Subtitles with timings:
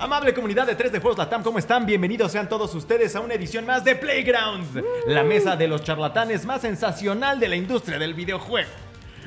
[0.00, 1.84] Amable comunidad de 3 de Juegos Latam, ¿cómo están?
[1.84, 6.46] Bienvenidos sean todos ustedes a una edición más de Playground, la mesa de los charlatanes
[6.46, 8.70] más sensacional de la industria del videojuego.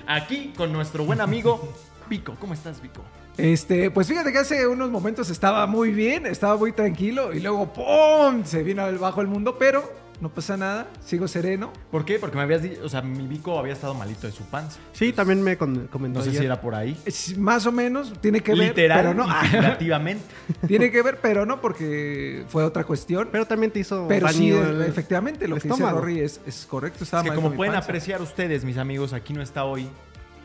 [0.08, 1.72] Aquí con nuestro buen amigo
[2.10, 2.36] Vico.
[2.40, 3.04] ¿Cómo estás, Vico?
[3.38, 7.72] Este, pues fíjate que hace unos momentos estaba muy bien, estaba muy tranquilo y luego
[7.72, 8.44] ¡pum!
[8.44, 11.74] se vino al bajo el mundo, pero no pasa nada, sigo sereno.
[11.92, 12.18] ¿Por qué?
[12.20, 14.80] Porque me habías dicho, o sea, mi Vico había estado malito de su panza.
[14.94, 16.42] Sí, también me con- comentó No sé ayer.
[16.42, 16.98] si era por ahí.
[17.06, 19.28] Es más o menos, tiene que ver, Literal pero no.
[19.28, 20.24] y figurativamente.
[20.68, 23.28] tiene que ver, pero no porque fue otra cuestión.
[23.32, 26.00] Pero también te hizo Pero sí, el- efectivamente, lo que dice estómago.
[26.00, 27.04] Rory es, es correcto.
[27.04, 27.86] Estaba Es que mal como con mi pueden panza.
[27.86, 29.88] apreciar ustedes, mis amigos, aquí no está hoy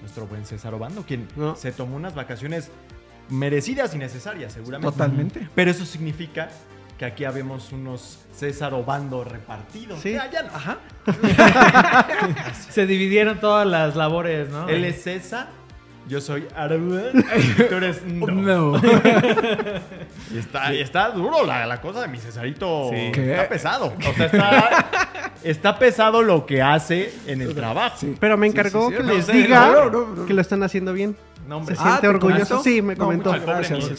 [0.01, 1.55] nuestro buen César Obando, quien No.
[1.57, 2.71] se tomó unas vacaciones
[3.31, 4.91] merecidas y necesarias, seguramente.
[4.93, 5.49] Totalmente.
[5.55, 6.49] Pero eso significa
[6.99, 10.01] que aquí habemos unos César Obando repartidos.
[10.01, 10.17] Sí.
[10.17, 10.49] Ah, ya no.
[10.55, 10.79] Ajá.
[12.71, 14.69] Se dividieron todas las labores, ¿no?
[14.69, 15.49] Él es César,
[16.09, 17.03] yo soy Arba,
[17.69, 18.27] tú eres No.
[18.73, 18.81] No.
[20.31, 22.91] Y está, y está duro la, la cosa de mi Cesarito.
[22.93, 23.13] Sí.
[23.13, 23.31] ¿Qué?
[23.33, 23.95] Está pesado.
[23.97, 24.87] O sea, está,
[25.43, 27.97] está pesado lo que hace en el trabajo.
[27.99, 28.15] Sí.
[28.21, 28.97] Pero me encargó sí, sí.
[28.99, 30.27] que No les diga no, no, no.
[30.27, 31.17] que lo están haciendo bien.
[31.47, 31.75] No, hombre.
[31.77, 32.47] Se Ah, siente ¿te orgulloso.
[32.47, 32.63] comentó?
[32.63, 33.31] Sí, me No, comentó.
[33.33, 33.85] muchas gracias.
[33.87, 33.95] Se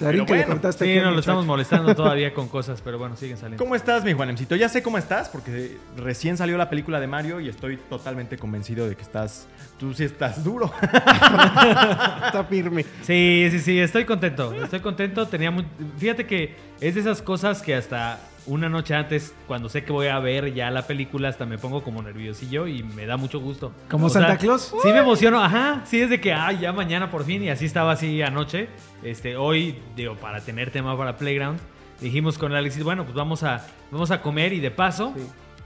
[0.00, 3.16] Sarín, Pero que le contaste Sí, nos lo estamos molestando todavía con cosas, pero bueno,
[3.16, 3.62] siguen saliendo.
[3.62, 4.56] ¿Cómo estás, mi Juanemcito?
[4.56, 8.88] Ya sé cómo estás porque recién salió la película de Mario y estoy totalmente convencido
[8.88, 9.46] de que estás.
[9.78, 10.72] Tú sí estás duro.
[10.82, 12.84] Está firme.
[13.02, 14.52] Sí, sí, sí, estoy contento.
[14.62, 15.26] Estoy contento.
[15.28, 15.62] Tenía mu-
[15.98, 20.08] Fíjate que es de esas cosas que hasta una noche antes, cuando sé que voy
[20.08, 23.72] a ver ya la película, hasta me pongo como nerviosillo y me da mucho gusto.
[23.88, 24.74] ¿Como sea, Santa Claus?
[24.82, 25.82] Sí me emociono, ajá.
[25.84, 26.30] Sí, es de que,
[26.60, 27.42] ya mañana por fin.
[27.42, 28.68] Y así estaba así anoche.
[29.02, 31.58] Este, hoy, digo, para tener tema para Playground,
[32.00, 35.14] dijimos con Alexis, bueno, pues vamos a, vamos a comer y de paso,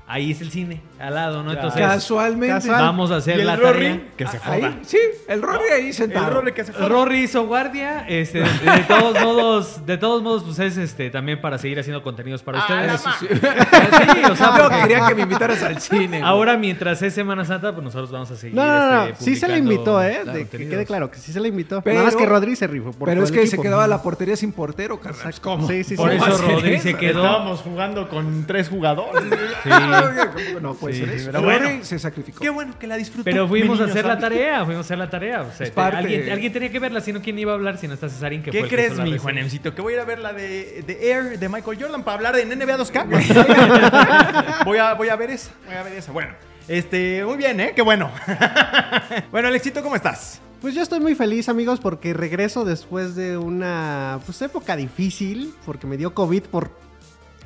[0.06, 1.52] ahí es el cine, al lado, ¿no?
[1.52, 2.54] Entonces, Casualmente.
[2.54, 2.82] Casual.
[2.82, 4.00] vamos a hacer y el la Rory, tarea.
[4.16, 4.74] que se Ah, Ahí, joda.
[4.82, 4.98] sí,
[5.28, 6.28] el Rory ahí sentado.
[6.28, 6.88] El Rory que se joda.
[6.88, 11.40] Rory hizo guardia, este, de, de todos modos, de todos modos, pues es este también
[11.40, 12.94] para seguir haciendo contenidos para Ah, ustedes.
[12.94, 13.26] Eso sí.
[14.14, 16.06] Sí, o sea, Yo porque quería que me invitaras al cine.
[16.08, 16.22] güey.
[16.22, 18.54] ahora mientras es Semana Santa, pues nosotros vamos a seguir.
[18.56, 19.04] No, no, no.
[19.06, 20.22] este, Sí se le invitó, ¿eh?
[20.24, 21.80] De que quede claro que sí se le invitó.
[21.82, 22.92] Pero- Nada más que Rodri se rifó.
[22.92, 23.56] Por Pero es que equipo.
[23.56, 25.34] se quedaba la portería sin portero, carnal.
[25.40, 25.66] ¿Cómo?
[25.66, 26.16] Sí, sí, Por sí.
[26.16, 26.82] eso ¿Cómo hacer Rodri eso?
[26.82, 27.22] se quedó.
[27.24, 29.24] Estábamos jugando con tres jugadores.
[29.62, 29.70] Sí.
[30.62, 31.26] No puede Sí, ser eso.
[31.26, 31.66] pero El bueno.
[31.68, 32.40] Rory se sacrificó.
[32.40, 33.24] Qué bueno que la disfrutó.
[33.24, 35.42] Pero fuimos a hacer la tarea, fuimos a hacer la tarea.
[35.42, 37.78] O sea, Es parte- alguien, alguien tenía que verla, si no, ¿quién iba a hablar
[37.78, 38.42] si no está Cesarín?
[38.42, 39.16] Que ¿Qué fue crees, mi?
[39.18, 39.74] Juanemcito?
[39.74, 42.36] Que voy a ir a ver la de, de Air de Michael Jordan para hablar
[42.38, 44.64] en NBA 2K.
[44.64, 45.50] voy, a, voy a ver esa.
[45.66, 46.12] Voy a ver esa.
[46.12, 46.32] Bueno,
[46.68, 47.72] este, muy bien, ¿eh?
[47.74, 48.10] Qué bueno.
[49.30, 50.40] bueno, Alexito, ¿cómo estás?
[50.60, 55.86] Pues yo estoy muy feliz, amigos, porque regreso después de una pues, época difícil, porque
[55.86, 56.70] me dio COVID por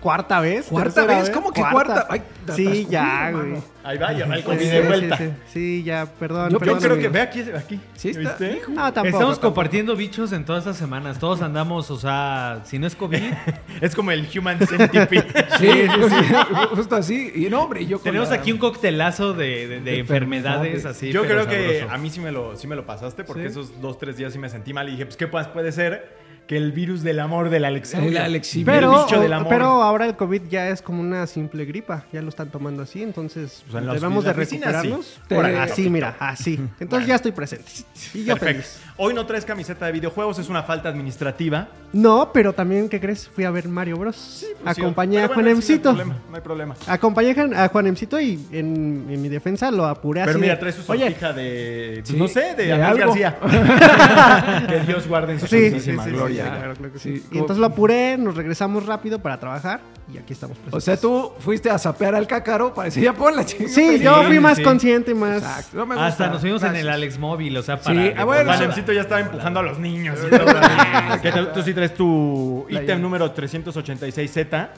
[0.00, 0.66] cuarta vez.
[0.66, 1.30] ¿Cuarta tercera vez?
[1.30, 2.06] ¿Cómo que cuarta?
[2.08, 2.22] Ay,
[2.54, 3.38] sí, ya, mano.
[3.50, 3.62] güey.
[3.84, 5.16] Ahí va, ya va el Sí, COVID sí, de sí, vuelta.
[5.16, 6.50] Sí, sí, ya, perdón.
[6.50, 7.80] Yo Yo perdón, creo que ve aquí, aquí.
[7.94, 8.20] Sí está.
[8.20, 8.60] ¿Viste?
[8.68, 9.06] No, tampoco.
[9.06, 9.40] Estamos tampoco.
[9.40, 11.18] compartiendo bichos en todas estas semanas.
[11.18, 13.18] Todos andamos, o sea, si no es COVID,
[13.80, 15.24] Es como el Human Centipede.
[15.58, 16.34] Sí, sí, sí,
[16.74, 17.32] justo así.
[17.34, 20.84] Y no, hombre, yo tenemos la- aquí un coctelazo de, de- de enfermedades enfermedades.
[20.84, 21.10] así.
[21.10, 21.94] Yo pero creo que sabroso.
[21.94, 23.48] a mí sí me lo, sí me lo pasaste porque Sí.
[23.48, 26.27] esos dos, tres días sí me sentí mal y dije, pues, ¿qué más puede ser
[26.48, 28.08] que el virus del amor del Alexander?
[28.08, 29.48] El Alexi- Pero, el bicho del amor.
[29.48, 33.02] pero ahora el COVID ya es como una simple gripa, ya lo están tomando así,
[33.02, 35.20] entonces debemos de recuperarnos.
[35.28, 35.54] Así, ahí.
[35.56, 36.58] así, mira, así.
[36.80, 37.70] Entonces ya estoy presente.
[38.14, 38.62] Y yo Perfecto.
[38.62, 38.80] feliz.
[39.00, 41.68] Hoy no traes camiseta de videojuegos, es una falta administrativa.
[41.92, 43.28] No, pero también, ¿qué crees?
[43.28, 44.16] Fui a ver Mario Bros.
[44.16, 45.92] Pues sí, Acompañé pero a bueno, sí, Juanemcito.
[45.92, 46.24] No hay problema.
[46.28, 46.76] No hay problema.
[46.88, 50.40] Acompañé a Juanemcito y en, en mi defensa lo apuré Pero así.
[50.40, 52.76] mira, de, trae su sortija de, pues, Sí, no sé, de, de.
[52.76, 53.38] García.
[54.68, 56.44] que Dios guarde en su Sí, santísima sí, sí, gloria.
[56.44, 57.18] sí, claro, claro que sí.
[57.18, 59.80] Sí, Y entonces lo apuré, nos regresamos rápido para trabajar
[60.12, 60.76] y aquí estamos presentes.
[60.76, 63.68] O sea, tú fuiste a sapear al cácaro, parecía ya pon la chingada.
[63.74, 64.62] Sí, yo fui más sí.
[64.62, 65.38] consciente, más...
[65.38, 65.76] Exacto.
[65.76, 66.06] No me gusta.
[66.06, 66.88] Hasta nos fuimos en el.
[66.88, 68.02] Alex Móvil, o sea, para.
[68.02, 68.52] Sí, ah, bueno,
[68.92, 70.18] ya estaba empujando a los niños.
[70.26, 70.46] y todo.
[71.22, 73.00] Que tú, tú sí traes tu La ítem llave.
[73.02, 74.68] número 386Z.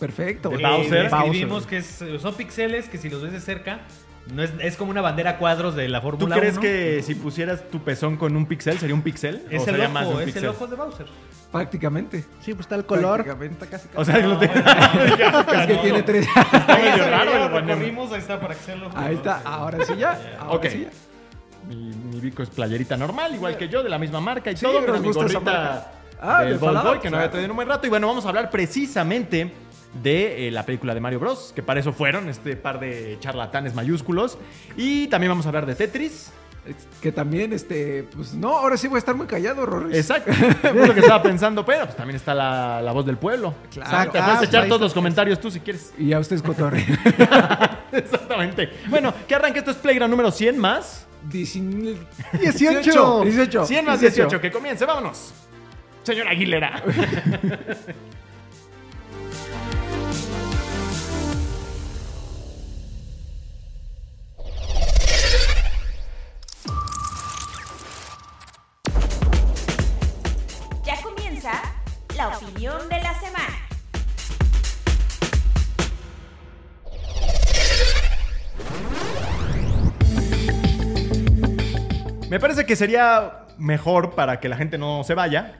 [0.00, 0.48] Perfecto.
[0.50, 1.10] De Eh, Bowser.
[1.10, 3.80] Describimos que es- son pixeles que si los ves de cerca,
[4.32, 6.60] no es, es como una bandera a cuadros de la ¿Tú Fórmula crees 1.
[6.62, 9.42] que si pusieras tu pezón con un pixel sería un pixel?
[9.50, 11.06] Es ¿O el sería ojo, un es el ojo de Bowser.
[11.52, 12.24] Prácticamente.
[12.40, 13.22] Sí, pues está el color.
[13.24, 13.66] Prácticamente.
[13.66, 14.00] Casi, casi.
[14.00, 14.54] O sea, lo tengo.
[15.54, 16.26] es que tiene tres.
[16.26, 17.32] Está medio Ya raro.
[17.34, 17.68] lo el Juan.
[17.68, 19.42] recorrimos, ahí está para que Ahí está.
[19.44, 20.36] Ahora sí ya.
[20.40, 20.66] Ahora Ok.
[20.68, 20.90] sí ya.
[21.68, 24.62] Mi, mi bico es playerita normal, igual que yo, de la misma marca y Sí,
[24.64, 25.92] todo, nos pero mi gusta esa gorrita marca.
[26.20, 27.86] Ah, del de Boy, que no había traído en un buen rato.
[27.86, 29.52] Y bueno, vamos a hablar precisamente
[30.02, 33.74] de eh, la película de Mario Bros, que para eso fueron este par de charlatanes
[33.74, 34.38] mayúsculos.
[34.76, 36.30] Y también vamos a hablar de Tetris.
[37.00, 39.96] Que también, este, pues no, ahora sí voy a estar muy callado, Rorris.
[39.96, 40.30] Exacto.
[40.62, 43.52] es lo que estaba pensando, pero pues también está la, la voz del pueblo.
[43.72, 44.12] Claro.
[44.12, 45.92] Te Ah, puedes echar todos los comentarios tú si quieres.
[45.98, 46.86] Y ya ustedes cotorre.
[47.92, 48.70] Exactamente.
[48.88, 51.06] Bueno, que arranque esto es Playground número 100 más.
[51.28, 51.98] 18.
[52.40, 53.24] 18.
[53.24, 53.66] 18.
[53.66, 55.32] 100 más 18, que comience, vámonos.
[56.02, 56.82] Señor Aguilera.
[70.84, 71.52] Ya comienza
[72.16, 73.41] la opinión de la semana.
[82.32, 85.58] Me parece que sería mejor para que la gente no se vaya.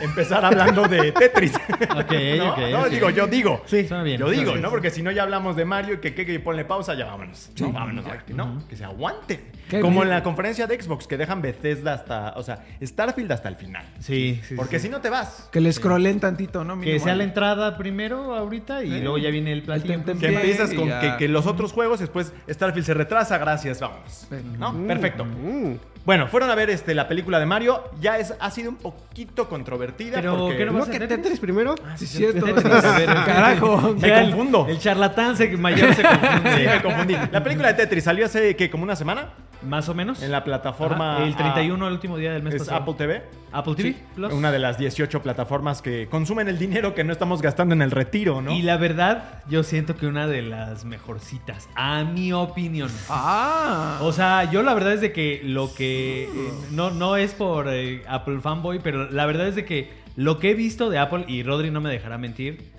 [0.00, 1.52] Empezar hablando de Tetris.
[1.96, 2.50] Ok, ¿No?
[2.52, 2.88] ok, No, ok.
[2.88, 3.62] digo, yo digo.
[3.66, 4.18] Sí, suena bien.
[4.18, 4.54] Yo digo.
[4.56, 4.70] ¿no?
[4.70, 7.50] Porque si no ya hablamos de Mario y que, que, que ponle pausa, ya vámonos.
[7.60, 7.72] ¿no?
[7.72, 8.62] Vámonos aquí, ¿no?
[8.68, 9.40] Que se aguanten.
[9.68, 10.04] Qué Como bien.
[10.04, 13.84] en la conferencia de Xbox, que dejan Bethesda hasta, o sea, Starfield hasta el final.
[13.98, 14.54] Sí, sí.
[14.54, 14.86] Porque sí.
[14.86, 15.48] si no te vas.
[15.52, 16.74] Que le scrollen tantito, ¿no?
[16.80, 17.04] Que Mínimo.
[17.04, 19.00] sea la entrada primero ahorita y Sí.
[19.00, 19.94] luego ya viene el platillo.
[20.04, 21.00] Tem- Que empiezas con ya.
[21.00, 24.28] que, que los otros juegos, después Starfield se retrasa, gracias, vámonos.
[24.58, 24.86] ¿No?
[24.86, 25.24] Perfecto.
[25.26, 25.74] Mm.
[26.06, 27.82] Bueno, fueron a ver este, la película de Mario.
[28.00, 30.14] Ya es, ha sido un poquito controvertida.
[30.14, 30.56] Pero, porque...
[30.58, 31.16] ¿qué no ¿No vas a que Tetris?
[31.20, 31.74] Tetris primero?
[31.96, 32.44] Sí, es cierto.
[32.46, 33.94] Tetris, a ver, Carajo.
[34.00, 34.66] Me Ya el- confundo.
[34.68, 36.56] El, charlatán se, mayor se confunde.
[36.56, 37.16] Sí, me confundí.
[37.32, 38.70] La película de Tetris salió hace, ¿qué?
[38.70, 39.30] ¿Como una semana?
[39.66, 40.22] Más o menos.
[40.22, 41.16] En la plataforma...
[41.16, 42.82] Ajá, El ah, 31, el último día del mes es pasado.
[42.82, 43.22] Apple TV.
[43.52, 44.32] Apple TV Sí, Plus.
[44.32, 47.90] Una de las 18 plataformas que consumen el dinero que no estamos gastando en el
[47.90, 48.52] retiro, ¿no?
[48.52, 52.90] Y la verdad, yo siento que una de las mejorcitas, a mi opinión.
[53.08, 53.98] Ah.
[54.02, 56.24] O sea, yo la verdad es de que lo que...
[56.24, 60.38] eh, no, no es por eh, Apple fanboy, pero la verdad es de que lo
[60.38, 62.72] que he visto de Apple, y Rodri no me dejará mentir,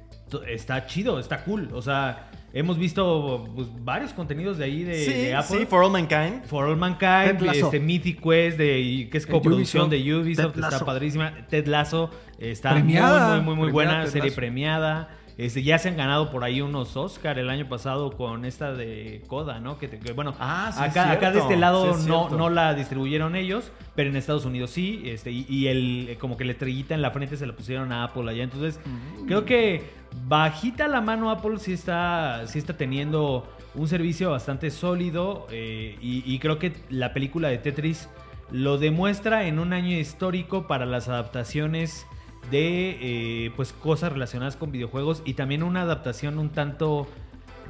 [0.47, 1.69] está chido, está cool.
[1.73, 5.59] O sea, hemos visto pues, varios contenidos de ahí de, sí, de Apple.
[5.59, 6.43] sí, For All Mankind.
[6.45, 7.65] For All Mankind, Ted Lasso.
[7.65, 10.03] este Mythic Quest, de, que es coproducción Ubisoft.
[10.05, 11.33] de Ubisoft, Ted está padrísima.
[11.49, 12.09] Ted Lasso
[12.39, 13.35] está Premiada.
[13.37, 14.35] muy, muy, muy, muy Premiada buena, Ted serie Lasso.
[14.35, 15.09] premiada.
[15.37, 19.21] Este, ya se han ganado por ahí unos Oscar el año pasado con esta de
[19.27, 19.77] Coda, ¿no?
[19.77, 22.27] Que, te- que, bueno, Ah, sí, es acá, acá de este lado Sí, es no,
[22.31, 25.03] no la distribuyeron ellos, pero en Estados Unidos sí.
[25.05, 27.91] Este, y, y el, eh, como que la estrellita en la frente se la pusieron
[27.91, 28.41] a Apple allá.
[28.43, 29.27] Entonces, Mm.
[29.27, 29.83] creo que
[30.27, 35.47] bajita la mano Apple sí está, está teniendo un servicio bastante sólido.
[35.51, 38.09] eh, y, y creo que la película de Tetris
[38.51, 42.05] lo demuestra en un año histórico para las adaptaciones
[42.49, 47.07] de eh, pues cosas relacionadas con videojuegos y también una adaptación un tanto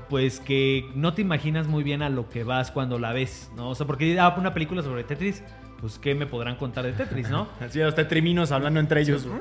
[0.10, 3.70] pues que no te imaginas muy bien a lo que vas cuando la ves, ¿no?
[3.70, 5.44] O sea, porque ah, una película sobre Tetris,
[5.80, 7.48] pues qué me podrán contar de Tetris, ¿no?
[7.60, 9.26] Así los tetriminos hablando entre ellos.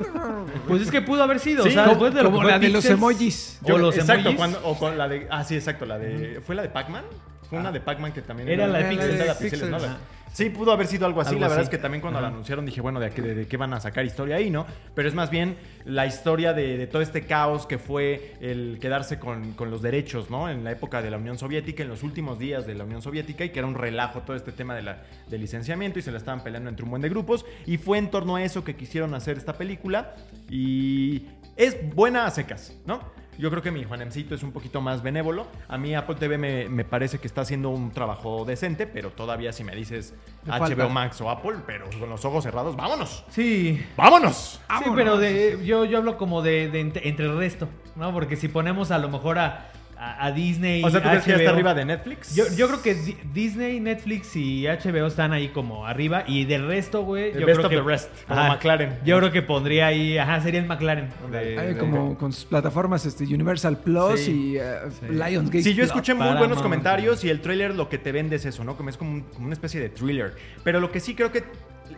[0.69, 2.59] Pues es que pudo haber sido, Sí, o sea, como- después de lo como la
[2.59, 3.61] de los emojis.
[3.63, 4.37] O los exacto, emojis.
[4.37, 5.27] cuando, o con la de.
[5.31, 6.41] Ah, sí, exacto, la de.
[6.45, 7.05] ¿Fue la de Pac-Man?
[7.49, 9.15] Fue una de Pac-Man que también Era la de Esa Pixels.
[9.15, 9.77] era la de Pixels, ¿no?
[9.77, 9.93] Pixels.
[9.93, 9.99] La-
[10.37, 11.31] Sí, pudo haber sido algo así.
[11.31, 11.69] Algo la verdad así.
[11.69, 12.29] es que también cuando Ajá.
[12.29, 14.67] la anunciaron dije, bueno, ¿de qué, de qué van a sacar historia ahí, no?
[14.95, 15.57] Pero es más bien
[15.87, 20.29] la historia de, de todo este caos que fue el quedarse con, con los derechos,
[20.29, 20.51] ¿no?
[20.51, 23.47] En la época de la Unión Soviética, en los últimos días de la Unión Soviética,
[23.47, 26.19] y que era un relajo todo este tema de la, del licenciamiento y se la
[26.19, 27.47] estaban peleando entre un buen de grupos.
[27.65, 30.17] Y fue en torno a eso que quisieron hacer esta película.
[30.51, 33.01] Y es buena a secas, ¿no?
[33.39, 35.47] Yo creo que mi Juanemcito es un poquito más benévolo.
[35.69, 39.53] A mí Apple TV me, me parece que está haciendo un trabajo decente, pero todavía
[39.53, 40.15] si me dices
[40.47, 40.89] HBO falta.
[40.89, 43.25] Max o Apple, pero con los ojos cerrados, vámonos.
[43.31, 43.85] Sí.
[43.97, 44.61] ¡Vámonos!
[44.79, 48.13] Sí, pero de, yo, yo hablo como de, de entre, entre el resto, ¿no?
[48.13, 50.83] Porque si ponemos a lo mejor a, a, a Disney.
[50.85, 52.35] O sea, ¿tú crees que ya está arriba de Netflix?
[52.35, 56.25] Yo, yo creo que Di- Disney, Netflix y HBO están ahí como arriba.
[56.27, 57.33] Y del resto, güey.
[57.33, 58.99] Yo best creo of que, the rest, como McLaren.
[59.05, 60.19] Yo creo que pondría ahí.
[60.19, 61.09] Ajá, sería el McLaren.
[61.31, 64.53] de- Ay, de- como con sus plataformas este, Universal Plus Sí.
[64.53, 64.63] y eh,
[65.01, 65.07] Sí.
[65.09, 65.63] Lionsgate.
[65.63, 65.87] Sí, yo Plus.
[65.87, 66.39] escuché muy Paramount.
[66.41, 68.77] buenos comentarios y el tráiler lo que te vende es eso, ¿no?
[68.77, 70.35] Como es como, un- como una especie de thriller.
[70.63, 71.45] Pero lo que sí creo que...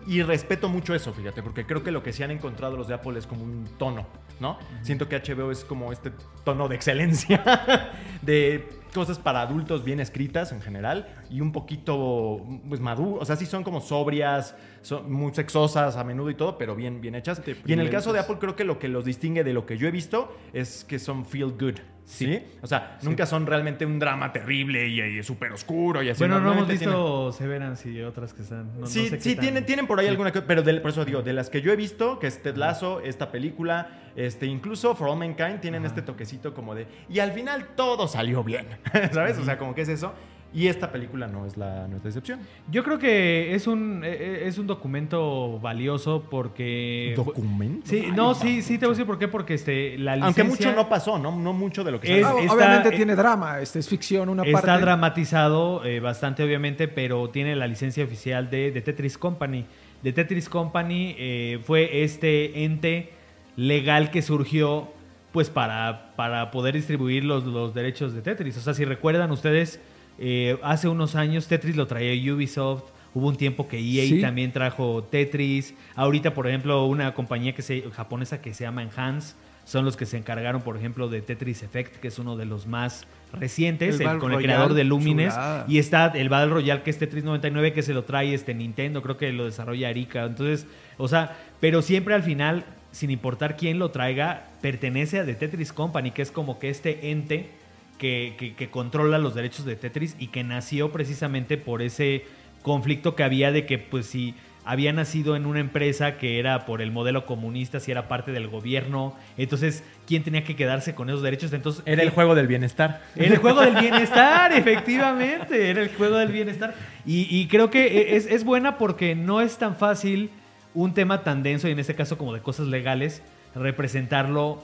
[0.06, 2.94] Y respeto mucho eso, fíjate, porque creo que lo que sí han encontrado los de
[2.94, 4.06] Apple es como un tono,
[4.40, 4.58] ¿no?
[4.82, 6.12] Siento que HBO es como este
[6.44, 7.92] tono de excelencia,
[8.22, 13.18] de cosas para adultos bien escritas en general y un poquito, pues, maduro.
[13.20, 17.00] O sea, sí son como sobrias, son muy sexosas a menudo y todo, pero bien,
[17.00, 17.42] bien hechas.
[17.66, 19.76] Y en el caso de Apple creo que lo que los distingue de lo que
[19.76, 21.74] yo he visto es que son feel good.
[22.04, 22.42] ¿Sí?
[22.62, 26.20] O sea, nunca son realmente un drama terrible y, y súper oscuro y así.
[26.20, 28.72] Bueno, no hemos Normalmente tienen- visto Severance y otras que están.
[28.72, 30.90] no- no sí, sé sí tan- tienen, tienen por ahí alguna que- pero de- por
[30.90, 34.46] eso digo, de las que yo he visto, que es Ted Lasso, esta película, este,
[34.46, 38.66] incluso For All Mankind, tienen este toquecito como de, y al final todo salió bien,
[39.12, 39.36] ¿sabes?
[39.36, 40.14] O sea, como que es eso.
[40.54, 42.40] Y esta película no es la, no es la excepción.
[42.70, 47.12] Yo creo que es un, eh, eh, es un documento valioso porque...
[47.14, 47.82] ¿Documento?
[47.86, 50.42] Sí, Ay, no, sí, sí, te voy a decir por qué, porque este, la licencia...
[50.44, 52.88] Aunque mucho no pasó, no, no mucho de lo que Es- Ah, se está- obviamente
[52.88, 54.80] eh, tiene drama, este es ficción, una Está parte.
[54.80, 59.66] dramatizado eh, bastante, obviamente, pero tiene la licencia oficial de, de Tetris Company.
[60.02, 63.10] De Tetris Company eh, fue este ente
[63.56, 64.88] legal que surgió
[65.32, 68.56] pues para, para poder distribuir los, los derechos de Tetris.
[68.56, 69.78] O sea, si recuerdan ustedes,
[70.18, 72.84] eh, hace unos años Tetris lo traía Ubisoft.
[73.14, 74.20] Hubo un tiempo que EA Sí.
[74.20, 75.74] también trajo Tetris.
[75.96, 79.34] Ahorita, por ejemplo, una compañía que se, japonesa que se llama Enhance
[79.64, 82.66] son los que se encargaron, por ejemplo, de Tetris Effect, que es uno de los
[82.66, 85.34] más recientes, El el- Battle con el creador de Lumines.
[85.34, 85.64] chulada.
[85.68, 89.02] Y está el Battle Royale que es Tetris 99 que se lo trae este Nintendo,
[89.02, 90.24] creo que lo desarrolla Erika.
[90.24, 95.34] Entonces, o sea, pero siempre al final, sin importar quién lo traiga, pertenece a The
[95.34, 97.50] Tetris Company, que es como que este ente
[97.98, 102.24] que, que- que controla los derechos de Tetris y que nació precisamente por ese
[102.62, 106.82] conflicto que había de que pues si había nacido en una empresa que era por
[106.82, 111.22] el modelo comunista, si era parte del gobierno, entonces, ¿quién tenía que quedarse con esos
[111.22, 111.54] derechos?
[111.54, 113.00] Entonces, Era el juego del bienestar.
[113.16, 115.70] era el juego del bienestar, efectivamente.
[115.70, 116.74] Era el juego del bienestar.
[117.06, 120.28] Y, y creo que es, es buena porque no es tan fácil
[120.74, 123.22] un tema tan denso, y en este caso como de cosas legales,
[123.54, 124.62] representarlo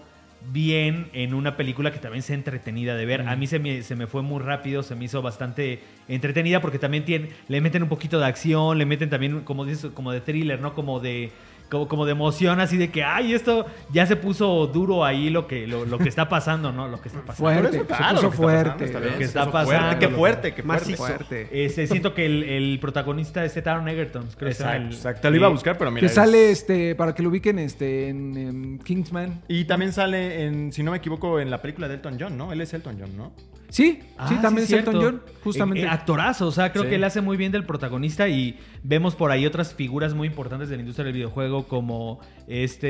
[0.53, 3.23] bien en una película que también sea entretenida de ver.
[3.23, 6.79] A mí se me, se me fue muy rápido, se me hizo bastante entretenida porque
[6.79, 10.21] también tiene, le meten un poquito de acción, le meten también, como dices, como de
[10.21, 10.75] thriller, ¿no?
[10.75, 11.31] Como de...
[11.71, 15.47] Como, como de emoción, así de que, ay, esto ya se puso duro ahí lo
[15.49, 16.87] que, lo, lo que está pasando, ¿no?
[16.89, 17.51] Lo que está pasando.
[17.51, 18.71] Fuerte, eso, se claro, puso lo que está fuerte.
[18.71, 20.97] pasando, está bien, Lo que está pasando, Qué fuerte, qué fuerte.
[20.97, 21.65] Fuerte.
[21.65, 24.25] Este, siento que el, el protagonista es Taron Egerton.
[24.37, 25.31] Creo que Exacto, el- exacto.
[25.31, 26.01] Lo iba a buscar, pero mira.
[26.01, 29.41] que es- sale, este, para que lo ubiquen, este, en, en Kingsman.
[29.49, 32.53] Y también sale, en, si no me equivoco, en la película de Elton John, ¿no?
[32.53, 33.33] Él es Elton John, ¿no?
[33.75, 34.93] Sí, Ah, sí, también es cierto.
[34.93, 35.81] Elton John, justamente.
[35.83, 36.91] Eh, eh, actorazo, o sea, creo Sí.
[36.91, 40.69] que él hace muy bien del protagonista y vemos por ahí otras figuras muy importantes
[40.69, 42.89] de la industria del videojuego como este,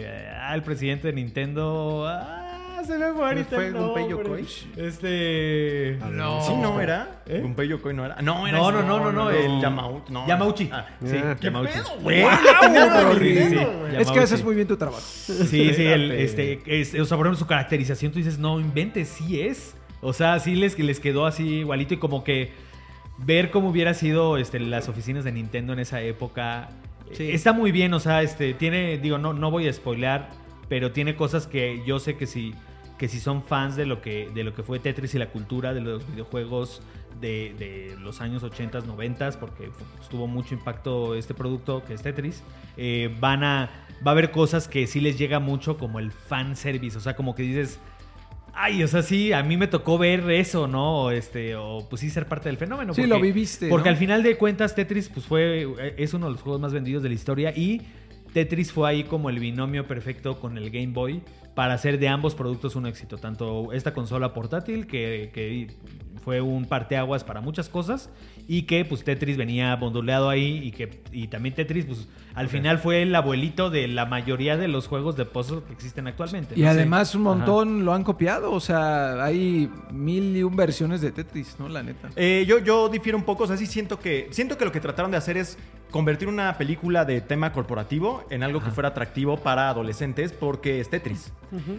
[0.00, 4.08] eh, ah, el presidente de Nintendo, ah, se me fue ahorita ¿Fue Gunpei.
[4.08, 4.46] Yokoi?
[4.76, 6.42] Este, No.
[6.42, 7.22] Sí, no era.
[7.26, 7.38] ¿Eh?
[7.42, 8.20] Gunpei Yokoi no era.
[8.20, 10.12] No, era No, no, no, no, no, el- Yamauchi.
[10.12, 10.70] No, Yamauchi.
[10.72, 11.16] Ah, Sí.
[11.40, 11.72] ¿Qué Yamauchi.
[11.72, 12.22] pedo, güey?
[13.20, 13.58] Sí, sí.
[13.96, 15.00] es que haces muy bien tu trabajo.
[15.00, 19.08] Sí, sí, el, este, es- o sea, por ejemplo, su caracterización, tú dices, no inventes,
[19.08, 19.76] sí es.
[20.00, 22.52] O sea, sí les, les quedó así igualito y como que
[23.18, 26.68] ver cómo hubiera sido este, las oficinas de Nintendo en esa época.
[27.12, 27.24] Sí.
[27.24, 30.30] eh, Está muy bien, o sea, este, tiene, digo, no, no voy a spoilear,
[30.68, 32.54] pero tiene cosas que yo sé que si,
[32.98, 35.72] que si son fans de lo que, de lo que fue Tetris y la cultura
[35.72, 36.82] de los videojuegos
[37.20, 39.70] de, de los años 80, 90, porque
[40.10, 42.42] tuvo mucho impacto este producto que es Tetris,
[42.76, 43.70] eh, van a,
[44.06, 47.16] va a haber cosas que sí les llega mucho como el fan service, o sea,
[47.16, 47.78] como que dices,
[48.56, 51.02] ay, o sea, sí, a mí me tocó ver eso, ¿no?
[51.04, 52.94] O, Este, o pues sí ser parte del fenómeno.
[52.94, 53.94] Sí, porque- lo viviste, Porque ¿no?
[53.94, 57.08] al final de cuentas Tetris pues fue, es uno de los juegos más vendidos de
[57.10, 57.82] la historia y
[58.32, 61.22] Tetris fue ahí como el binomio perfecto con el Game Boy
[61.54, 63.16] para hacer de ambos productos un éxito.
[63.16, 65.68] Tanto esta consola portátil que, que
[66.26, 68.10] fue un parteaguas para muchas cosas
[68.48, 72.80] y que pues Tetris venía bondoleado ahí y que y también Tetris pues al final
[72.80, 76.54] fue el abuelito de la mayoría de los juegos de puzzle que existen actualmente.
[76.56, 76.68] Y ¿no?
[76.70, 77.36] además un Ajá.
[77.36, 81.68] montón lo han copiado, o sea, hay mil y un versiones de Tetris, ¿no?
[81.68, 82.10] La neta.
[82.16, 84.80] Eh, yo, yo difiero un poco, o sea, sí siento que, siento que lo que
[84.80, 85.56] trataron de hacer es
[85.92, 90.90] convertir una película de tema corporativo en algo que fuera atractivo para adolescentes porque es
[90.90, 91.32] Tetris.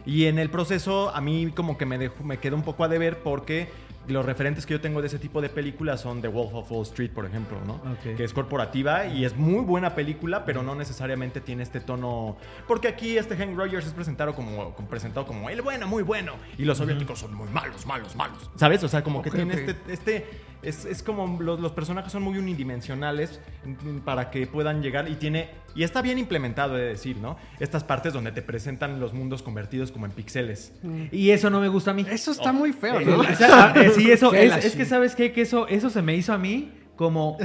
[0.06, 2.88] Y en el proceso a mí como que me, dejó, me quedó un poco a
[2.88, 3.68] deber porque
[4.08, 6.84] los referentes que yo tengo de ese tipo de películas son The Wolf of Wall
[6.84, 7.82] Street, por ejemplo, ¿no?
[8.16, 12.38] Que es corporativa y es muy buena película, pero no necesariamente tiene este tono...
[12.68, 16.34] Porque aquí este Hank Rogers es presentado como, como- presentado como el bueno, muy bueno,
[16.58, 18.50] y los soviéticos son muy malos, malos, malos.
[18.56, 18.84] ¿Sabes?
[18.84, 20.26] O sea, como que tiene este este
[20.62, 25.16] es, es como los, los personajes son muy unidimensionales mm, para que puedan llegar y
[25.16, 29.14] tiene y está bien implementado he de decir no estas partes donde te presentan los
[29.14, 30.74] mundos convertidos como en píxeles
[31.12, 32.06] Y eso no me gusta a mí.
[32.10, 33.20] Eso está muy feo, Eh, ¿no?
[33.20, 35.32] o sea, eh, sí, eso es, es que sabes qué?
[35.32, 37.38] que eso, eso se me hizo a mí como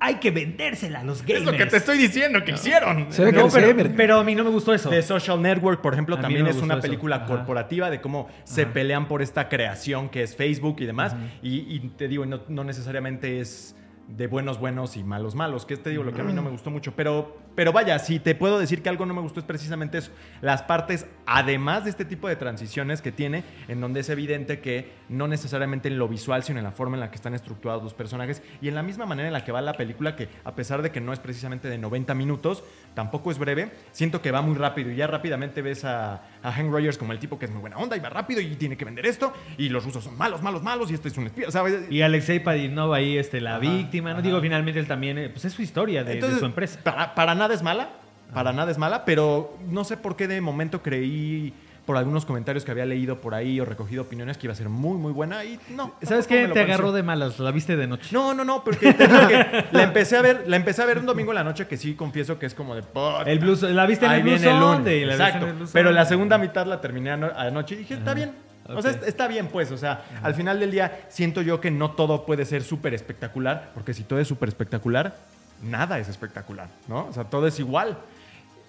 [0.00, 1.40] hay que vendérsela a los gamers.
[1.40, 3.48] es lo que te estoy diciendo que hicieron Se ve No,
[3.96, 4.90] pero, a mí no me gustó eso.
[4.90, 6.82] The Social Network, por ejemplo, A también no es una eso.
[6.82, 7.26] película Ajá.
[7.26, 11.14] corporativa de cómo se pelean por esta creación que es Facebook y demás.
[11.42, 13.76] y, y te digo, no, no necesariamente es
[14.08, 16.42] de buenos buenos y malos malos, que es, te digo lo que a mí no
[16.42, 19.40] me gustó mucho, pero pero vaya, si te puedo decir que algo no me gustó
[19.40, 20.12] es precisamente eso.
[20.42, 24.92] Las partes, además de este tipo de transiciones que tiene, en donde es evidente que
[25.08, 27.94] no necesariamente en lo visual, sino en la forma en la que están estructurados los
[27.94, 30.82] personajes y en la misma manera en la que va la película, que a pesar
[30.82, 32.62] de que no es precisamente de 90 minutos,
[32.94, 36.70] tampoco es breve, siento que va muy rápido y ya rápidamente ves a, a Hank
[36.70, 38.84] Rogers como el tipo que es muy buena onda y va rápido y tiene que
[38.84, 41.90] vender esto y los rusos son malos, malos, malos y este es un espía, ¿sabes?
[41.90, 44.20] Y Alexei Padinov ahí, este, la víctima, ¿no?
[44.20, 46.80] Digo, finalmente él también, eh, pues es su historia de, su empresa.
[46.82, 47.88] Para, para nada es mala,
[48.34, 51.52] para nada es mala, pero no sé por qué de momento creí
[51.86, 54.68] por algunos comentarios que había leído por ahí o recogido opiniones que iba a ser
[54.68, 55.94] muy, muy buena y no.
[56.02, 56.42] ¿Sabes qué?
[56.42, 56.62] Te pareció.
[56.64, 58.08] agarró de malas, la viste de noche.
[58.10, 60.98] No, no, no, porque te digo que la empecé a ver, la empecé a ver
[60.98, 62.82] un domingo en la noche que sí confieso que es como de.
[63.26, 64.76] El blues, la viste en Ahí el Blue viene el lunes.
[64.78, 65.46] Sunday, la viste Exacto.
[65.48, 68.32] en el Pero la segunda mitad la terminé ano- anoche y dije, está bien.
[68.68, 69.70] O sea, está bien, pues.
[69.70, 73.70] O sea, al final del día siento yo que no todo puede ser súper espectacular,
[73.74, 75.14] porque si todo es súper espectacular,
[75.62, 77.06] nada es espectacular, ¿no?
[77.06, 77.98] O sea, todo es igual.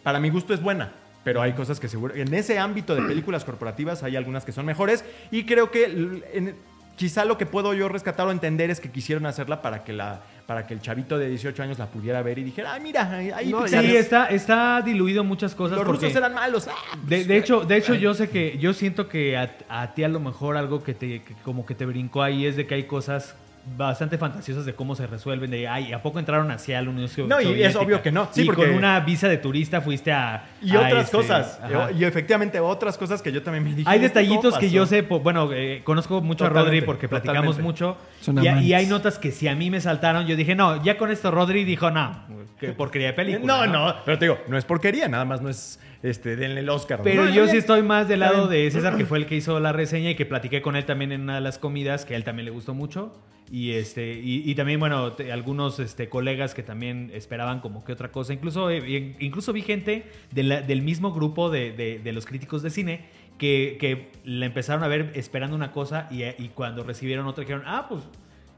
[0.04, 0.92] Para mi gusto es buena,
[1.24, 2.16] pero hay cosas que seguro...
[2.16, 5.86] En ese ámbito de películas corporativas hay algunas que son mejores y creo que
[6.34, 6.56] en-
[6.96, 10.22] quizá lo que puedo yo rescatar o entender es que quisieron hacerla para que la
[10.48, 13.50] para que el chavito de 18 años la pudiera ver y dijera, ah, mira, ahí,
[13.52, 15.78] No, Sí, es- está, está diluido muchas cosas.
[15.78, 16.70] los porque rusos eran malos.
[16.70, 20.06] ah, de, de hecho, de hecho yo sé que, yo siento que a, a ti
[20.06, 22.76] a lo mejor algo que te, que como que te brincó ahí es de que
[22.76, 23.36] hay cosas
[23.76, 27.42] bastante fantasiosas de cómo se resuelven, de, ay, ¿a poco entraron hacia la Unión No,
[27.42, 28.30] y es obvio que no.
[28.32, 30.46] Sí, y porque- con una visa de turista fuiste a...
[30.62, 31.60] Y a otras este- cosas.
[31.62, 31.92] ajá.
[31.92, 33.90] Y efectivamente otras cosas que yo también me dije.
[33.90, 37.58] Hay ¿esto cómo detallitos que yo sé, bueno, eh, conozco mucho a Rodri porque platicamos
[37.58, 37.64] totalmente.
[37.64, 37.98] mucho.
[38.22, 40.98] Son Y, y hay notas que si a mí me saltaron, yo dije, no, ya
[40.98, 42.24] con esto Rodri dijo, no,
[42.60, 43.46] que porquería de película.
[43.46, 46.70] No, no, pero te digo, no es porquería, nada más no es este, denle el
[46.70, 47.02] Oscar.
[47.04, 49.60] Pero No, yo sí estoy más del lado de César, que fue el que hizo
[49.60, 52.18] la reseña y que platiqué con él también en una de las comidas, que a
[52.18, 53.16] él también le gustó mucho.
[53.50, 58.34] Y este y, también, bueno, algunos este, colegas que también esperaban como que otra cosa.
[58.34, 62.70] Incluso, eh, in- incluso vi gente de del mismo grupo de, de- los críticos de
[62.72, 63.06] cine
[63.38, 67.86] que, que la empezaron a ver esperando una cosa y, cuando recibieron otra dijeron, ah,
[67.88, 68.04] pues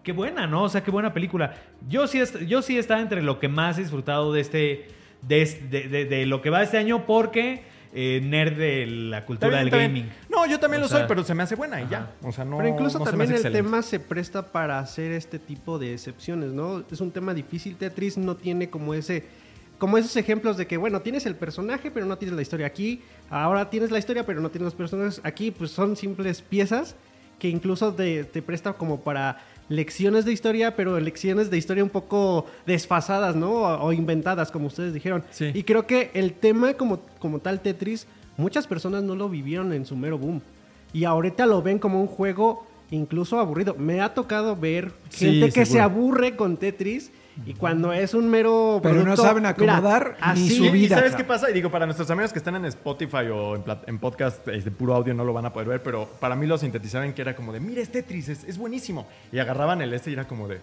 [0.03, 0.63] qué buena, ¿no?
[0.63, 1.55] O sea, qué buena película.
[1.87, 4.87] Yo sí, yo sí estaba entre lo que más he disfrutado de este,
[5.21, 7.61] de, de, lo que va este año porque
[7.93, 10.09] eh, nerd de la cultura bien, del gaming.
[10.29, 12.11] No, yo también O lo sea, soy, pero se me hace buena y ya.
[12.21, 12.57] O sea, no.
[12.57, 13.63] Pero incluso no se me también hace el excelente.
[13.69, 16.83] tema se presta para hacer este tipo de excepciones, ¿no?
[16.91, 17.75] Es un tema difícil.
[17.77, 19.25] Tetris no tiene como ese,
[19.79, 23.01] como esos ejemplos de que, bueno, tienes el personaje, pero no tienes la historia aquí.
[23.29, 25.49] Ahora tienes la historia, pero no tienes los personajes aquí.
[25.51, 26.95] Pues son simples piezas
[27.39, 31.89] que incluso te, te presta como para lecciones de historia, pero lecciones de historia un
[31.89, 33.51] poco desfasadas, ¿no?
[33.51, 35.23] O, o inventadas, como ustedes dijeron.
[35.31, 35.51] Sí.
[35.53, 39.85] Y creo que el tema como, como tal Tetris, muchas personas no lo vivieron en
[39.85, 40.41] su mero boom.
[40.91, 43.75] Y ahorita lo ven como un juego incluso aburrido.
[43.75, 45.71] Me ha tocado ver Sí, gente que seguro.
[45.71, 47.11] se aburre con Tetris
[47.45, 50.95] y cuando es un mero Pero no saben mira, acomodar ni así- su Y- vida.
[50.95, 51.49] ¿Y sabes qué pasa?
[51.49, 54.95] Y digo, para nuestros amigos que están en Spotify o en, podcast eh, de puro
[54.95, 57.53] audio no lo van a poder ver, pero para mí lo sintetizaban que era como
[57.53, 59.07] de, mira, es Tetris, es, es buenísimo.
[59.31, 60.59] Y agarraban el este y era como de...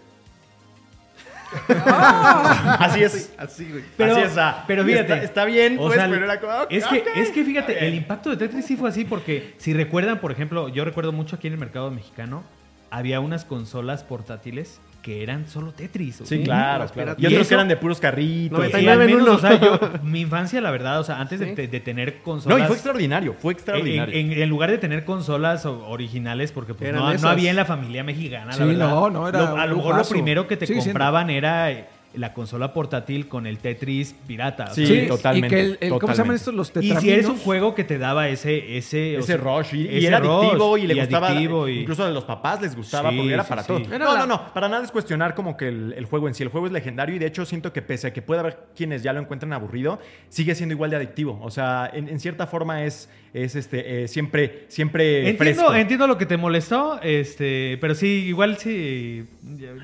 [1.69, 3.33] así es.
[3.39, 3.85] Así, güey.
[3.97, 4.39] Pero, así es.
[4.39, 5.13] ah, pero fíjate.
[5.13, 6.53] Está, está bien, o pues, sea, pero era como...
[6.53, 9.73] ok, es, que, es que fíjate, el impacto de Tetris sí fue así porque si
[9.73, 12.43] recuerdan, por ejemplo, yo recuerdo mucho aquí en el mercado mexicano,
[12.91, 16.17] había unas consolas portátiles que eran solo Tetris.
[16.17, 16.43] Sí, ¿sí?
[16.43, 17.15] claro, No, claro.
[17.19, 18.59] Y otros eso- que eran de puros carritos.
[18.59, 19.37] Noventa y Y nueve al en menos, uno.
[19.37, 21.55] o sea, yo, mi infancia, la verdad, o sea, antes de, Sí.
[21.55, 22.61] de- de tener No, consolas.
[22.61, 24.15] y fue extraordinario, fue extraordinario.
[24.15, 28.03] en- en lugar de tener consolas originales, porque pues, no, no había en la familia
[28.03, 28.89] mexicana, Sí, la verdad.
[28.89, 30.85] no, no, era Lo- a lo mejor lo primero que te siendo.
[30.85, 34.67] compraban era eh, la consola portátil con el Tetris pirata.
[34.71, 36.55] o Sí, totalmente, Y que el, el- ¿Cómo se llaman estos?
[36.55, 37.03] Los y tetraminos.
[37.03, 40.07] si eres un juego que te daba ese ese, o ese sea, rush y, y
[40.07, 43.17] era rush adictivo y le gustaba adictivo y- incluso a los papás les gustaba Sí,
[43.19, 43.69] porque era sí, para sí.
[43.69, 46.29] todo Era no la- no no para nada es cuestionar como que el, el juego
[46.29, 48.41] en sí el juego es legendario y de hecho siento que pese a que pueda
[48.41, 49.99] haber quienes ya lo encuentran aburrido
[50.29, 54.09] sigue siendo igual de adictivo o sea en, en cierta forma es es este eh,
[54.09, 55.75] siempre siempre Entiendo, fresco.
[55.75, 59.25] entiendo lo que te molestó, este, pero sí, igual sí.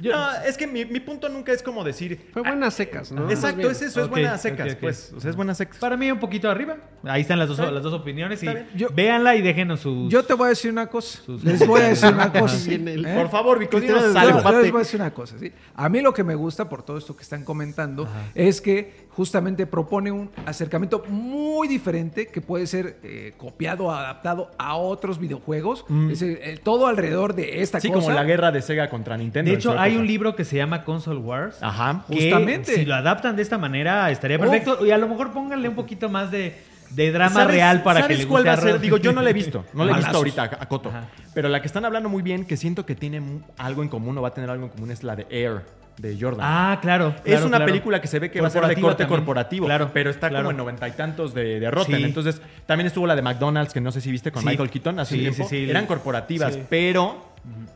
[0.00, 3.30] yo- no, es que mi, mi punto nunca es como decir Fue buenas secas, ¿no?
[3.30, 4.80] Exacto es eso es Ok, buenas secas ok, ok.
[4.80, 6.76] pues o sea es buenas secas Para mí un poquito arriba.
[7.04, 8.70] Ahí están las dos, las dos opiniones y Está bien.
[8.76, 10.10] Yo- véanla y déjenos sus.
[10.10, 11.20] Yo te voy a decir una cosa.
[11.22, 12.70] Sus- Les voy a decir una cosa.
[12.72, 13.14] El- ¿eh?
[13.14, 14.38] por favor Vico dinos algo.
[14.40, 15.38] Yo- yo les voy a decir una cosa.
[15.38, 15.52] ¿sí?
[15.74, 19.66] A mí lo que me gusta por todo esto que están comentando es que justamente
[19.66, 25.84] propone un acercamiento muy diferente que puede ser eh, copiado o adaptado a otros videojuegos.
[26.10, 28.00] Es decir, eh, todo alrededor de esta sí cosa.
[28.00, 30.82] como la guerra de Sega contra Nintendo de hecho, hay un libro que se llama
[30.84, 31.58] Console Wars.
[31.62, 32.74] ajá que Justamente.
[32.74, 34.44] Si lo adaptan de esta manera, estaría Uf.
[34.44, 34.86] perfecto.
[34.86, 36.56] Y a lo mejor pónganle un poquito más de,
[36.90, 38.80] de drama ¿Sabes- real para que sabes le cuál guste va a ser?
[38.80, 39.64] Digo, yo no la he visto.
[39.74, 40.88] No la he visto ahorita a, a Coto.
[40.88, 41.04] Ajá.
[41.34, 43.20] Pero la que están hablando muy bien, que siento que tiene
[43.58, 45.62] algo en común o va a tener algo en común, es la de Air.
[45.98, 46.40] De Jordan.
[46.48, 47.14] Ah, claro.
[47.24, 47.66] es una claro.
[47.66, 49.08] película que se ve que va a ser de corte también.
[49.20, 50.44] corporativo, Claro, pero está claro.
[50.44, 51.96] como en noventa y tantos de, de Rotten.
[51.98, 52.04] Sí.
[52.04, 54.48] Entonces, también estuvo la de McDonald's, que no sé si viste con Sí.
[54.48, 55.54] Michael Keaton hace Sí, un tiempo.
[55.70, 56.56] Eran corporativas,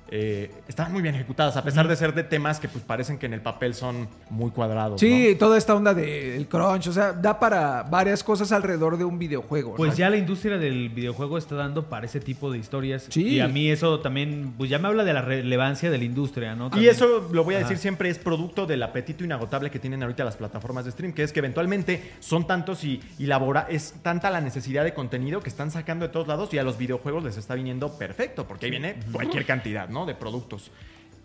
[0.08, 3.26] Eh, estaban muy bien ejecutadas, a pesar de ser de temas que pues parecen que
[3.26, 5.00] en el papel son muy cuadrados.
[5.00, 5.38] Sí, ¿no?
[5.38, 9.74] toda esta onda del crunch, o sea, da para varias cosas alrededor de un videojuego.
[9.74, 9.96] Pues ¿no?
[9.98, 13.06] ya la industria del videojuego está dando para ese tipo de historias.
[13.10, 13.26] Sí.
[13.26, 16.54] Y a mí eso también, pues ya me habla de la relevancia de la industria,
[16.54, 16.70] ¿no?
[16.76, 17.82] Y eso, lo voy a decir Ajá.
[17.82, 21.32] siempre, es producto del apetito inagotable que tienen ahorita las plataformas de stream, que es
[21.32, 25.72] que eventualmente son tantos y, y labora- es tanta la necesidad de contenido que están
[25.72, 28.94] sacando de todos lados y a los videojuegos les está viniendo perfecto, porque ahí viene
[29.10, 29.55] cualquier cantidad,
[29.90, 30.06] ¿no?
[30.06, 30.70] De productos.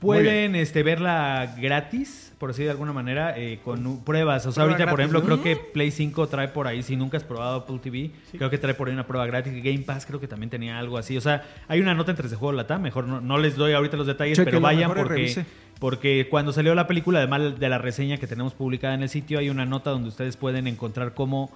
[0.02, 4.48] Pueden este, verla gratis, por decir de alguna manera, eh, con pruebas.
[4.48, 5.26] O sea, Prueba ahorita, por ejemplo, ¿no?
[5.26, 8.58] creo que Play 5 trae por ahí, si nunca has probado Apple TV, creo que
[8.58, 9.54] trae por ahí una prueba gratis.
[9.64, 11.16] Game Pass creo que también tenía algo así.
[11.18, 13.74] O sea, hay una nota en 3 de juego Latam, mejor no, no les doy
[13.74, 15.46] ahorita los detalles, pero vayan porque,
[15.80, 19.38] porque cuando salió la película, además de la reseña que tenemos publicada en el sitio,
[19.38, 21.52] hay una nota donde ustedes pueden encontrar cómo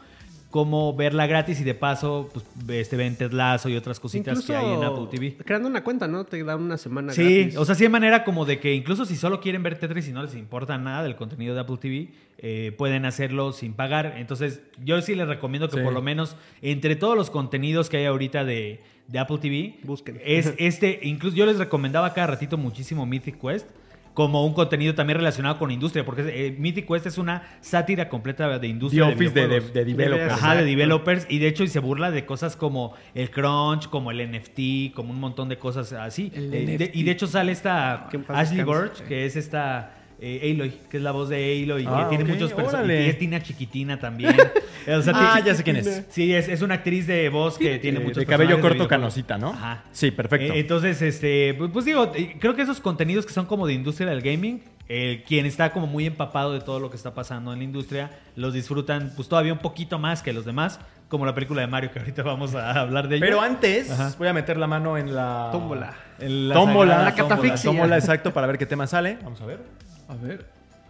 [0.56, 2.46] cómo verla gratis y de paso pues,
[2.80, 5.36] este ven Ted Lasso y otras cositas Incluso que hay en Apple TV.
[5.44, 6.24] creando una cuenta, ¿no?
[6.24, 7.58] Te dan una semana Sí, gratis.
[7.58, 10.13] o sea, sí hay manera como de que incluso si solo quieren ver Tetris y
[10.13, 14.13] no les importa nada del contenido de Apple TV, eh, pueden hacerlo sin pagar.
[14.15, 15.84] Entonces, yo sí les recomiendo que Sí.
[15.84, 20.22] por lo menos entre todos los contenidos que hay ahorita de, de Apple TV, Busquen.
[20.24, 23.68] Es este, incluso yo les recomendaba cada ratito muchísimo Mythic Quest
[24.15, 28.49] como un contenido también relacionado con industria, porque eh, Mythic Quest es una sátira completa
[28.49, 29.06] de The industria.
[29.06, 30.34] Office de, de, de developers.
[30.34, 31.28] Ajá, de developers.
[31.30, 35.12] Y de hecho, y se burla de cosas como el crunch, como el NFT, como
[35.12, 36.32] un montón de cosas así.
[36.34, 38.63] El Eh, de- y de hecho sale esta Ashley.
[38.63, 42.15] Burch, que es esta eh, Aloy, que es la voz de Aloy, y Ah, que
[42.17, 43.06] tiene muchos personajes.
[43.06, 44.36] Y es Tina Chiquitina también.
[44.88, 46.04] O sea, Ah, tiene- ya sé quién es.
[46.10, 49.36] Sí, es, es una actriz de voz que tiene Eh, muchos de cabello corto, canosita,
[49.36, 49.49] ¿no?
[49.49, 49.84] Ajá.
[49.91, 50.54] Sí, perfecto.
[50.54, 53.73] Eh, entonces, este, pues, pues digo, eh, creo que esos contenidos que son como de
[53.73, 57.51] industria del gaming, eh, quien está como muy empapado de todo lo que está pasando
[57.51, 61.34] en la industria, los disfrutan pues todavía un poquito más que los demás, como la
[61.34, 63.25] película de Mario que ahorita vamos a hablar de ello.
[63.25, 64.13] Pero antes, Ajá.
[64.19, 65.49] voy a meter la mano en la...
[65.51, 65.95] Tómbola.
[66.19, 67.13] En la Tómbola.
[67.15, 67.71] catafixia.
[67.71, 69.17] Tómbola, exacto, para ver qué tema sale.
[69.23, 69.62] Vamos a ver.
[70.08, 70.46] A ver.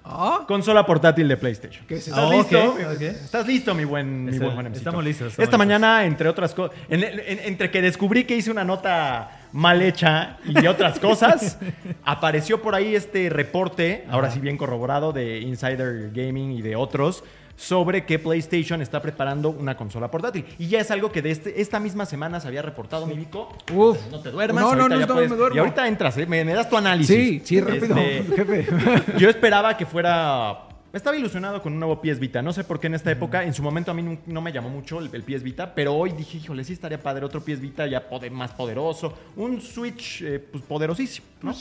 [0.07, 1.83] Ah, Consola portátil de PlayStation.
[1.87, 2.15] ¿Qué es eso?
[2.15, 3.01] ¿Estás Ah, listo?
[3.01, 4.79] ¿Estás listo, mi buen, mi Está- buen Juanemcito?
[4.89, 5.57] estamos listos, estamos Esta listos.
[5.57, 10.37] mañana, entre otras cosas, en- en- entre que descubrí que hice una nota mal hecha
[10.45, 11.57] y otras cosas,
[12.05, 17.23] apareció por ahí este reporte, ahora sí bien corroborado, de Insider Gaming y de otros,
[17.55, 20.45] sobre que PlayStation está preparando una consola portátil.
[20.59, 23.49] Y ya es algo que de este, esta misma semana se había reportado, mi Vico.
[23.73, 23.97] Uf.
[24.11, 24.63] No te duermas.
[24.63, 25.55] No, no, no, ya no puedes- me duermo.
[25.55, 26.25] Y ahorita entras, ¿eh?
[26.25, 27.15] me, me das tu análisis.
[27.15, 28.67] Sí, sí, rápido, Este, jefe.
[29.17, 30.61] yo esperaba que fuera.
[30.91, 32.41] Estaba ilusionado con un nuevo PS Vita.
[32.41, 34.69] No sé por qué en esta época, en su momento a mí no, me llamó
[34.69, 37.85] mucho el, el PS Vita, pero hoy dije, híjole, sí estaría padre otro PS Vita
[37.85, 39.13] ya poder- más poderoso.
[39.35, 41.53] Un Switch eh, pues, poderosísimo, ¿no?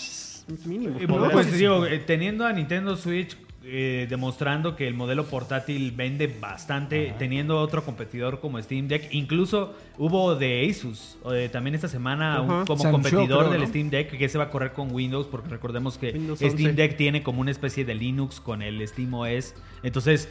[0.66, 1.00] Mínimo.
[1.00, 5.90] Y bueno, pues digo, eh, teniendo a Nintendo Switch eh, demostrando que el modelo portátil
[5.92, 11.88] vende bastante, teniendo otro competidor como Steam Deck, incluso hubo de Asus eh, también esta
[11.88, 13.66] semana un- como competidor creo, del ¿no?
[13.66, 16.72] Steam Deck que se va a correr con Windows, porque recordemos que Windows Steam 11.
[16.74, 19.54] Deck tiene como una especie de Linux con el Steam OS.
[19.82, 20.28] Entonces,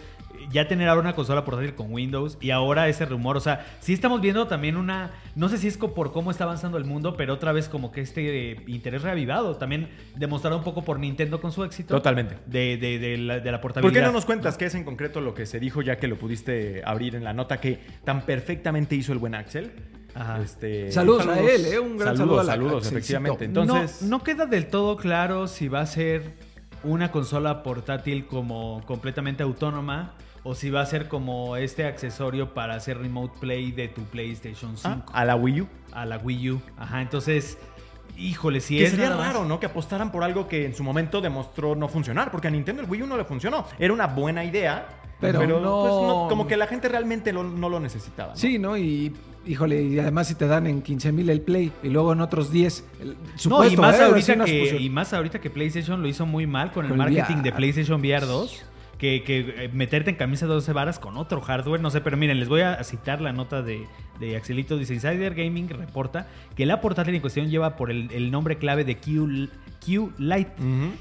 [0.52, 3.94] ya tener ahora una consola portátil con Windows y ahora ese rumor, o sea, sí
[3.94, 7.34] estamos viendo también una, no sé si es por cómo está avanzando el mundo, pero
[7.34, 11.52] otra vez como que este eh, interés reavivado, también demostrado un poco por Nintendo con
[11.52, 11.96] su éxito.
[11.96, 12.38] Totalmente.
[12.46, 14.02] De, de, de la, de la ¿Por portabilidad.
[14.02, 16.18] qué no nos cuentas qué es en concreto lo que se dijo ya que lo
[16.18, 19.72] pudiste abrir en la nota que tan perfectamente hizo el buen Axel?
[20.16, 20.42] Ajá.
[20.44, 21.80] Este, Saludos a él, ¿eh?
[21.80, 23.46] Un gran saludo saludos, a la- saludos, efectivamente.
[23.46, 26.34] Entonces, no, no queda del todo claro si va a ser
[26.84, 30.14] una consola portátil como completamente autónoma
[30.44, 34.76] o si va a ser como este accesorio para hacer remote play de tu PlayStation
[34.78, 35.68] 5 ah, a la Wii U.
[35.94, 36.62] a la Wii U.
[36.78, 37.58] Ajá, entonces,
[38.18, 39.60] híjole, si que es sería más- raro, ¿no?
[39.60, 42.90] Que apostaran por algo que en su momento demostró no funcionar, porque a Nintendo el
[42.90, 43.66] Wii U no le funcionó.
[43.80, 44.88] Era una buena idea,
[45.22, 48.32] Pero pero, no- pues, no- como que la gente realmente lo- no lo necesitaba.
[48.34, 48.38] ¿no?
[48.38, 48.76] Sí, ¿no?
[48.78, 49.14] Y
[49.46, 52.52] híjole, y además si te dan en 15 mil el Play y luego en otros
[52.52, 52.86] 10.
[53.00, 54.04] el- No, y supuesto, más, ¿eh?
[54.04, 57.14] Ahorita que, y más ahorita que PlayStation lo hizo muy mal con el Con el
[57.14, 57.52] marketing de.
[57.54, 58.66] PlayStation VR 2.
[59.04, 62.16] Que, que, eh, meterte en camisa de 12 varas con otro hardware, no sé, pero
[62.16, 63.86] miren, les voy a citar la nota de,
[64.22, 64.78] de Axelito.
[64.78, 68.86] Dice, Insider Gaming reporta que la portátil en cuestión lleva por el, el nombre clave
[68.86, 69.50] de Q,
[69.86, 70.54] Q Lite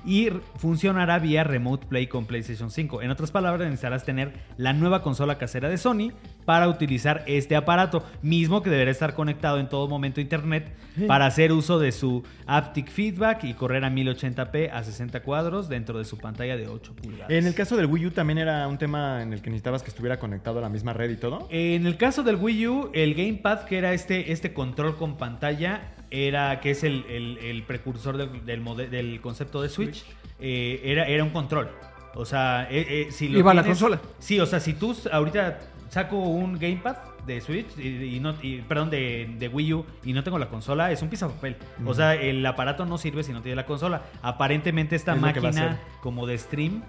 [0.04, 3.02] y funcionará vía Remote Play con PlayStation 5.
[3.02, 6.12] En otras palabras, necesitarás tener la nueva consola casera de Sony
[6.44, 10.74] para utilizar este aparato, mismo que deberá estar conectado en todo momento a Internet
[11.06, 15.98] para hacer uso de su haptic feedback y correr a 1080p a 60 cuadros dentro
[15.98, 17.30] de su pantalla de 8 pulgadas.
[17.30, 19.90] En el caso del Wii U también era un tema en el que necesitabas que
[19.90, 21.46] estuviera conectado a la misma red y todo.
[21.50, 25.92] En el caso del Wii U, el Gamepad, que era este, este control con pantalla,
[26.10, 30.04] era que es el, el- el precursor del, del concepto de Switch,
[30.40, 31.70] eh, era, era un control.
[32.14, 34.00] O sea, eh, eh, si lo Iba a la consola.
[34.18, 38.58] Sí, o sea, si tú ahorita saco un Gamepad de Switch, y, y no, y-
[38.62, 41.56] perdón, de, de Wii U, y no tengo la consola, es un papel.
[41.86, 44.02] O sea, el aparato no sirve si no tiene la consola.
[44.20, 46.82] Aparentemente esta Es máquina como de stream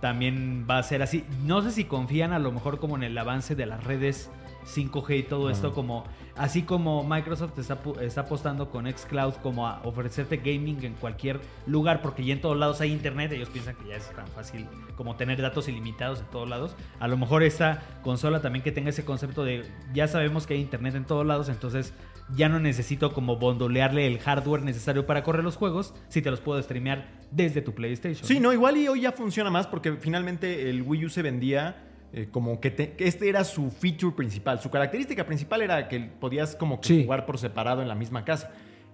[0.00, 1.24] también va a ser así.
[1.44, 4.30] No sé si confían a lo mejor como en el avance de las redes
[4.66, 6.04] 5G y todo esto, como
[6.36, 12.02] así como Microsoft está, está apostando con Xcloud como a ofrecerte gaming en cualquier lugar,
[12.02, 15.16] porque ya en todos lados hay internet, ellos piensan que ya es tan fácil como
[15.16, 16.76] tener datos ilimitados en todos lados.
[16.98, 20.60] A lo mejor esta consola también que tenga ese concepto de ya sabemos que hay
[20.60, 21.94] internet en todos lados, entonces
[22.34, 26.40] ya no necesito como bondolearle el hardware necesario para correr los juegos si te los
[26.40, 28.26] puedo streamear desde tu PlayStation.
[28.26, 31.82] Sí, no, igual y hoy ya funciona más porque finalmente el Wii U se vendía
[32.12, 34.60] eh, como que, te- que este era su feature principal.
[34.60, 37.02] Su característica principal era que podías como que Sí.
[37.04, 38.50] jugar por separado en la misma casa.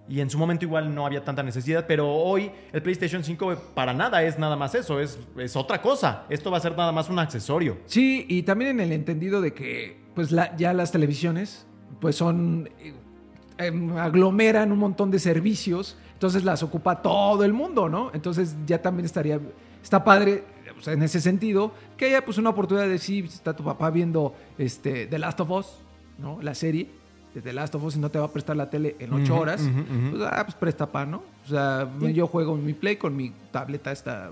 [0.09, 3.93] Y en su momento igual no había tanta necesidad, pero hoy el PlayStation 5 para
[3.93, 6.25] nada es nada más eso, es, es otra cosa.
[6.29, 7.77] Esto va a ser nada más un accesorio.
[7.85, 11.65] Sí, y también en el entendido de que pues la- ya las televisiones
[12.01, 12.93] pues son eh,
[13.57, 18.11] aglomeran un montón de servicios, entonces las ocupa todo el mundo, ¿no?
[18.13, 19.39] Entonces ya también estaría
[19.81, 20.43] está padre
[20.83, 24.35] sea, en ese sentido que haya pues una oportunidad de sí, está tu papá viendo
[24.57, 25.67] este The Last of Us,
[26.19, 26.41] ¿no?
[26.41, 26.89] La serie
[27.33, 29.33] de The Last of Us y no te va a prestar la tele en ocho
[29.33, 29.61] Ujú, horas,
[30.11, 31.23] pues, ah, pues presta pa, ¿no?
[31.45, 34.31] O sea, yo juego en mi Play con mi tableta esta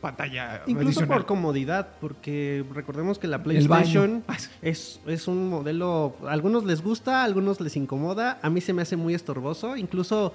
[0.00, 1.18] pantalla Incluso adicional.
[1.18, 3.42] por comodidad, porque recordemos que la.
[3.42, 4.24] PlayStation
[4.62, 8.72] es, es un modelo, a algunos les gusta, a algunos les incomoda, a mí se
[8.72, 10.32] me hace muy estorboso, incluso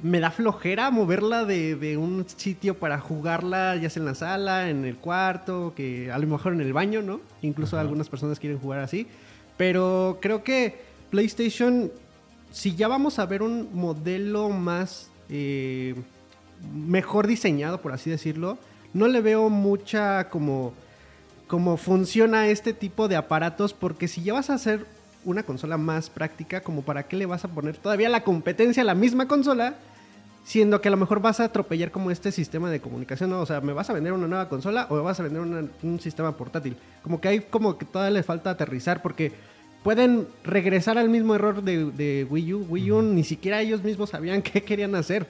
[0.00, 4.70] me da flojera moverla de, de un sitio para jugarla, ya sea en la sala,
[4.70, 7.20] en el cuarto, que a lo mejor en el baño, ¿no?
[7.42, 9.08] Incluso algunas personas quieren jugar así,
[9.56, 11.90] pero creo que PlayStation,
[12.50, 15.10] si ya vamos a ver un modelo más...
[15.28, 15.94] eh,
[16.74, 18.58] mejor diseñado, por así decirlo.
[18.92, 20.72] No le veo mucha como,
[21.46, 24.86] como funciona este tipo de aparatos, porque si ya vas a hacer
[25.24, 28.86] una consola más práctica, como para qué le vas a poner todavía la competencia a
[28.86, 29.76] la misma consola,
[30.44, 33.32] siendo que a lo mejor vas a atropellar como este sistema de comunicación.
[33.34, 36.00] O sea, ¿me vas a vender una nueva consola o me vas a vender un
[36.00, 36.76] sistema portátil?
[37.02, 39.32] Como que hay como que todavía le falta aterrizar porque
[39.82, 42.66] pueden regresar al mismo error de, de Wii U.
[42.68, 45.26] Wii U ni siquiera ellos mismos sabían qué querían hacer.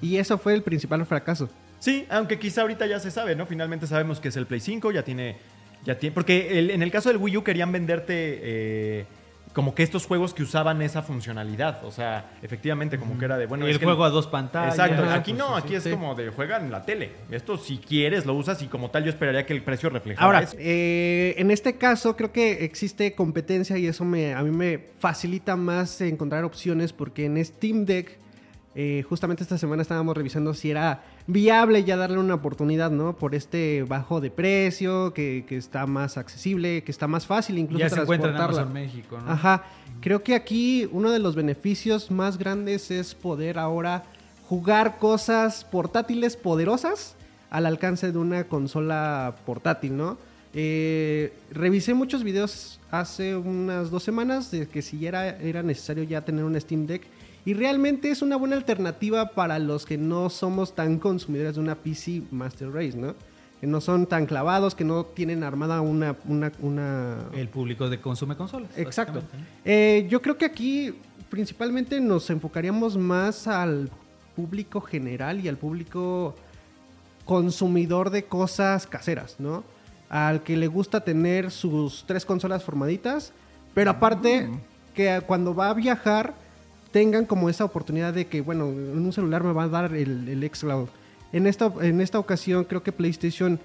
[0.00, 1.48] Y eso fue el principal fracaso.
[1.80, 3.46] Sí, aunque quizá ahorita ya se sabe, ¿no?
[3.46, 5.36] Finalmente sabemos que es el Play 5, ya tiene.
[5.84, 9.06] Ya tiene porque el- en el caso del Wii U querían venderte eh,
[9.58, 11.84] como que estos juegos que usaban esa funcionalidad.
[11.84, 13.64] O sea, efectivamente, como que era de bueno.
[13.64, 14.78] el es que- juego a dos pantallas.
[14.78, 15.74] Exacto, aquí pues, no, aquí sí.
[15.74, 17.10] es como de juega en la tele.
[17.28, 20.40] Esto si quieres lo usas y como tal yo esperaría que el precio reflejara Ahora,
[20.42, 20.54] eso.
[20.60, 25.56] eh, en este caso creo que existe competencia y eso me, a mí me facilita
[25.56, 28.16] más encontrar opciones porque en Steam Deck,
[28.80, 33.16] eh, justamente esta semana estábamos revisando si era viable ya darle una oportunidad, ¿no?
[33.16, 37.80] Por este bajo de precio, que, que está más accesible, que está más fácil incluso
[37.80, 38.72] Ya se encuentra en transportarla.
[38.72, 39.32] México, ¿no?
[39.32, 39.64] Ajá.
[40.00, 44.04] Creo que aquí uno de los beneficios más grandes es poder ahora
[44.48, 47.16] jugar cosas portátiles poderosas
[47.50, 50.18] al alcance de una consola portátil, ¿no?
[50.54, 56.24] Eh, revisé muchos videos hace unas dos semanas de que si era, era necesario ya
[56.24, 57.02] tener un Steam Deck
[57.48, 61.76] y realmente es una buena alternativa para los que no somos tan consumidores de una
[61.76, 63.14] PC Master Race, ¿no?
[63.58, 68.02] Que no son tan clavados, que no tienen armada una, una, una, El público de
[68.02, 68.68] consume consolas.
[68.76, 69.22] Exacto.
[69.64, 70.94] Eh, yo creo que aquí
[71.30, 73.88] principalmente nos enfocaríamos más al
[74.36, 76.34] público general y al público
[77.24, 79.64] consumidor de cosas caseras, ¿no?
[80.10, 83.32] Al que le gusta tener sus tres consolas formaditas,
[83.72, 84.50] pero aparte
[84.94, 86.34] que cuando va a viajar
[86.92, 90.28] tengan como esa oportunidad de que, bueno, en un celular me va a dar el,
[90.28, 90.88] el xCloud.
[91.32, 93.60] En esta, en esta ocasión creo que PlayStation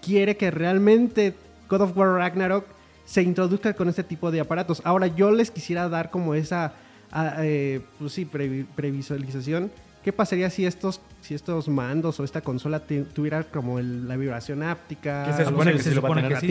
[0.00, 1.34] quiere que realmente
[1.68, 2.64] God of War Ragnarok
[3.04, 4.80] se introduzca con este tipo de aparatos.
[4.84, 6.74] Ahora yo les quisiera dar como esa,
[7.10, 9.70] ah, eh, pues sí, previ- previsualización.
[10.04, 12.80] ¿Qué pasaría si estos, si estos mandos o esta consola
[13.12, 16.34] tuviera como el- la vibración áptica, Que se los supone que va a supone que
[16.40, 16.46] sí.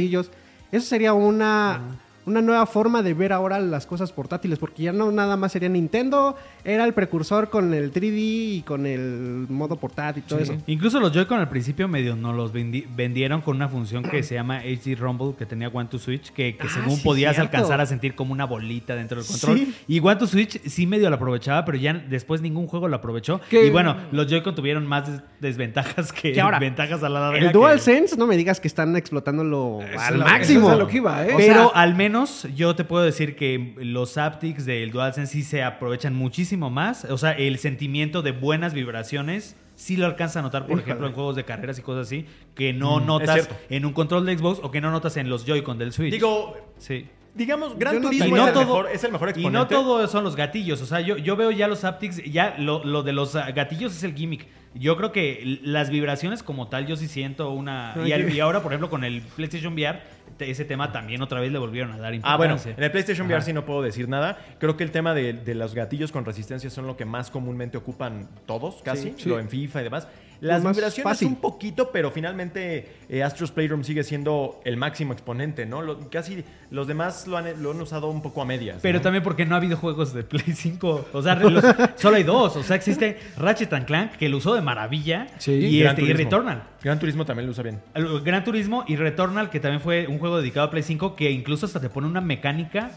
[0.72, 1.82] Eso sería una,
[2.28, 5.70] una nueva forma de ver ahora las cosas portátiles, porque ya no nada más sería
[5.70, 10.56] Nintendo, era el precursor con el 3D y con el modo portátil y todo eso.
[10.68, 14.36] Incluso los Joy-Con al principio medio nos los vendi- vendieron con una función que se
[14.36, 17.56] llama HD Rumble, que tenía One to Switch, que, que Ah, según sí, podías cierto.
[17.56, 19.58] alcanzar a sentir como una bolita dentro del control.
[19.58, 19.74] Sí.
[19.88, 23.40] Y One to Switch sí medio lo aprovechaba, pero ya después ningún juego lo aprovechó.
[23.50, 27.20] Que- Y bueno, los Joy-Con tuvieron más des- desventajas que Que ahora, ventajas a la
[27.22, 27.38] larga.
[27.40, 30.60] El que- DualSense, no me digas que están explotándolo al máximo.
[30.60, 31.34] eso es a lo que iba, ¿eh?
[31.34, 32.16] O Pero sea, al menos
[32.56, 37.06] yo te puedo decir que los haptics del DualSense sí se aprovechan muchísimo más.
[37.06, 40.84] O sea, el sentimiento de buenas vibraciones sí lo alcanza a notar, por Híjole.
[40.84, 42.25] ejemplo, en juegos de carreras y cosas así,
[42.56, 45.45] que no Mm, notas en un control de Xbox o que no notas en los
[45.45, 46.12] Joy-Con del Switch.
[46.12, 47.08] Digo, sí.
[47.38, 49.58] Digamos, Gran no- Turismo Y no es, el todo- mejor, es el mejor Y exponente.
[49.58, 50.82] no todo son los gatillos.
[50.82, 53.95] O sea, yo, yo veo ya los haptics, ya lo, lo de los ah, gatillos
[53.95, 54.45] es el gimmick.
[54.73, 57.95] Yo creo que las vibraciones como tal, yo sí siento una...
[58.06, 60.00] Y, y ahora, por ejemplo, con el PlayStation VR,
[60.39, 62.34] ese tema también otra vez le volvieron a dar importancia.
[62.34, 63.45] Ah, bueno, en el PlayStation VR Ajá.
[63.45, 64.38] sí no puedo decir nada.
[64.60, 67.78] Creo que el tema de, de los gatillos con resistencia son lo que más comúnmente
[67.78, 69.30] ocupan todos, casi, Sí.
[69.30, 70.08] lo en FIFA y demás.
[70.41, 71.28] Las más vibraciones fácil.
[71.30, 75.82] un poquito, pero finalmente eh, Astro's Playroom sigue siendo el máximo exponente, ¿no?
[75.82, 78.80] Lo- casi los demás lo han, lo han usado un poco a medias.
[78.82, 79.04] Pero ¿no?
[79.04, 81.08] también porque no ha habido juegos de Play 5.
[81.13, 81.63] O sea, los-
[81.95, 82.56] solo hay dos.
[82.56, 85.28] O sea, existe Ratchet and Clank, que lo usó de maravilla.
[85.38, 85.52] Sí.
[85.54, 86.13] y, Gran este, y.
[86.13, 86.63] Returnal.
[86.84, 87.82] Gran Turismo también lo usa bien.
[88.23, 91.65] Gran Turismo y Returnal, que también fue un juego dedicado a Play 5, que incluso
[91.65, 92.91] hasta te pone una mecánica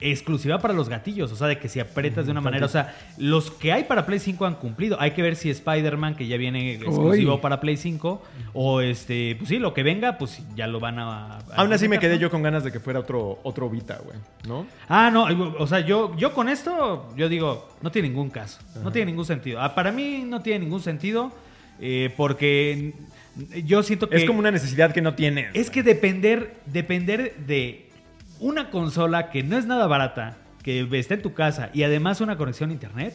[0.00, 1.32] exclusiva para los gatillos.
[1.32, 2.66] O sea, de que si aprietas de una manera.
[2.66, 5.00] O sea, los que hay para Play 5 han cumplido.
[5.00, 7.40] Hay que ver si Spider-Man, que ya viene exclusivo Uy.
[7.40, 11.38] para Play 5, o este, pues sí, lo que venga, pues ya lo van a.
[11.38, 12.20] a Aún así me quedé ¿no?
[12.20, 14.66] yo con ganas de que fuera otro, otro Vita, güey, ¿no?
[14.88, 15.24] Ah, no,
[15.58, 19.24] o sea, yo, yo con esto, yo digo, no tiene ningún caso, no tiene ningún
[19.24, 19.60] sentido.
[19.60, 21.32] Ah, para mí no tiene ningún sentido
[21.80, 22.94] eh, porque
[23.64, 24.16] yo siento que...
[24.16, 25.48] Es como una necesidad que no tienes.
[25.54, 27.85] Es que depender, depender de
[28.40, 32.36] una consola que no es nada barata, que está en tu casa y además una
[32.36, 33.14] conexión a internet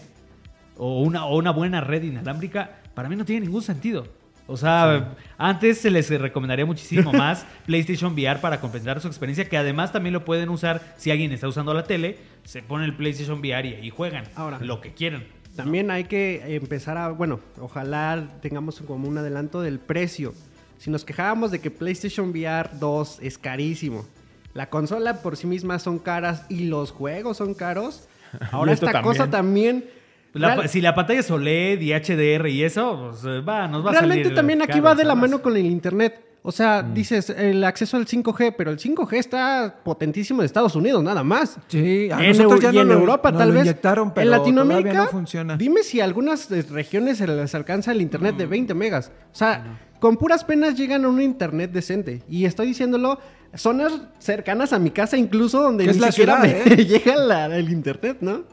[0.77, 4.07] o una, o una buena red inalámbrica, para mí no tiene ningún sentido.
[4.47, 9.57] O sea, antes se les recomendaría muchísimo más PlayStation VR para completar su experiencia, que
[9.57, 13.39] además también lo pueden usar si alguien está usando la tele, se pone el PlayStation
[13.39, 14.59] VR y ahí juegan Ahora.
[14.59, 15.23] lo que quieran.
[15.55, 20.33] También hay que empezar a, bueno, ojalá tengamos como un adelanto del precio.
[20.77, 24.05] Si nos quejábamos de que PlayStation VR 2 es carísimo,
[24.53, 28.07] la consola por sí misma son caras y los juegos son caros,
[28.51, 29.85] ahora esta cosa también...
[30.33, 33.85] La- real- si la pantalla es OLED y HDR y eso, pues, eh, va, nos
[33.85, 36.23] va a realmente salir también aquí va de la mano con el internet.
[36.43, 36.93] O sea, Mm.
[36.93, 41.57] dices el acceso al 5G, pero el 5G está potentísimo en Estados Unidos, nada más.
[41.67, 43.63] Sí, a en, nosotros ya y no en lo- Europa tal lo vez.
[43.65, 45.57] inyectaron, pero en Latinoamérica no funciona.
[45.57, 48.37] Dime si a algunas eh, regiones se les alcanza el internet Mm.
[48.37, 49.11] de 20 megas.
[49.33, 52.23] O sea, con puras penas llegan a un internet decente.
[52.29, 53.19] Y estoy diciéndolo,
[53.55, 56.85] zonas cercanas a mi casa incluso donde ni es la siquiera ciudad, me ¿eh?
[56.85, 58.43] llega la- el internet, ¿no?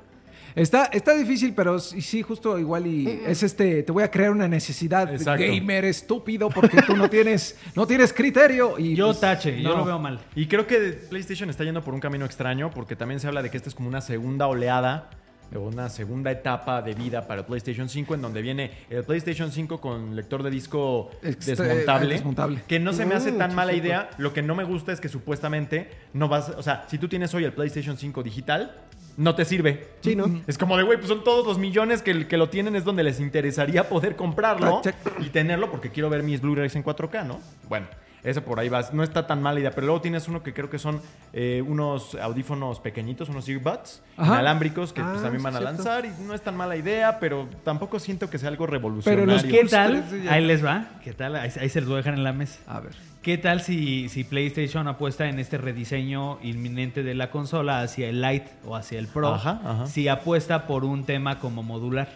[0.54, 4.32] Está, está difícil, pero sí, sí, justo igual y es este, te voy a crear
[4.32, 5.44] una necesidad Exacto.
[5.46, 9.76] gamer estúpido porque tú no tienes, no tienes criterio y Yo pues, tache, yo no.
[9.76, 10.18] lo veo mal.
[10.34, 13.50] Y creo que PlayStation está yendo por un camino extraño porque también se habla de
[13.50, 15.10] que esta es como una segunda oleada
[15.56, 19.80] una segunda etapa de vida para el PlayStation 5 en donde viene el PlayStation 5
[19.80, 22.62] con lector de disco Este, desmontable, desmontable.
[22.68, 24.10] que no se me hace tan mala idea.
[24.18, 27.32] Lo que no me gusta es que supuestamente no vas, o sea, si tú tienes
[27.34, 28.74] hoy el PlayStation 5 digital,
[29.18, 29.88] no te sirve.
[30.00, 30.24] Sí, ¿no?
[30.46, 33.02] Es como de, güey, pues son todos los millones que, que lo tienen, es donde
[33.02, 34.94] les interesaría poder comprarlo Check.
[35.20, 37.40] y tenerlo porque quiero ver mis Blu-rays en 4K, ¿no?
[37.68, 37.86] Bueno,
[38.24, 38.80] eso por ahí va.
[38.92, 41.00] No está tan mala idea, pero luego tienes uno que creo que son
[41.32, 44.34] eh, unos audífonos pequeñitos, unos earbuds Ajá.
[44.34, 45.74] inalámbricos que pues, Ah, también van a cierto.
[45.76, 49.26] lanzar y no es tan mala idea, pero tampoco siento que sea algo revolucionario.
[49.26, 50.04] los ¿Qué tal?
[50.08, 50.86] 3 ya- Ahí les va.
[51.02, 51.36] ¿Qué tal?
[51.36, 52.60] Ahí, ahí se los voy a dejar en la mesa.
[52.66, 52.92] A ver.
[53.28, 58.22] ¿Qué tal si, si PlayStation apuesta en este rediseño inminente de la consola hacia el
[58.22, 59.34] Lite o hacia el Pro?
[59.34, 59.86] Ajá, ajá.
[59.86, 62.08] Si apuesta por un tema como modular,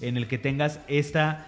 [0.00, 1.44] en el que tengas esta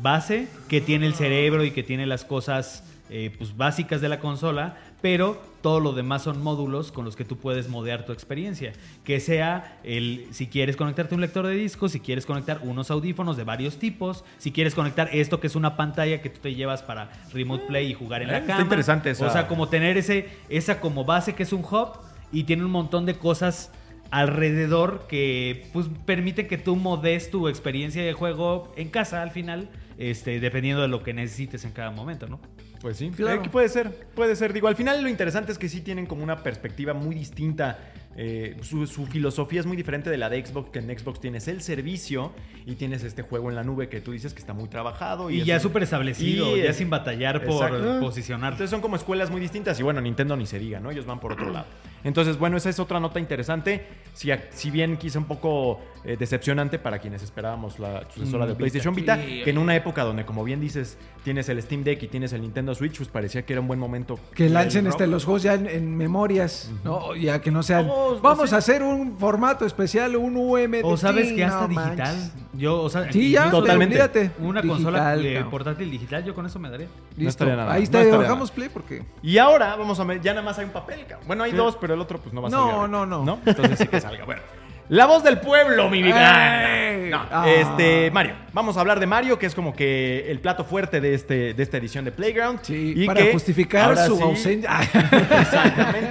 [0.00, 4.20] base que tiene el cerebro y que tiene las cosas eh, pues, básicas de la
[4.20, 8.72] consola, pero todo lo demás son módulos con los que tú puedes modear tu experiencia.
[9.04, 12.90] Que sea el, si quieres conectarte a un lector de discos, si quieres conectar unos
[12.90, 16.54] audífonos de varios tipos, si quieres conectar esto que es una pantalla que tú te
[16.54, 18.62] llevas para remote play y jugar en Eh, la está cama.
[18.62, 21.90] interesante esa- O sea, como tener ese, esa como base que es un hub
[22.32, 23.70] y tiene un montón de cosas
[24.10, 29.68] alrededor que pues permite que tú modes tu experiencia de juego en casa al final,
[30.00, 32.40] este, dependiendo de lo que necesites en cada momento, ¿no?
[32.80, 33.40] Pues sí, Claro.
[33.40, 34.54] eh, que puede ser, puede ser.
[34.54, 37.78] Digo, al final lo interesante es que sí tienen como una perspectiva muy distinta.
[38.16, 41.46] eh, su, su filosofía es muy diferente de la de Xbox, que en Xbox tienes
[41.46, 42.32] el servicio
[42.66, 45.30] y tienes este juego en la nube que tú dices que está muy trabajado.
[45.30, 48.00] Y, es ya súper establecido, y ya sin batallar por Exacto.
[48.00, 48.52] posicionar.
[48.54, 50.90] Entonces son como escuelas muy distintas y bueno, Nintendo ni se diga, ¿no?
[50.90, 51.66] Ellos van por otro lado.
[52.02, 53.86] Entonces, bueno, esa es otra nota interesante.
[54.12, 58.58] Si bien quizá un poco eh, decepcionante para quienes esperábamos la sucesora Mm, de Vita.
[58.58, 62.02] PlayStation Vita, Sí, que en una época donde, como bien dices, tienes el Steam Deck
[62.02, 64.18] y tienes el Nintendo Switch, pues parecía que era un buen momento.
[64.34, 67.14] Que lancen este, los juegos ya en, en memorias, ¿no?
[67.14, 67.86] Ya que no sean.
[68.22, 70.80] Vamos, a hacer un formato especial, un UMD.
[70.84, 71.96] O sabes que hasta no digital.
[71.96, 72.32] manches.
[72.54, 73.94] Yo, o sea, Sí, ya, Totalmente.
[73.94, 74.30] olvídate.
[74.40, 76.88] Una Digital, consola eh, portátil digital, yo con eso me daría.
[77.16, 77.44] Listo.
[77.46, 79.04] nada Ahí está, no bajamos play porque.
[79.22, 81.26] Y ahora vamos a ver, ya nada más hay un papel, cabrón.
[81.26, 82.90] Bueno, hay dos, pero el otro pues no va a No, salir.
[82.90, 83.38] no, no.
[83.46, 84.24] Entonces sí que salga.
[84.24, 84.42] Bueno.
[84.90, 86.68] La voz del pueblo, mi vida.
[87.10, 87.44] No, Ah.
[87.48, 88.34] este, Mario.
[88.52, 91.62] Vamos a hablar de Mario, que es como que el plato fuerte de, este, de
[91.62, 92.60] esta edición de Playground.
[92.62, 94.70] Sí, y para que justificar su sí- ausencia.
[95.40, 96.10] Exactamente.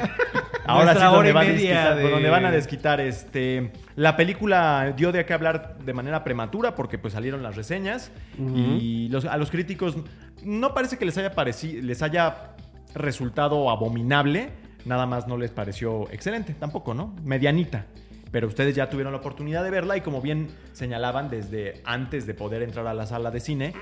[0.65, 3.71] Ahora sí, donde, van a media desquitar, de- donde van a desquitar este.
[3.95, 9.09] La película dio de qué hablar de manera prematura porque pues salieron las reseñas y
[9.09, 9.97] los- a los críticos
[10.43, 12.51] no parece que les haya parecido, les haya
[12.95, 14.51] resultado abominable,
[14.85, 17.13] nada más no les pareció excelente, tampoco, ¿no?
[17.23, 17.85] Medianita.
[18.31, 22.33] Pero ustedes ya tuvieron la oportunidad de verla y como bien señalaban desde antes de
[22.33, 23.73] poder entrar a la sala de cine,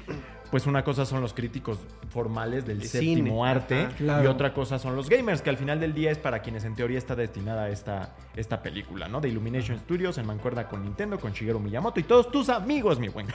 [0.51, 1.77] pues una cosa son los críticos
[2.09, 3.95] formales del De séptimo cine, arte ajá.
[3.97, 4.23] Claro.
[4.23, 6.75] y otra cosa son los gamers, que al final del día es para quienes en
[6.75, 9.21] teoría está destinada esta, esta película, ¿no?
[9.21, 13.09] De Illumination Studios en mancuerda con Nintendo, con Shigeru Miyamoto y todos tus amigos, mi
[13.09, 13.27] buen.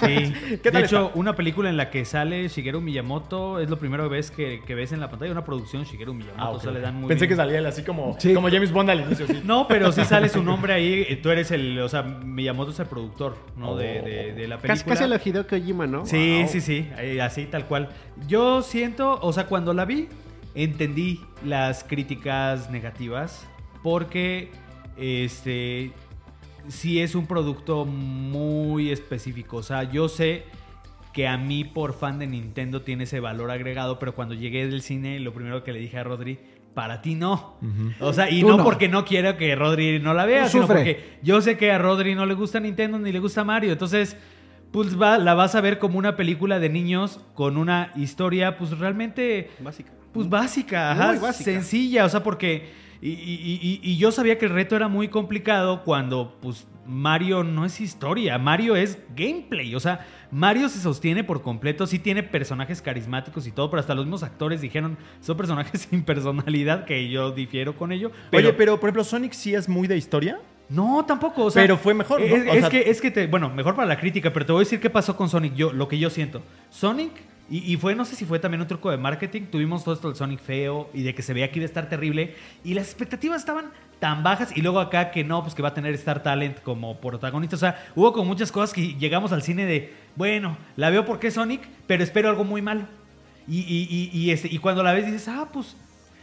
[0.00, 0.32] Sí.
[0.62, 1.18] ¿Qué tal de hecho, está?
[1.18, 4.74] una película en la que sale Shigeru Miyamoto es lo primero que ves que, que
[4.74, 5.32] ves en la pantalla.
[5.32, 6.42] Una producción Shigeru Miyamoto.
[6.42, 7.30] Ah, o ok, sea, le dan muy Pensé bien.
[7.30, 8.34] que salía él así como, Sí.
[8.34, 9.40] como James Bond al inicio, sí.
[9.44, 11.04] No, pero sí sale su nombre ahí.
[11.08, 11.78] eh, Tú eres el.
[11.80, 13.76] O sea, Miyamoto es el productor, ¿no?
[13.76, 14.94] De, de- de la película.
[14.96, 16.04] Casi, casi Hideo Kojima, ¿no?
[16.06, 16.48] Sí, Wow.
[16.48, 17.88] sí, sí, eh, así tal cual.
[18.26, 20.08] Yo siento, o sea, cuando la vi,
[20.54, 23.46] entendí las críticas negativas
[23.82, 24.50] porque
[24.96, 25.92] este
[26.68, 30.44] sí es un producto muy específico, o sea, yo sé
[31.12, 34.82] que a mí por fan de Nintendo tiene ese valor agregado, pero cuando llegué del
[34.82, 36.38] cine, lo primero que le dije a Rodri,
[36.74, 37.56] para ti no.
[38.00, 38.64] O sea, y no, no.
[38.64, 40.76] porque no quiero que Rodri no la vea, sino sufre.
[40.76, 43.72] porque yo sé que a Rodri no le gusta Nintendo ni le gusta Mario.
[43.72, 44.14] Entonces,
[44.72, 48.78] pues va- la vas a ver como una película de niños con una historia, pues
[48.78, 49.92] realmente, Básica.
[50.12, 51.50] pues básica, Muy ajá, básica.
[51.50, 52.04] sencilla.
[52.04, 52.86] O sea, porque.
[53.02, 57.44] Y, y- y- y yo sabía que el reto era muy complicado cuando, pues, Mario
[57.44, 59.74] no es historia, Mario es gameplay.
[59.74, 63.94] O sea, Mario se sostiene por completo, sí tiene personajes carismáticos y todo, pero hasta
[63.94, 68.12] los mismos actores dijeron, son personajes sin personalidad, que yo difiero con ello.
[68.32, 70.40] Oye, pero por ejemplo, Sonic sí es muy de historia.
[70.68, 71.44] No, tampoco.
[71.44, 72.26] O sea, Pero fue mejor, ¿no?
[72.26, 74.52] Es, O es sea- que, es que te, bueno, mejor para la crítica, pero te
[74.52, 75.54] voy a decir qué pasó con Sonic.
[75.54, 76.42] Yo, lo que yo siento.
[76.70, 77.12] Sonic,
[77.48, 79.42] y, y fue, no sé si fue también un truco de marketing.
[79.42, 81.88] Tuvimos todo esto del Sonic feo y de que se veía que iba a estar
[81.88, 82.34] terrible.
[82.64, 83.66] Y las expectativas estaban
[84.00, 84.56] tan bajas.
[84.56, 87.54] Y luego acá que no, pues que va a tener Star Talent como protagonista.
[87.54, 91.28] O sea, hubo como muchas cosas que llegamos al cine de, bueno, la veo porque
[91.28, 92.82] es Sonic, pero espero algo muy malo.
[93.46, 95.76] Y, y, y, este, y cuando la ves dices, ah, pues.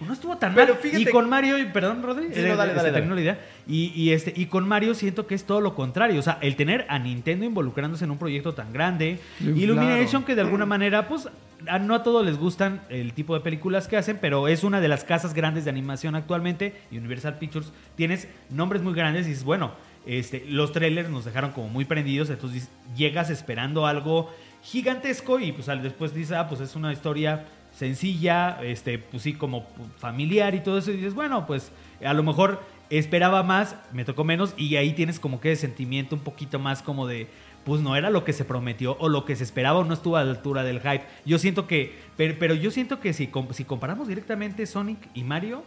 [0.08, 0.82] No estuvo tan Pero mal.
[0.82, 2.28] fíjate- Y con Mario, y- perdón, Rodri.
[2.34, 2.91] Sí, no, eh, dale, dale, dale.
[2.91, 3.39] termino la idea.
[3.68, 6.20] Y, y, este, y con Mario siento que es todo lo contrario.
[6.20, 9.20] O sea, el tener a Nintendo involucrándose en un proyecto tan grande.
[9.39, 9.56] Claro.
[9.56, 11.28] Illumination, que de alguna manera, pues,
[11.68, 14.82] a- no a todos les gustan el tipo de películas que hacen, pero es una
[14.82, 16.74] de las casas grandes de animación actualmente.
[16.91, 19.72] Y Universal Pictures, tienes nombres muy grandes y dices, bueno,
[20.06, 22.30] este, los trailers nos dejaron como muy prendidos.
[22.30, 24.30] Entonces llegas esperando algo
[24.62, 29.34] gigantesco y pues al después dices, ah, pues es una historia sencilla, este, pues sí,
[29.34, 29.67] como
[29.97, 30.91] familiar y todo eso.
[30.91, 31.71] Y dices, bueno, pues
[32.03, 36.21] a lo mejor esperaba más, me tocó menos, y ahí tienes como que sentimiento un
[36.21, 37.28] poquito más como de,
[37.65, 40.17] pues no era lo que se prometió o lo que se esperaba o no estuvo
[40.17, 41.03] a la altura del hype.
[41.26, 45.63] Yo siento que, pero, pero yo siento que si, si comparamos directamente Sonic y Mario,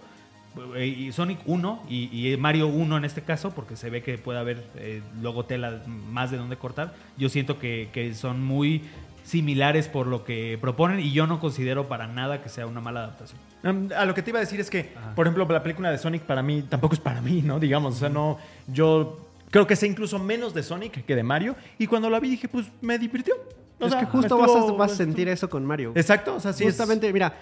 [0.74, 4.38] eh, y Sonic 1 y, Mario 1 en este caso, porque se ve que puede
[4.38, 8.82] haber eh, luego tela más de donde cortar, yo siento que, que son muy
[9.26, 13.00] similares por lo que proponen y yo no considero para nada que sea una mala
[13.00, 13.40] adaptación.
[13.64, 15.14] Um, a lo que te iba a decir es que, Ajá.
[15.16, 17.58] por ejemplo, la película de Sonic para mí tampoco es para mí, ¿no?
[17.58, 18.38] Digamos, o sea, no.
[18.68, 19.18] Yo
[19.50, 21.56] creo que sé incluso menos de Sonic que de Mario.
[21.76, 23.34] Y cuando la vi dije, pues me divirtió.
[23.80, 25.92] O es sea, que justo vas, a, vas a sentir eso con Mario.
[25.96, 26.62] Exacto, o sea, sí.
[26.64, 27.34] es- Justamente, mira,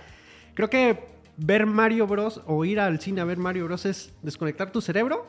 [0.54, 1.04] creo que
[1.36, 2.40] ver Mario Bros.
[2.46, 3.84] o ir al cine a ver Mario Bros.
[3.84, 5.26] es desconectar tu cerebro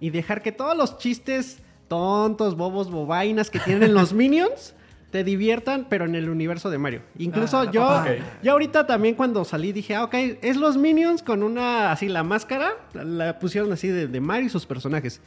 [0.00, 4.74] y dejar que todos los chistes tontos, bobos, bobainas que tienen los Minions
[5.10, 7.02] te diviertan, pero en el universo de Mario.
[7.18, 8.06] Incluso Ah, yo, ok.
[8.42, 12.22] yo ahorita también cuando salí dije, ah, ok, es los Minions con una, así la
[12.22, 15.20] máscara, la, la pusieron así de, de Mario y sus personajes.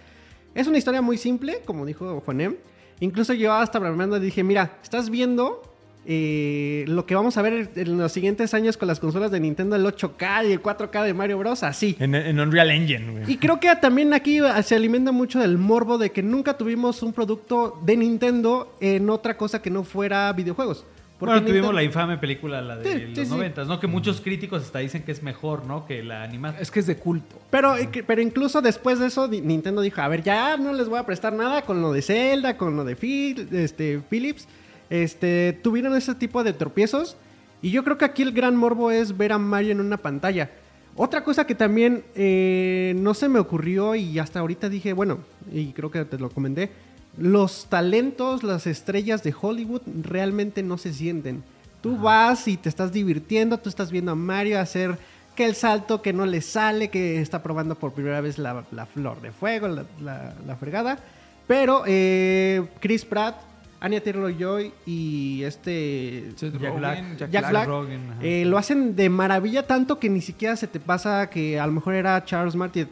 [0.55, 2.55] Es una historia muy simple, como dijo Juanem.
[2.99, 5.72] Incluso yo hasta bromeando dije, mira, estás viendo
[6.05, 9.75] eh, lo que vamos a ver en los siguientes años con las consolas de Nintendo,
[9.75, 11.63] el 8K y el 4K de Mario Bros.
[11.63, 11.95] Así.
[11.99, 13.31] En, en Unreal Engine, güey.
[13.31, 17.13] Y creo que también aquí se alimenta mucho del morbo de que nunca tuvimos un
[17.13, 20.85] producto de Nintendo en otra cosa que no fuera videojuegos.
[21.19, 23.31] Bueno, tuvimos Nintendo- la infame película, la de Sí, los sí, sí.
[23.31, 23.79] noventas, ¿no?
[23.79, 25.85] Que muchos críticos hasta dicen que es mejor, ¿no?
[25.85, 26.59] Que la animada.
[26.59, 27.39] Es que es de culto.
[27.49, 30.99] Pero, eh, pero incluso después de eso, Nintendo dijo, a ver, ya no les voy
[30.99, 34.49] a prestar nada con lo de Zelda, con lo de Phil, este, Philips.
[34.93, 37.17] Este, tuvieron ese tipo de tropiezos.
[37.63, 40.51] Y yo creo que aquí el gran morbo es ver a Mario en una pantalla.
[40.95, 45.19] Otra cosa que también eh, no se me ocurrió y hasta ahorita dije, bueno,
[45.51, 46.69] y creo que te lo comenté,
[47.17, 51.43] los talentos, las estrellas de Hollywood realmente no se sienten.
[51.81, 54.97] Tú vas y te estás divirtiendo, tú estás viendo a Mario hacer
[55.35, 58.85] que el salto que no le sale, que está probando por primera vez la, la
[58.85, 60.99] flor de fuego, la, la- la fregada.
[61.47, 63.35] Pero eh, Chris Pratt,
[63.83, 67.17] Anya Taylor-Joy y este Seth Jack Rogen, Black.
[67.17, 67.67] Jack Jack Black.
[67.67, 71.67] Rogen, eh, lo hacen de maravilla tanto que ni siquiera se te pasa que a
[71.67, 72.87] lo mejor era Charles Martin.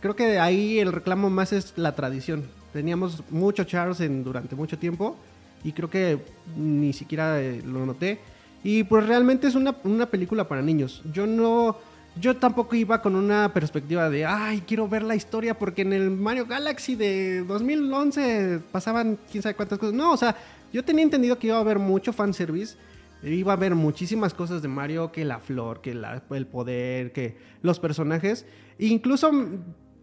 [0.00, 2.44] Creo que ahí el reclamo más es la tradición.
[2.72, 5.16] Teníamos mucho Charles en, durante mucho tiempo
[5.64, 6.20] y creo que
[6.56, 8.20] ni siquiera eh, lo noté.
[8.62, 11.02] Y pues realmente es una, una película para niños.
[11.12, 11.76] Yo no...
[12.18, 16.10] Yo tampoco iba con una perspectiva de, ay, quiero ver la historia porque en el
[16.10, 19.94] Mario Galaxy de 2011 pasaban quién sabe cuántas cosas.
[19.94, 20.34] No, o sea,
[20.72, 22.76] yo tenía entendido que iba a haber mucho fanservice.
[23.22, 27.36] Iba a haber muchísimas cosas de Mario, que la flor, que la- el poder, que
[27.62, 28.46] los personajes.
[28.78, 29.30] E incluso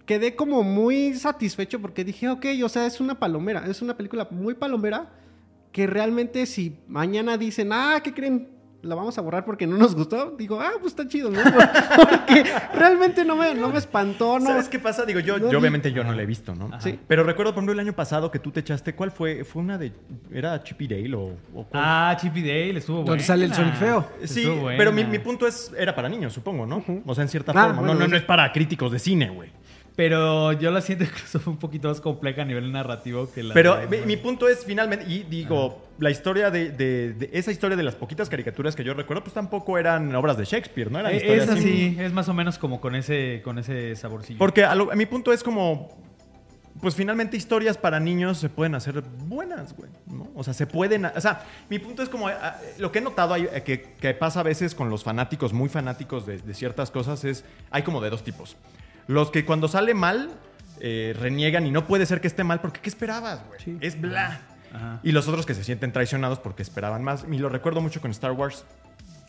[0.06, 4.28] quedé como muy satisfecho porque dije, ok, o sea, es una palomera, es una película
[4.30, 5.10] muy palomera
[5.72, 8.50] que realmente si mañana dicen, ah, ¿qué creen?
[8.84, 10.32] La vamos a borrar porque no nos gustó.
[10.38, 11.40] Digo, ah, pues está chido, ¿no?
[11.96, 12.44] Porque
[12.76, 14.46] realmente no me, no me espantó, ¿no?
[14.48, 15.06] ¿Sabes qué pasa?
[15.06, 16.70] Digo, yo, No yo vi- obviamente yo no la he visto, ¿no?
[16.82, 17.00] Sí.
[17.08, 19.46] Pero recuerdo, por ejemplo, el año pasado que tú te echaste, ¿cuál fue?
[19.46, 19.94] ¿Fue una de...
[20.34, 21.84] ¿Era Chippy Dale o, o cuál?
[21.86, 23.12] Ah, Chippy Dale estuvo bueno.
[23.12, 24.06] Donde sale el Sonic feo.
[24.26, 24.46] Sí,
[24.78, 26.84] pero mi, mi punto es, era para niños, supongo, ¿no?
[27.06, 27.80] O sea, en cierta Ah, forma.
[27.80, 29.50] bueno, no, no, no es para críticos de cine, güey.
[29.96, 33.76] Pero yo la siento incluso un poquito más compleja a nivel narrativo que la Pero
[33.78, 37.78] de- mi, mi punto es, finalmente, y digo, la historia de, de- de- Esa historia
[37.78, 41.00] de las poquitas caricaturas que yo recuerdo, pues tampoco eran obras de Shakespeare, ¿no?
[41.00, 41.96] Eran Eh, historias es así.
[42.00, 44.40] es más o menos como con ese, con ese saborcillo.
[44.40, 45.90] Porque a, lo- a mi punto es como...
[46.82, 50.28] Pues finalmente historias para niños se pueden hacer buenas, güey, ¿no?
[50.36, 51.06] O sea, se pueden...
[51.06, 52.28] O sea, mi punto es como...
[52.30, 55.54] ah, lo que he notado hay- eh, que, que pasa a veces con los fanáticos,
[55.54, 57.46] muy fanáticos de, de ciertas cosas, es...
[57.70, 58.58] Hay como de dos tipos.
[59.08, 60.30] Los que cuando sale mal,
[60.80, 63.78] eh, reniegan y no puede ser que esté mal porque ¿qué esperabas, güey?
[63.82, 64.42] Es bla.
[64.74, 65.00] Ajá.
[65.04, 67.26] Y los otros que se sienten traicionados porque esperaban más.
[67.32, 68.66] Y lo recuerdo mucho con Star Wars.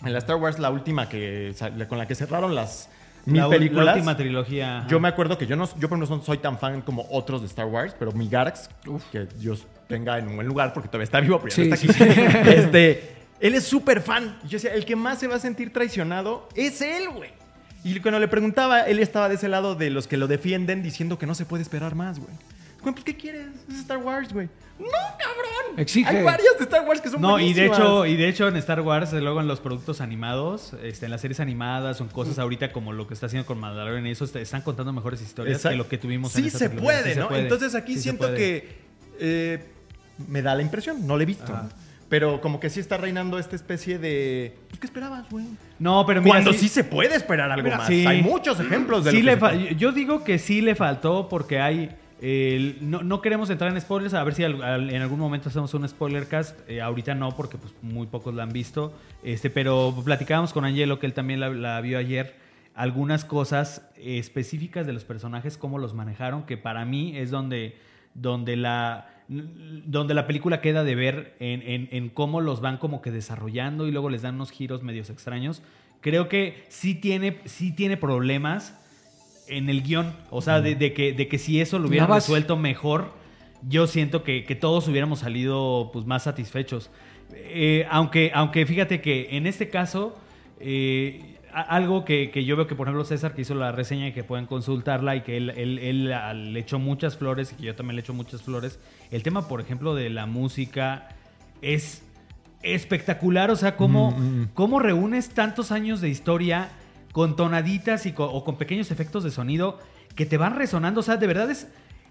[0.05, 1.55] En la Star Wars, la última que
[1.89, 2.89] con la que cerraron las
[3.27, 3.87] mil la, películas.
[3.87, 4.79] La última trilogía.
[4.79, 4.89] ajá.
[4.89, 7.47] Yo me acuerdo que yo no, yo por no soy tan fan como otros de
[7.47, 8.71] Star Wars, pero mi Garx,
[9.13, 11.95] que Dios tenga en un buen lugar porque todavía está vivo, pero ya no está
[11.95, 12.49] sí, aquí.
[12.51, 14.39] Este, él es súper fan.
[14.45, 17.31] Y Yo decía, el que más se va a sentir traicionado es él, güey.
[17.85, 21.19] Y cuando le preguntaba, él estaba de ese lado de los que lo defienden diciendo
[21.19, 22.33] que no se puede esperar más, güey.
[22.83, 23.49] Güey, pues ¿qué quieres?
[23.71, 24.49] Es Star Wars, güey.
[24.79, 25.79] No, cabrón.
[25.79, 26.09] Exige.
[26.09, 27.79] Hay varias de Star Wars que son No, y de buenísimas.
[27.79, 31.21] hecho, y de hecho en Star Wars, luego en los productos animados, este, en las
[31.21, 34.37] series animadas, son cosas ahorita como lo que está haciendo con Mandalorian y eso, est-
[34.37, 35.75] están contando mejores historias Exacto.
[35.75, 37.29] que lo que tuvimos sí en esa se puede, Sí se ¿no?
[37.29, 37.43] puede.
[37.43, 38.79] Entonces aquí Sí siento que
[39.21, 39.65] eh,
[40.29, 41.69] me da la impresión, no lo he visto, Ajá.
[42.15, 44.57] Pero como que sí está reinando esta especie de...
[44.69, 45.47] Pues, ¿qué esperabas, güey?
[45.81, 47.89] No, pero mira, Cuando sí, se puede esperar algo Mira, más.
[47.89, 48.07] sí.
[48.07, 51.29] Hay muchos ejemplos de Sí lo que le se yo digo que sí le faltó
[51.29, 51.91] porque hay
[52.81, 55.75] no, no queremos entrar en spoilers a ver si al- al- en algún momento hacemos
[55.75, 58.95] un spoiler cast Eh, ahorita no porque pues muy pocos la han visto
[59.25, 62.37] este pero platicábamos con Angelo que él también la, la vio ayer
[62.77, 67.77] algunas cosas eh, específicas de los personajes cómo los manejaron que para mí es donde
[68.15, 73.01] donde la donde la película queda de ver en, en- en cómo los van como
[73.01, 75.63] que desarrollando y luego les dan unos giros medios extraños.
[76.01, 78.79] Creo que sí tiene, sí tiene problemas
[79.49, 80.13] en el guion.
[80.31, 83.13] O sea, de, de que, de que si eso lo hubieran resuelto mejor,
[83.67, 86.91] yo siento que, que todos hubiéramos salido pues, más satisfechos.
[87.33, 90.19] Eh, aunque, aunque fíjate que en este caso,
[90.61, 94.13] eh, algo que, que yo veo que, por ejemplo, César, que hizo la reseña y
[94.13, 97.63] que pueden consultarla y que él, él- él, ah, le echó muchas flores y que
[97.65, 98.79] yo también le echo muchas flores.
[99.11, 101.09] El tema, por ejemplo, de la música
[101.63, 102.03] es
[102.63, 103.51] espectacular.
[103.51, 104.17] O sea, cómo,
[104.55, 106.71] cómo reúnes tantos años de historia
[107.13, 109.79] con tonaditas y co- o con pequeños efectos de sonido
[110.17, 111.01] que te van resonando.
[111.01, 111.69] O sea, de verdad es,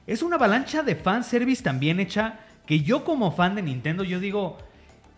[0.08, 4.58] es una avalancha de fanservice también hecha que yo como fan de Nintendo, yo digo,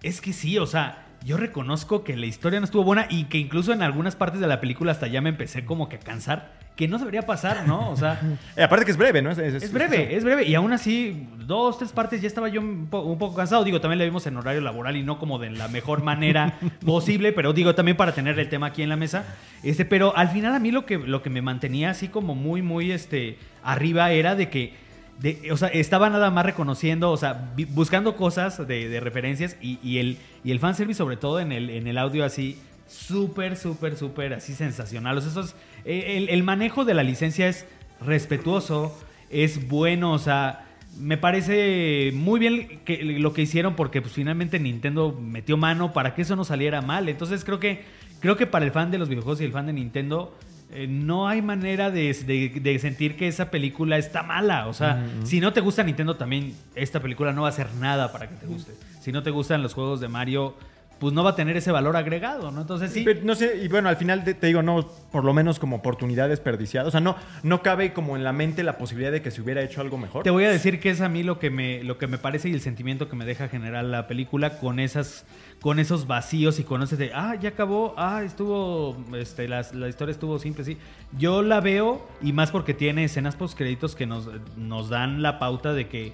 [0.02, 3.38] es que sí, o sea, yo reconozco que la historia no estuvo buena y que
[3.40, 6.54] incluso en algunas partes de la película hasta ya me empecé como que a cansar,
[6.76, 7.90] que no debería pasar, ¿no?
[7.90, 8.22] O sea,
[8.56, 9.32] Eh, aparte que es breve, ¿no?
[9.32, 10.44] Es, es breve, es breve.
[10.46, 13.64] Y aún así, dos, tres partes ya estaba yo un, po- un poco cansado.
[13.64, 16.54] Digo, también la vimos en horario laboral y no como de la mejor manera
[16.86, 19.26] posible, pero digo, también para tener el tema aquí en la mesa.
[19.64, 22.62] Este, pero al final a mí lo que, lo que me mantenía así como muy,
[22.62, 24.85] muy este, arriba era de que
[25.20, 30.18] de- o sea, estaba nada más reconociendo, o sea, buscando cosas de, referencias y, el,
[30.44, 32.58] y el fanservice, sobre todo en el, en el audio así,
[32.88, 35.18] súper, súper, súper, así sensacional.
[35.18, 35.56] O sea, eso es-
[35.86, 37.66] eh, el, el manejo de la licencia es
[38.02, 38.98] respetuoso,
[39.30, 40.66] es bueno, o sea,
[41.00, 46.16] me parece muy bien que, lo que hicieron porque pues finalmente Nintendo metió mano para
[46.16, 47.10] que eso no saliera mal.
[47.10, 47.84] Entonces creo que,
[48.22, 50.38] creo que para el fan de los videojuegos y el fan de Nintendo
[50.76, 54.68] eh, no hay manera de, de- de sentir que esa película está mala.
[54.68, 58.12] O sea, si no te gusta Nintendo también, esta película no va a hacer nada
[58.12, 58.74] para que te guste.
[59.02, 60.56] Si no te gustan los juegos de Mario,
[61.00, 62.62] pues no va a tener ese valor agregado, ¿no?
[62.62, 63.04] Entonces sí.
[63.04, 65.76] Pero no sé, y bueno, al final te, te digo, no, por lo menos como
[65.78, 66.88] oportunidad desperdiciada.
[66.88, 69.62] O sea, no, no cabe como en la mente la posibilidad de que se hubiera
[69.62, 70.24] hecho algo mejor.
[70.24, 72.50] Te voy a decir que es a mí lo que me, lo que me parece
[72.50, 75.26] y el sentimiento que me deja generar la película con esas,
[75.62, 79.90] con esos vacíos y con ese de ah, ya acabó, ah, estuvo, este, las- la,
[79.90, 80.78] historia estuvo simple, sí.
[81.18, 85.40] Yo la veo, y más porque tiene escenas post créditos que nos, nos dan la
[85.40, 86.14] pauta de que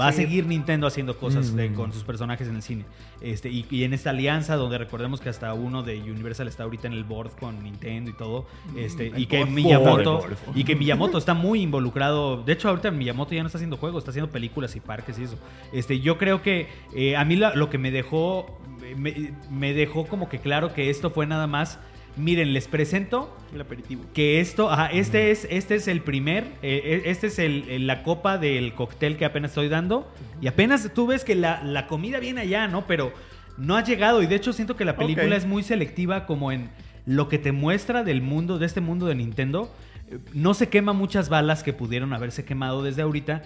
[0.00, 2.84] va a seguir Nintendo haciendo cosas de- con sus personajes en el cine.
[3.20, 6.86] Este, y, y en esta alianza donde recordemos que hasta uno de Universal está ahorita
[6.88, 8.46] en el board con Nintendo y todo.
[8.76, 9.50] Este, y que board.
[9.50, 10.18] Miyamoto.
[10.18, 10.36] Board.
[10.54, 12.42] Y que Miyamoto está muy involucrado.
[12.42, 15.24] De hecho, ahorita Miyamoto ya no está haciendo juegos, está haciendo películas y parques y
[15.24, 15.38] eso.
[15.72, 18.58] Este, yo creo que eh, a mí la- lo que me dejó.
[18.96, 21.78] Me, me dejó como que claro que esto fue nada más.
[22.16, 24.04] Miren, les presento El aperitivo.
[24.12, 28.36] que esto, ajá, este es, este es el primer, eh, este es el, la copa
[28.36, 30.12] del cóctel que apenas estoy dando.
[30.40, 32.86] Y apenas tú ves que la, la comida viene allá, ¿no?
[32.86, 33.12] Pero
[33.56, 34.22] no ha llegado.
[34.22, 36.70] Y de hecho siento que la película es muy selectiva como en
[37.06, 39.74] lo que te muestra del mundo, de este mundo de Nintendo.
[40.10, 43.42] Eh, No se quema muchas balas que pudieron haberse quemado desde ahorita.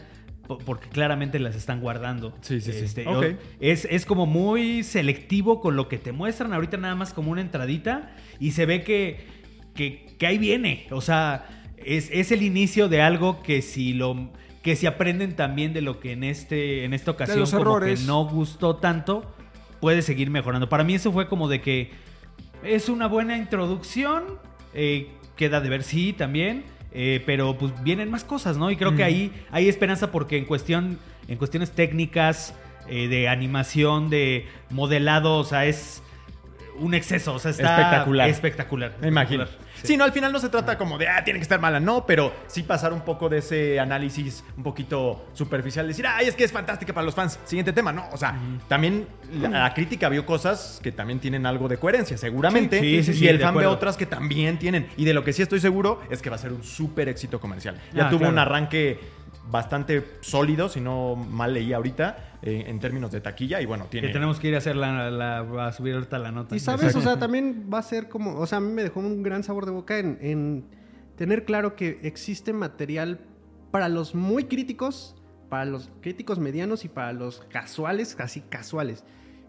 [0.46, 2.34] Po- Porque claramente las están guardando.
[2.40, 2.84] Sí, sí, sí.
[2.84, 3.04] Este,
[3.60, 7.40] es, es como muy selectivo con lo que te muestran ahorita nada más como una
[7.40, 9.26] entradita y se ve que,
[9.74, 10.86] que, que ahí viene.
[10.90, 14.30] O sea, es, es el inicio de algo que si lo
[14.62, 17.94] que si aprenden también de lo que en este en esta ocasión los como que
[18.06, 19.22] no gustó tanto,
[19.80, 20.68] puede seguir mejorando.
[20.68, 21.90] Para mí eso fue como de que
[22.64, 24.24] es una buena introducción,
[24.74, 28.70] eh, queda de ver sí también, eh, pero pues vienen más cosas, ¿no?
[28.70, 32.54] Y creo que ahí hay esperanza porque en cuestión, en cuestiones técnicas,
[32.88, 36.02] eh, de animación, de modelado, o sea, es
[36.78, 38.28] un exceso, o sea, está Espectacular.
[38.28, 38.96] espectacular.
[39.00, 39.46] Me imagino.
[39.82, 39.96] Sí.
[39.96, 42.32] no, al final no se trata como de, ah, tiene que estar mala, no, pero
[42.46, 46.52] sí pasar un poco de ese análisis un poquito superficial, decir, ay, es que es
[46.52, 47.38] fantástica para los fans.
[47.44, 51.68] Siguiente tema, no, o sea, también la, la crítica vio cosas que también tienen algo
[51.68, 54.88] de coherencia, seguramente, Sí, sí, sí, y el fan ve otras que también tienen.
[54.96, 57.40] Y de lo que sí estoy seguro es que va a ser un súper éxito
[57.40, 57.80] comercial.
[57.94, 58.32] Ya Ah, tuvo claro.
[58.32, 59.00] un arranque
[59.50, 64.08] bastante sólido, si no mal leí ahorita, eh, en términos de taquilla, y bueno, tiene...
[64.08, 66.54] Que tenemos que ir a hacer la, la- a subir ahorita la nota.
[66.56, 69.00] Y sabes, o sea, también va a ser como, o sea, a mí me dejó
[69.00, 70.64] un gran sabor de boca en, en
[71.16, 73.20] tener claro que existe material
[73.70, 75.16] para los muy críticos,
[75.48, 79.04] para los críticos medianos y para los casuales, casi casuales.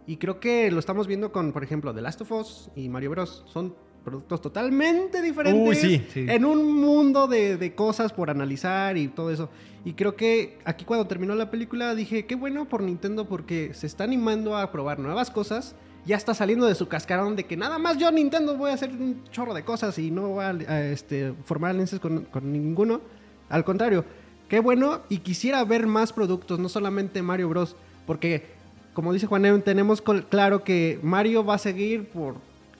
[0.05, 3.09] Y creo que lo estamos viendo con, por ejemplo, The Last of Us y Mario
[3.11, 3.43] Bros.
[3.47, 3.75] Son
[4.08, 6.26] productos totalmente diferentes Uy, sí, sí.
[6.30, 9.49] en un mundo de, de cosas por analizar y todo eso.
[9.84, 13.86] Y creo que aquí cuando terminó la película dije, qué bueno por Nintendo porque se
[13.86, 15.76] está animando a probar nuevas cosas.
[16.05, 18.91] Ya está saliendo de su cascarón de que nada más yo Nintendo voy a hacer
[18.91, 23.01] un chorro de cosas y no voy a, a, este, formar alianzas con, con ninguno.
[23.49, 24.05] Al contrario,
[24.47, 27.76] qué bueno y quisiera ver más productos, no solamente Mario Bros.
[28.05, 28.45] Porque,
[28.93, 32.36] como dice Juan, tenemos claro que Mario va a seguir por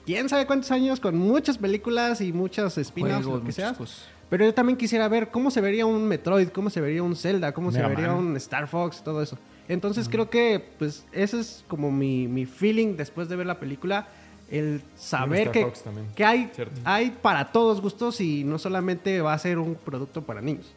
[0.08, 3.66] quién sabe cuántos años con muchas películas y muchos spin-offs, lo que sea.
[3.66, 4.08] muchas cosas.
[4.30, 7.52] Pero yo también quisiera ver cómo se vería un Metroid, cómo se vería un Zelda,
[7.52, 8.16] cómo se vería Man.
[8.16, 9.36] un Star Fox, todo eso.
[9.68, 14.08] Entonces creo que, pues, ese es como mi, mi feeling después de ver la película.
[14.50, 15.70] El saber que,
[16.16, 16.80] que hay, Cierto.
[16.84, 20.72] hay para todos gustos y no solamente va a ser un producto para niños.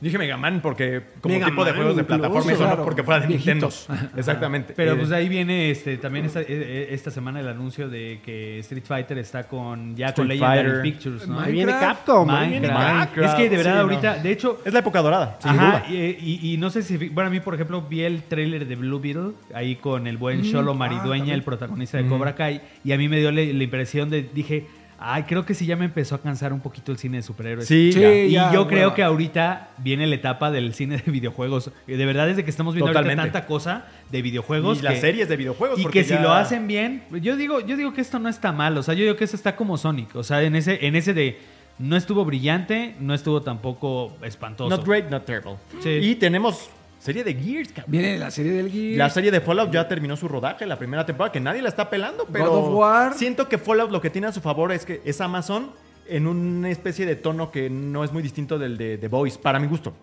[0.00, 2.68] Dije Mega Man porque como Mega tipo de Man juegos de plataforma y eso no
[2.70, 2.84] claro.
[2.84, 3.68] porque fuera de Nintendo.
[4.16, 4.72] Exactamente.
[4.74, 8.20] Pero Eh, pues ahí viene este también esta, eh, eh, esta semana el anuncio de
[8.24, 10.82] que Street Fighter está con ya con Legendary Fighter.
[10.82, 11.40] Pictures, ¿no?
[11.40, 11.72] Ahí viene.
[11.72, 12.94] Capcom, ahí viene Minecraft.
[13.16, 13.28] Minecraft.
[13.28, 13.82] Es que de verdad Sí, no.
[13.82, 15.84] ahorita, de hecho, es la época dorada, sin Ajá, duda.
[15.90, 16.96] y, y- y no sé si.
[17.10, 20.42] Bueno, a mí, por ejemplo, vi el tráiler de Blue Beetle, ahí con el buen
[20.42, 24.08] Sholo Maridueña, el protagonista de Cobra Kai, y a mí me dio la, la impresión
[24.10, 24.22] de.
[24.32, 24.66] Dije,
[25.00, 27.66] ay, creo que sí ya me empezó a cansar un poquito el cine de superhéroes.
[27.66, 28.14] Sí, Sí, ya.
[28.14, 31.70] Y ya, yo creo que ahorita viene la etapa del cine de videojuegos.
[31.86, 34.80] Y De verdad, desde que estamos viendo ahorita tanta cosa de videojuegos.
[34.80, 35.78] y las series de videojuegos.
[35.78, 38.52] y porque que si lo hacen bien, yo digo, yo digo que esto no está
[38.52, 38.76] mal.
[38.76, 40.14] O sea, yo digo que esto está como Sonic.
[40.14, 41.38] O sea, en ese, en ese de
[41.78, 44.68] no estuvo brillante, no estuvo tampoco espantoso.
[44.68, 45.56] Not great, not terrible.
[45.80, 45.88] Sí.
[45.88, 46.68] Y tenemos
[47.00, 47.90] serie de Gears, cabrón.
[47.90, 48.96] Viene la serie del Gears.
[48.96, 51.90] La serie de Fallout ya terminó su rodaje, la primera temporada, que nadie la está
[51.90, 53.14] pelando, pero of War.
[53.14, 55.72] siento que Fallout lo que tiene a su favor es que es Amazon
[56.06, 59.58] en una especie de tono que no es muy distinto del de The Voice, para
[59.58, 59.94] mi gusto.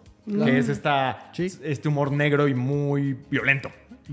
[0.44, 1.48] que es esta, Sí.
[1.64, 3.72] este humor negro y muy violento.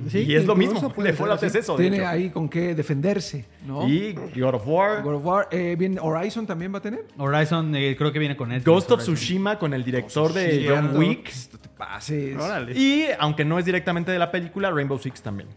[0.08, 0.80] Sí, y es lo mismo.
[0.80, 1.76] ser Fallout es eso.
[1.76, 2.06] Tiene hecho.
[2.08, 3.88] ahí con qué defenderse, ¿no?
[3.88, 7.06] Y God of War, God of War, eh, bien, Horizon también va a tener.
[7.16, 8.66] Horizon eh, creo que viene con Netflix.
[8.66, 9.14] Ghost of Horizon.
[9.14, 10.66] Tsushima con el director de.
[10.68, 11.32] John Wick.
[11.52, 12.36] No te pases.
[12.36, 12.72] Órale.
[12.78, 15.48] Y aunque no es directamente de la película, Rainbow Six también.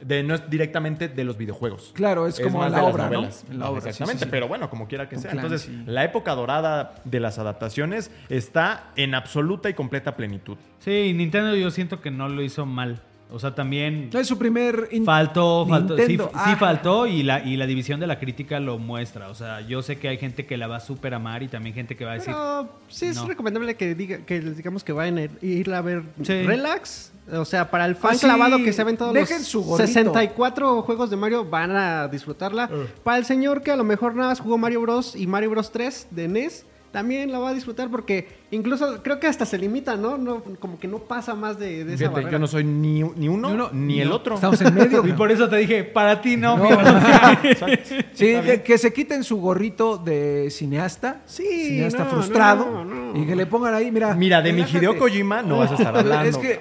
[0.00, 1.92] De, no es directamente de los videojuegos.
[1.94, 3.12] Claro, es como más la de las obra, ¿no?
[3.12, 3.44] novelas.
[3.50, 4.30] La obra, Exactamente, sí, sí.
[4.30, 5.32] pero bueno, como quiera que Con sea.
[5.32, 10.58] Entonces, la época dorada de las adaptaciones está en absoluta y completa plenitud.
[10.80, 13.00] Sí, Nintendo yo siento que no lo hizo mal.
[13.34, 14.88] O sea, también es su primer.
[14.92, 16.56] in- faltó, faltó, sí, Ah.
[16.58, 19.28] faltó y la, y la división de la crítica lo muestra.
[19.28, 21.74] O sea, yo sé que hay gente que la va a super amar y también
[21.74, 23.26] gente que va a decir, Pero sí es no.
[23.26, 26.42] recomendable que diga que les digamos que vayan a ir a ver Sí.
[26.44, 27.10] relax.
[27.32, 28.20] O sea, para el fan Ah, sí.
[28.26, 29.86] clavado que se ven todos Dejen los su gorrito.
[29.86, 32.68] 64 juegos de Mario, van a disfrutarla.
[33.02, 35.16] Para el señor que a lo mejor nada más jugó Mario Bros.
[35.16, 35.72] y Mario Bros.
[35.72, 39.96] 3 de NES, también la va a disfrutar porque incluso creo que hasta se limita,
[39.96, 40.16] ¿no?
[40.16, 42.30] no como que no pasa más de, de esa Fíjate, barrera.
[42.30, 44.36] yo no soy ni, ni uno Ni uno, ni el otro.
[44.36, 45.04] Estamos en medio.
[45.08, 47.00] y por eso te dije, para ti no, No, mi hermano".
[48.14, 51.22] Sí, de- que se quiten su gorrito de cineasta.
[51.26, 52.64] Sí, Cineasta no, frustrado.
[52.70, 53.20] no, no.
[53.20, 54.14] Y que le pongan ahí, mira.
[54.14, 54.62] Mira, de mi.
[54.62, 56.28] Hideo Kojima no vas a estar hablando.
[56.28, 56.60] Es que.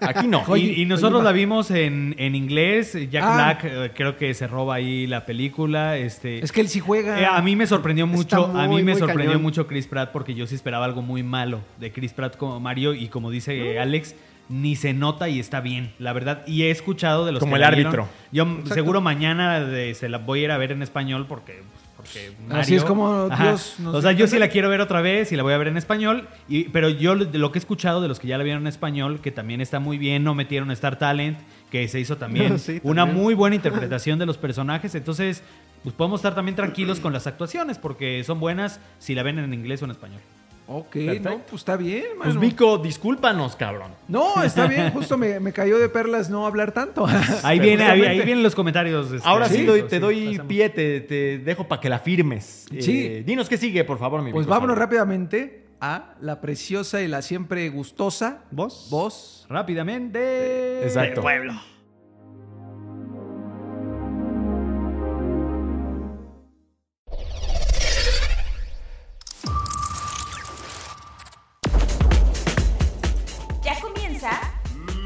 [0.00, 0.42] Aquí no.
[0.48, 2.96] Oye, y, y nosotros oye, la vimos en, en inglés.
[3.10, 3.34] Jack Ah.
[3.34, 5.96] Black eh, creo que se roba ahí la película.
[5.96, 7.20] Este, Es que él sí juega.
[7.20, 9.42] Eh, a mí me sorprendió mucho, a mí me sorprendió cañón.
[9.42, 12.94] mucho Chris Pratt porque yo sí esperaba algo muy malo de Chris Pratt como Mario
[12.94, 14.14] y como dice eh, Alex,
[14.48, 16.42] ni se nota y está bien, la verdad.
[16.46, 17.86] Y he escuchado de los Como que el vieron.
[17.94, 18.08] árbitro.
[18.32, 21.62] Yo seguro mañana de- se la voy a ir a ver en español porque
[22.02, 25.30] porque Así es como Dios nos O sea, yo sí la quiero ver otra vez
[25.32, 28.08] y la voy a ver en español, y, pero yo lo que he escuchado de
[28.08, 30.98] los que ya la vieron en español, que también está muy bien, no metieron Star
[30.98, 31.38] Talent,
[31.70, 33.22] que se hizo también Sí, una también.
[33.22, 35.42] muy buena interpretación de los personajes, entonces
[35.82, 39.52] pues podemos estar también tranquilos con las actuaciones porque son buenas si la ven en
[39.52, 40.20] inglés o en español.
[40.66, 41.30] Ok, Perfecto.
[41.30, 42.40] no, pues está bien, Pues mano.
[42.40, 43.90] Vico, discúlpanos, cabrón.
[44.08, 47.06] No, está bien, justo me, me cayó de perlas no hablar tanto.
[47.42, 49.12] Ahí viene, ahí, vienen los comentarios.
[49.12, 50.46] este, Ahora sí, sí, doy- sí, te doy pasamos.
[50.46, 52.66] pie, te, te dejo para que la firmes.
[52.80, 53.06] Sí.
[53.06, 57.08] Eh, dinos qué sigue, por favor, mi Pues Vico vámonos rápidamente a la preciosa y
[57.08, 58.86] la siempre gustosa ¿Vos?
[58.90, 59.46] voz.
[59.50, 60.84] Rápidamente.
[60.84, 61.14] Exacto.
[61.14, 61.52] del pueblo.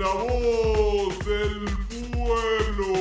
[0.07, 1.65] La voz del
[2.13, 2.93] pueblo.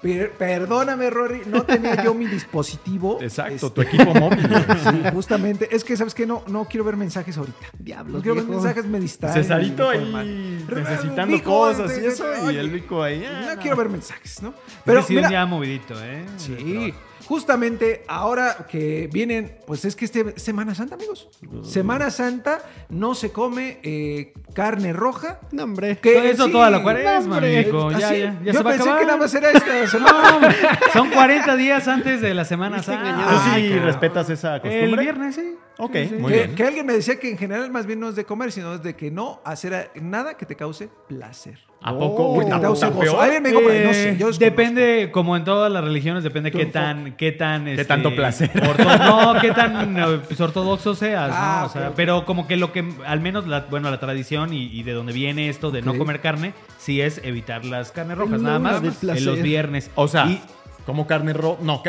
[0.00, 3.18] Per- perdóname, Rory, no tenía yo mi dispositivo.
[3.20, 4.48] Exacto, Este, tu equipo móvil.
[4.78, 5.68] Sí, justamente.
[5.74, 6.24] Es que, ¿sabes qué?
[6.24, 7.66] No, no quiero ver mensajes ahorita.
[7.78, 9.34] Diablos, No quiero ver mensajes, me distraen.
[9.34, 10.20] Cesarito mal.
[10.26, 13.24] ahí necesitando cosas este, y eso, y el Vico ahí.
[13.24, 13.60] ah, No no.
[13.60, 14.52] quiero ver mensajes, ¿no?
[14.52, 16.24] Pero Pero sí, mira, un día movidito, ¿eh?
[16.36, 16.94] Sí,
[17.28, 21.28] justamente ahora que vienen, pues es que este Semana Santa, amigos.
[21.62, 25.40] Semana Santa no se come eh, carne roja.
[25.52, 25.98] No, hombre.
[25.98, 27.90] Que Todo eso sí, toda la cuaresma, no, amigo.
[27.92, 30.54] Ya, así- ya, ya yo se va a pensé que nada más era esta semana.
[30.94, 33.28] Son 40 días antes de la Semana Santa.
[33.28, 35.02] ¿Tú sí Ay, respetas esa El costumbre?
[35.02, 35.54] viernes, sí.
[35.80, 36.14] Ok, Sí, sí.
[36.14, 36.54] muy que, bien.
[36.56, 38.82] que alguien me decía que en general más bien no es de comer, sino es
[38.82, 41.58] de que no hacer nada que te cause placer.
[41.80, 42.32] ¿A poco?
[42.34, 43.00] que Uy, te ¿tan- cause tan gozo.
[43.00, 43.22] peor?
[43.22, 46.66] Alguien me dijo, no sé, yo Eh, depende, como en todas las religiones, depende qué
[46.66, 48.50] tan, qué tan, este, tanto placer.
[48.52, 48.98] orto-
[49.34, 51.66] no, qué tan eh, pues, ortodoxo seas, Ah, ¿no?
[51.66, 54.82] O sea, pero como que lo que, al menos, la, bueno, la tradición y, y
[54.82, 58.58] de donde viene esto de no comer carne, sí es evitar las carnes rojas, nada
[58.58, 59.90] más en los viernes.
[59.94, 60.40] O sea, Y-
[60.84, 61.58] como carne ro...
[61.62, 61.82] No,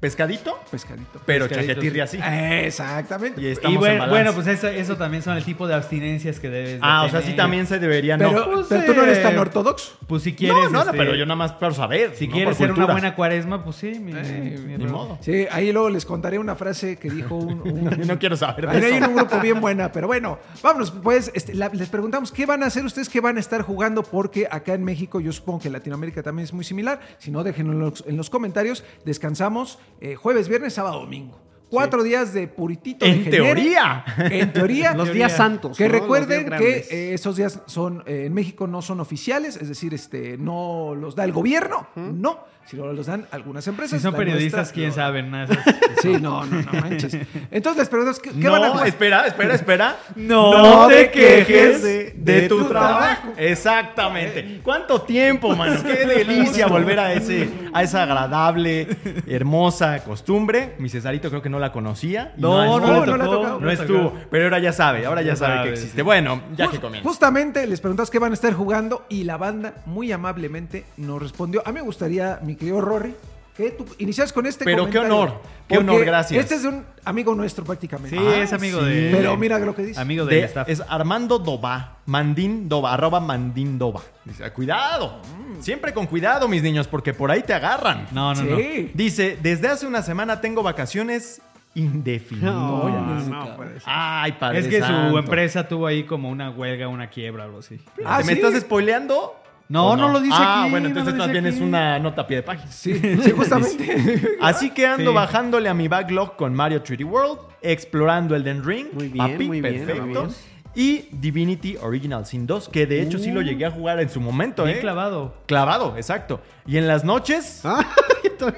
[0.00, 1.20] pescadito, Pescadito.
[1.24, 2.00] pero Pescadito, sí.
[2.00, 2.18] así.
[2.66, 3.40] Exactamente.
[3.40, 4.22] Y estamos y bueno, en balance.
[4.22, 7.08] bueno, pues eso, eso también son el tipo de abstinencias que debes de Ah, o
[7.08, 8.50] sea, sí también se debería, Pero, no.
[8.52, 9.96] pues, pero tú no eres tan eh, ortodoxo.
[10.06, 10.56] Pues si quieres.
[10.56, 12.14] No, no, no, este, pero yo nada más para saber.
[12.16, 12.34] Si ¿no?
[12.34, 13.98] quieres ser una buena cuaresma, pues sí.
[13.98, 15.18] mi- Eh, mi- Ni mi- modo.
[15.20, 19.00] Sí, ahí luego les contaré una frase que dijo un- un, No quiero saber hay
[19.02, 20.90] un grupo bien buena, pero bueno, vámonos.
[20.90, 24.02] Pues este, la- les preguntamos qué van a hacer ustedes, qué van a estar jugando,
[24.02, 27.00] porque acá en México, yo supongo que en Latinoamérica también es muy similar.
[27.18, 28.84] Si no, déjenlo en los, en los comentarios.
[29.04, 31.40] Descansamos eh, jueves, viernes, sábado, domingo.
[31.70, 33.04] Cuatro días de puritito.
[33.04, 34.04] de En teoría.
[34.18, 34.94] En teoría.
[34.96, 35.76] Los días santos.
[35.76, 39.92] Que recuerden que eh, esos días son eh, en México no son oficiales, es decir,
[39.92, 43.98] este no los da el gobierno, no, sino los dan algunas empresas.
[43.98, 44.94] Si son La periodistas, nuestra, quién no.
[44.94, 45.46] sabe, ¿no?
[46.02, 47.16] Sí, no, no, no manches.
[47.50, 48.86] Entonces les preguntamos qué, qué no, van a jugar.
[48.88, 49.96] espera, espera, espera.
[50.16, 53.32] No te quejes de, de tu, tu trabajo.
[53.38, 54.60] Exactamente.
[54.62, 55.80] ¿Cuánto tiempo, mano?
[55.82, 58.86] Qué delicia volver a ese a esa agradable,
[59.26, 60.74] hermosa costumbre.
[60.78, 62.34] Mi Cesarito creo que no la conocía.
[62.36, 63.36] No, no no le ha tocó.
[63.36, 63.60] tocado.
[63.60, 65.96] No estuvo, pero ahora ya sabe, ahora ya Ya sabe que sabe, existe.
[65.96, 66.02] sí.
[66.02, 67.08] Bueno, ya que Jus- comienza.
[67.08, 71.62] Justamente les preguntamos qué van a estar jugando y la banda muy amablemente nos respondió.
[71.64, 73.14] A mí me gustaría, mi querido Rory,
[73.56, 76.40] que tú inicias con este Pero qué honor, qué honor, gracias.
[76.42, 78.16] Este es de un amigo nuestro prácticamente.
[78.18, 78.86] Sí, Ah, es amigo sí.
[78.86, 79.10] de.
[79.16, 80.00] Pero mira lo que dice.
[80.00, 80.68] Amigo De- staff.
[80.68, 84.00] es Armando Doba, Mandín Doba, arroba Mandín Doba.
[84.24, 85.20] Dice, cuidado,
[85.60, 88.08] siempre con cuidado, mis niños, porque por ahí te agarran.
[88.10, 88.56] No, no, no.
[88.92, 91.40] Dice, desde hace una semana tengo vacaciones
[91.76, 92.52] indefinidas.
[92.54, 93.82] No, no, puede ser.
[93.86, 95.10] Ay, padre Es que santo.
[95.10, 97.80] su empresa tuvo ahí como una huelga, una quiebra, algo así.
[98.04, 98.40] Ah, ¿Me ¿sí?
[98.40, 99.34] estás spoileando?
[99.68, 101.98] No, ¿O no lo dice ah, aquí, bueno, no entonces lo más bien es una
[101.98, 102.70] nota a pie de página.
[102.70, 104.36] Sí, sí, justamente.
[104.42, 105.14] Así que ando Sí.
[105.14, 109.60] bajándole a mi backlog con Mario 3D World, explorando Elden Ring, Muy bien, papi, muy
[109.62, 110.02] bien, perfecto.
[110.04, 110.28] muy bien.
[110.76, 114.20] Y Divinity Original Sin 2, que de hecho sí lo llegué a jugar en su
[114.20, 114.80] momento, Bien ¿eh?
[114.80, 115.34] clavado.
[115.46, 116.40] Clavado, exacto.
[116.66, 117.84] Y en las noches, Ah,
[118.32, 118.48] yo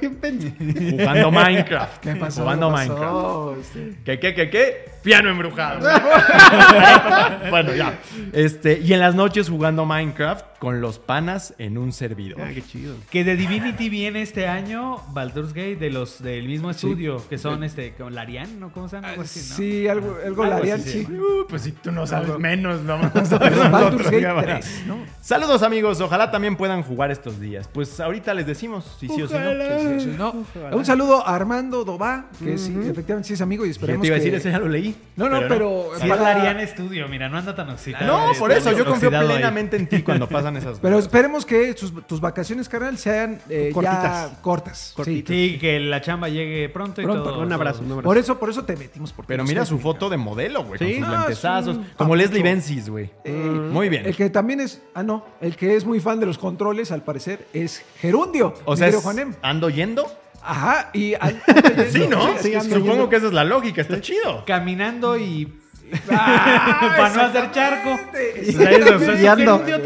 [0.91, 2.01] jugando Minecraft.
[2.01, 2.43] ¿Qué pasó?
[2.43, 3.01] Jugando ¿Qué Minecraft.
[3.01, 3.57] pasó?
[3.61, 4.97] Este, ¿Qué, qué, qué, qué?
[5.03, 5.89] Piano embrujado.
[7.51, 7.99] bueno, ya.
[8.33, 12.41] Este, y en las noches jugando Minecraft con los panas en un servidor.
[12.43, 12.97] Ah, qué chido.
[13.11, 17.63] Que de Divinity viene este año Baldur's Gate de los del mismo estudio, que son
[17.63, 18.73] este como Larian, ¿no?
[18.73, 19.11] ¿Cómo se llama?
[19.11, 19.57] Algo así, ¿no?
[19.57, 21.13] Sí, algo, algo Algo la así harían, se sí.
[21.13, 23.39] Uh, pues si tú no sabes menos, vamos a
[23.69, 24.99] Baldur's Gate 3, ¿no?
[25.21, 27.69] Saludos amigos, ojalá también puedan jugar estos días.
[27.73, 29.51] Pues ahorita les decimos si sí o si no.
[29.51, 30.45] Sí, sí, sí, no.
[30.73, 34.07] Un saludo a Armando Dobá, que sí, efectivamente sí es amigo y Ya esperemos te
[34.09, 34.39] iba a decir, que...
[34.39, 34.97] ese ya lo leí.
[35.17, 35.91] No, no, pero...
[36.01, 38.07] Sí, para- es Larian Studio, mira, no anda tan oxidado.
[38.07, 39.27] No, por eso yo confío ahí.
[39.27, 43.71] plenamente en ti cuando pasan esas Pero esperemos que tus, tus vacaciones, carnal, sean eh,
[43.73, 44.31] Cortitas.
[44.33, 44.93] ya cortas.
[44.97, 45.35] Cortitas.
[45.35, 47.25] Sí, que la chamba llegue pronto y Pronto.
[47.25, 47.41] todo.
[47.41, 47.87] Un abrazo, todo.
[47.87, 48.09] un abrazo.
[48.09, 49.13] Por eso, por eso te metimos.
[49.13, 51.01] Porque Pero mira su foto de modelo, güey, Sí.
[51.01, 51.79] con sus lentezazos.
[51.97, 52.43] Como Leslie.
[52.43, 53.11] Benzies, güey.
[53.25, 54.07] Eh, Muy bien.
[54.07, 57.03] El que también es, ah no, el que es muy fan de los controles, al
[57.03, 58.55] parecer, es Gerundio.
[58.65, 59.35] O sea, querido es- Juanem.
[59.43, 60.07] ¿ando yendo?
[60.43, 61.15] Ajá, y
[61.91, 62.39] Sí, ¿no?
[62.39, 64.45] Sí, sí, Supongo que esa es la lógica, está chido.
[64.47, 65.53] Caminando y
[66.11, 67.97] Ah, para no hacer charco.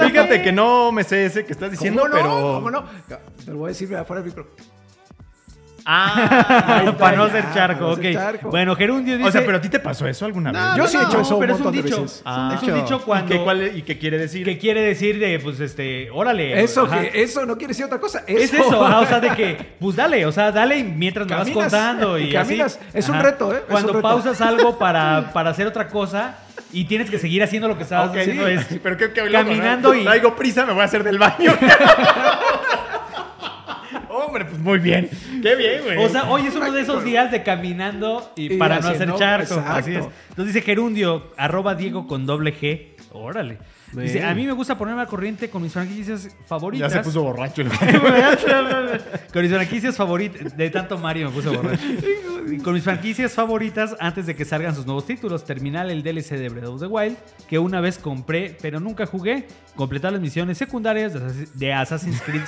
[0.09, 2.21] Fíjate que no me sé ese que estás diciendo, ¿Cómo no?
[2.21, 2.31] pero.
[2.55, 2.85] ¿Cómo no?
[3.45, 4.49] Te lo voy a decir mira, fuera del micro.
[5.93, 7.99] Ah, para no ya, hacer charco, para no ok.
[7.99, 8.51] hacer charco.
[8.51, 9.29] Bueno, Gerundio dice...
[9.29, 10.63] o sea, pero a ti te pasó eso alguna vez.
[10.77, 12.03] Yo sí he hecho eso un pero es un de dicho.
[12.03, 12.23] veces.
[12.25, 12.53] Ah.
[12.55, 13.35] es un dicho cuando...
[13.35, 14.45] ¿Y qué, cuál es- y qué quiere decir?
[14.45, 16.63] ¿Qué quiere decir de, pues, este, órale?
[16.63, 18.23] Eso, que, eso no quiere decir otra cosa.
[18.27, 21.49] Es eso, ajá, o sea, de que, pues dale, o sea, dale mientras me vas
[21.49, 22.77] Caminas, contando y caminas.
[22.77, 22.99] así.
[22.99, 23.63] Es un reto, ¿eh?
[23.69, 24.03] Cuando reto.
[24.03, 26.37] pausas algo para, para hacer otra cosa
[26.73, 29.23] y tienes que seguir haciendo lo que estabas Ok, haciendo sí, es pero qué, qué
[29.29, 29.99] loco, caminando ¿no?
[30.01, 30.05] y...
[30.05, 31.53] Traigo prisa, me voy a hacer del baño.
[34.31, 35.11] Hombre, pues muy bien.
[35.43, 35.99] Qué bien, güey.
[36.05, 39.13] O sea, hoy es uno de esos días de caminando y, Y para no hacer
[39.17, 39.55] charco.
[39.55, 39.73] exacto.
[39.73, 40.05] Así es.
[40.29, 42.91] Entonces dice Gerundio, arroba Diego con doble G.
[43.11, 43.59] Órale.
[43.93, 46.93] Dice, a mí me gusta ponerme al corriente con mis franquicias ya favoritas.
[46.93, 47.63] se puso borracho.
[47.63, 47.69] el-
[49.33, 50.57] con mis franquicias favoritas.
[50.57, 51.83] De tanto Mario me puse borracho.
[52.65, 55.45] Con mis franquicias favoritas antes de que salgan sus nuevos títulos.
[55.45, 57.17] Terminar el DLC de Breath of the Wild,
[57.49, 59.47] que una vez compré, pero nunca jugué.
[59.75, 62.43] Completar las misiones secundarias de Assassin- de Assassin's Creed.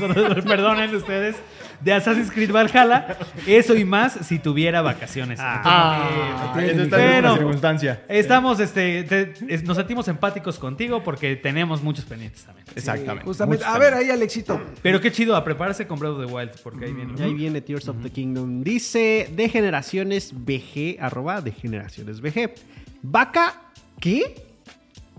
[0.46, 1.36] perdonen ustedes.
[1.80, 3.16] De Assassin's Creed Valhalla.
[3.46, 5.38] Eso y más si tuviera vacaciones.
[5.42, 7.28] Ah, Entonces, en Bueno.
[7.30, 8.02] una circunstancia.
[8.08, 12.66] Estamos, este, te- es- nos sentimos empáticos contigo porque tenemos muchos pendientes también.
[12.74, 13.24] Exactamente.
[13.24, 13.64] Justamente.
[13.64, 14.60] A ver, ahí, Alexito.
[14.82, 17.14] Pero qué chido, a prepararse con Breath of the Wild, porque ahí viene.
[17.18, 18.62] Y ahí viene Tears of the Kingdom.
[18.62, 22.54] Dice de generaciones VG, arroba de generaciones VG.
[23.02, 23.70] ¿Vaca
[24.00, 24.46] qué?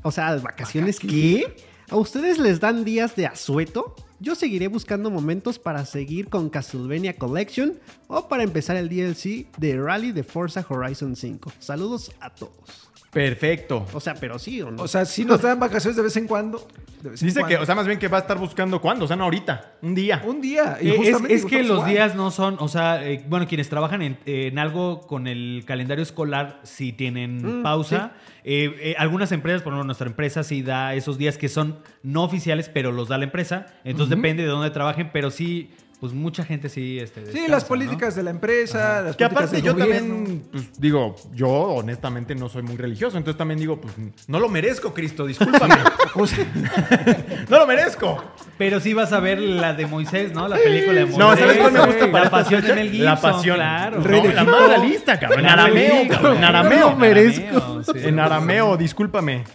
[0.02, 1.56] O sea, ¿vacaciones qué?
[1.90, 3.96] ¿A ustedes les dan días de asueto?
[4.20, 7.74] Yo seguiré buscando momentos para seguir con Castlevania Collection
[8.08, 11.52] o para empezar el DLC de Rally de Forza Horizon 5.
[11.60, 12.93] Saludos a todos.
[13.14, 13.86] Perfecto.
[13.94, 14.84] O sea, pero sí o no.
[14.84, 16.68] O sea, si nos dan vacaciones de vez en cuando.
[17.02, 19.06] de vez en Dice que, o sea, más bien que va a estar buscando cuándo,
[19.06, 20.22] o sea, no ahorita, un día.
[20.26, 20.78] un día.
[20.82, 21.90] Y Eh, es, justamente es que los igual.
[21.92, 26.02] días no son, o sea, eh, bueno, quienes trabajan en, en algo con el calendario
[26.04, 28.14] escolar sí tienen pausa.
[28.44, 32.24] Eh, eh, algunas empresas, por ejemplo, nuestra empresa sí da esos días que son no
[32.24, 33.68] oficiales, pero los da la empresa.
[33.84, 35.72] Entonces depende de dónde trabajen, pero sí,
[36.04, 37.00] pues mucha gente sí.
[37.00, 37.70] Este, Sí, las ¿no?
[37.70, 40.16] políticas de la empresa, las Que aparte del yo gobierno.
[40.16, 43.94] también, pues digo, yo honestamente no soy muy religioso, entonces también digo, pues
[44.28, 45.76] no lo merezco, Cristo, discúlpame.
[47.50, 48.22] no lo merezco.
[48.58, 50.50] Pero sí vas a ver la de Moisés, ¿no?
[50.50, 51.18] La película de Moisés.
[51.20, 52.74] No, ¿sabes cuál me gusta para La pasión de?
[52.76, 53.56] Mel Gibson, La pasión.
[53.56, 53.98] claro.
[54.00, 55.40] No, Rey de la más realista, cabrón.
[55.40, 56.36] En arameo, cabrón.
[56.36, 56.90] En no arameo.
[56.90, 57.82] lo merezco.
[57.84, 57.92] sí.
[58.04, 59.46] En arameo, discúlpame.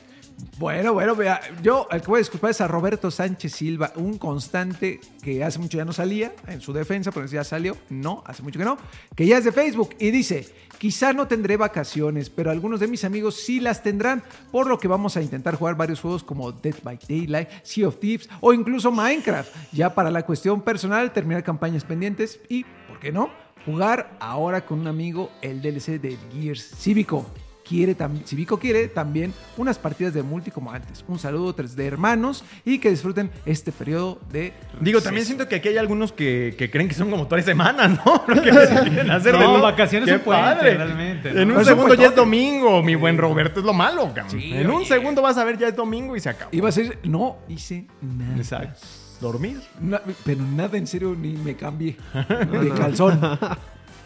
[0.59, 4.19] Bueno, bueno, vea, yo el que voy a disculpar es a Roberto Sánchez Silva, un
[4.19, 8.43] constante que hace mucho ya no salía, en su defensa, pero ya salió, no, hace
[8.43, 8.77] mucho que no,
[9.15, 13.05] que ya es de Facebook y dice, quizá no tendré vacaciones, pero algunos de mis
[13.05, 16.75] amigos sí las tendrán, por lo que vamos a intentar jugar varios juegos como Dead
[16.83, 21.85] by Daylight, Sea of Thieves o incluso Minecraft, ya para la cuestión personal, terminar campañas
[21.85, 23.31] pendientes y, ¿por qué no?
[23.65, 27.31] Jugar ahora con un amigo el DLC de Gears Cívico.
[27.69, 27.95] Quiere,
[28.25, 31.05] si Vico quiere, también unas partidas de multi como antes.
[31.07, 35.27] Un saludo 3D hermanos y que disfruten este periodo de Digo, también receso.
[35.37, 38.25] siento que aquí hay algunos que, que creen que son como tres semanas, ¿no?
[38.35, 39.63] Lo que se quieren hacer de No, todo.
[39.63, 40.75] vacaciones ¡Qué son puente, padre!
[40.75, 41.41] realmente, En ¿no?
[41.43, 44.31] un Pero un segundo ya es domingo, mi buen Roberto, es lo malo, cabrón.
[44.41, 44.87] Sí, en un oye.
[44.87, 46.51] segundo vas a ver ya es domingo y se acabó.
[46.55, 48.37] Iba a ser, no hice nada.
[48.37, 48.81] Exacto.
[49.21, 49.61] Dormir.
[49.81, 53.21] Na- pero nada en serio, ni me cambié de calzón.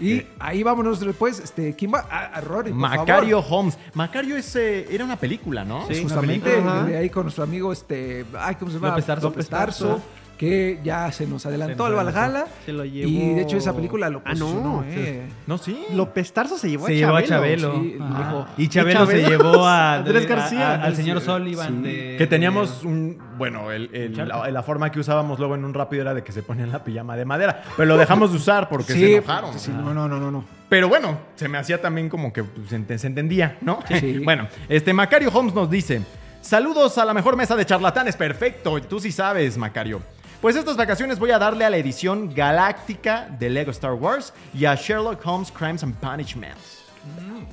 [0.03, 1.39] Y ahí vámonos después.
[1.39, 2.07] Este, ¿Quién va?
[2.11, 3.61] A, a Rory, por Macario favor.
[3.61, 3.79] Holmes.
[3.95, 5.87] Macario es, eh, era una película, ¿no?
[5.87, 6.03] Sí.
[6.03, 6.83] Justamente película.
[6.85, 8.89] de ahí con nuestro amigo, este, ay, ¿cómo se llama?
[8.89, 9.29] López Tarso.
[9.29, 10.03] López Tarso,
[10.47, 12.47] que ya se nos adelantó Se al Valhalla.
[12.67, 14.85] Se lo llevó- Y de hecho esa película lo Ah, no.
[14.89, 15.23] eh.
[15.47, 15.85] No, sí.
[15.95, 17.73] López Tarso se llevó Se a llevó a Chabelo.
[17.73, 17.83] Chabelo.
[17.83, 18.19] Sí, Ajá.
[18.19, 19.29] dijo- y Chabelo ¿Y se Chabelo?
[19.53, 20.71] llevó a Andrés a- García.
[20.73, 21.27] a- al señor Sí.
[21.27, 21.83] Sullivan.
[21.83, 23.19] de- Que teníamos un.
[23.39, 24.39] Bueno, el- el- Charco.
[24.45, 26.83] la, la forma que usábamos luego en un rápido era de que se ponían la
[26.83, 27.63] pijama de madera.
[27.77, 29.59] Pero lo dejamos de usar porque Sí, se enojaron.
[29.59, 30.45] sí, no, no, no, no, no.
[30.69, 33.79] Pero bueno, se me hacía también como que pues, se, se entendía, ¿no?
[33.89, 34.19] Sí.
[34.25, 36.03] bueno, este Macario Holmes nos dice:
[36.41, 38.17] Saludos a la mejor mesa de charlatanes.
[38.17, 40.03] Perfecto, tú sí sabes, Macario.
[40.43, 44.65] Pues estas vacaciones voy a darle a la edición galáctica de Lego Star Wars y
[44.65, 46.82] a Sherlock Holmes Crimes and Punishment.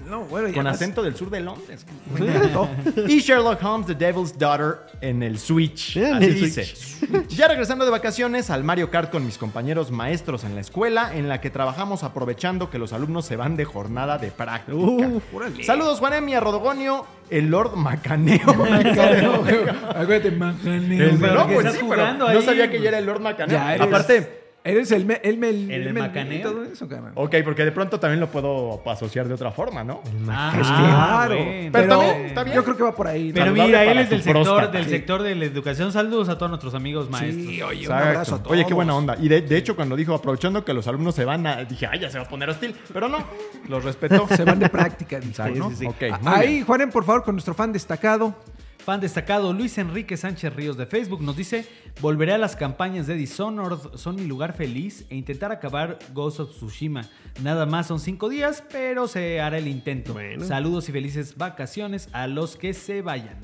[0.08, 1.86] No, bueno, Con además- acento del sur de Londres.
[3.08, 5.98] Y Sherlock Holmes, The Devil's Daughter en el Switch.
[5.98, 6.74] En Así el dice.
[7.30, 11.28] Ya regresando de vacaciones al Mario Kart con mis compañeros maestros en la escuela, en
[11.30, 14.78] la que trabajamos aprovechando que los alumnos se van de jornada de práctica.
[15.34, 15.64] Órale.
[15.64, 18.40] Saludos, Juanem y a Rodogonio, el Lord Macaneo.
[18.54, 19.44] Macaneo.
[19.96, 21.12] Acuérdate, Macaneo.
[21.18, 23.56] No, pues sí, pero no sabía que ya era el Lord Macaneo.
[23.58, 26.40] Ya eres- Aparte, Eres el, me- el, mel- ¿El mel- macaneo?
[26.40, 27.14] y todo eso, carnal.
[27.16, 30.02] ok, porque de pronto también lo puedo asociar de otra forma, ¿no?
[30.30, 31.36] Ah, claro.
[31.44, 31.70] bueno.
[31.72, 32.56] Pero también, está bien.
[32.58, 33.32] Yo creo que va por ahí.
[33.32, 34.72] Pero Saludable mira, él es del sector, próstata.
[34.78, 34.90] del Sí.
[34.92, 35.92] sector de la educación.
[35.94, 37.46] Saludos a todos nuestros amigos maestros.
[37.48, 38.52] Sí, oye, un abrazo a todos.
[38.52, 39.16] Oye, qué buena onda.
[39.20, 41.64] Y de, de hecho, cuando dijo aprovechando que los alumnos se van a.
[41.64, 42.76] Dije, ay, ya se va a poner hostil.
[42.94, 43.20] Pero no,
[43.70, 44.28] los respetó.
[44.36, 45.58] Se van de práctica, dijo, Exacto.
[45.58, 45.70] ¿no?
[45.70, 46.06] Sí, sí, sí.
[46.26, 46.66] Ahí, bien.
[46.66, 48.36] Juanen, por favor, con nuestro fan destacado.
[48.80, 51.66] Fan destacado Luis Enrique Sánchez Ríos de Facebook nos dice:
[52.02, 56.52] Volveré a las campañas de Dishonored, son mi lugar feliz e intentar acabar Ghost of
[56.52, 57.02] Tsushima.
[57.44, 60.14] Nada más son cinco días, pero se hará el intento.
[60.14, 60.46] Bueno.
[60.46, 63.38] Saludos y felices vacaciones a los que se vayan.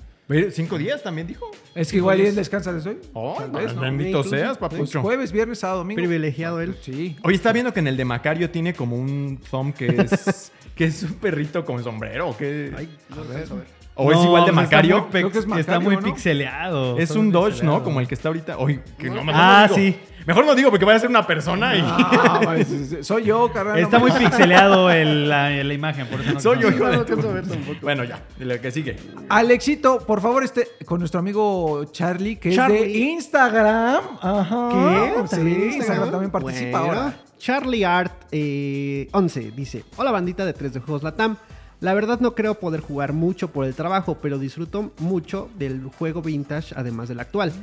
[0.52, 1.52] ¿Cinco días también dijo?
[1.76, 2.98] Es que igual y él descansa desde hoy.
[3.14, 3.82] Oh, vez, ¿no?
[3.82, 5.02] bendito Incluso, seas, Pues papucho.
[5.04, 6.00] jueves, viernes, sábado, domingo.
[6.00, 6.76] Privilegiado él.
[6.82, 7.16] Sí.
[7.22, 10.52] Oye, está viendo que en el de Macario tiene como un thumb que es.
[10.76, 12.30] que es un perrito con sombrero.
[12.30, 12.74] ¿o qué?
[12.76, 13.85] Ay, no alcanzo a ver.
[13.96, 14.98] ¿O es igual de Macario?
[14.98, 16.02] Está muy, Creo que es pix- está Macario, muy ¿no?
[16.16, 16.98] pixeleado.
[17.00, 17.78] Es un Dodge, pixeleado.
[17.80, 17.84] ¿no?
[17.84, 18.58] Como el que está ahorita.
[18.58, 19.76] Oye, que no, mejor Ah, digo.
[19.76, 20.00] sí.
[20.26, 21.82] Mejor no digo porque vaya a ser una persona y.
[21.86, 22.56] Ah,
[23.02, 23.78] soy yo, carnal.
[23.78, 26.98] Está muy pixeleado el- la, la imagen, por eso no Soy yo, no- hijo de
[26.98, 27.78] no tu- ver tampoco.
[27.84, 28.98] Bueno, ya, lo que sigue.
[29.30, 33.04] Alexito, por favor, este con nuestro amigo Charlie, que es de Charlie.
[33.12, 34.04] Instagram.
[34.22, 34.70] Ajá.
[34.72, 35.14] ¿Qué?
[35.28, 37.14] Sí, ¿También Instagram también participa Bueno, ahora.
[37.38, 41.38] Charlie Art eh, 11 dice: Hola bandita de 3 de Juegos Latam.
[41.86, 46.24] La verdad no creo poder jugar mucho por el trabajo, pero disfruto mucho del juego
[46.24, 47.54] vintage además del actual.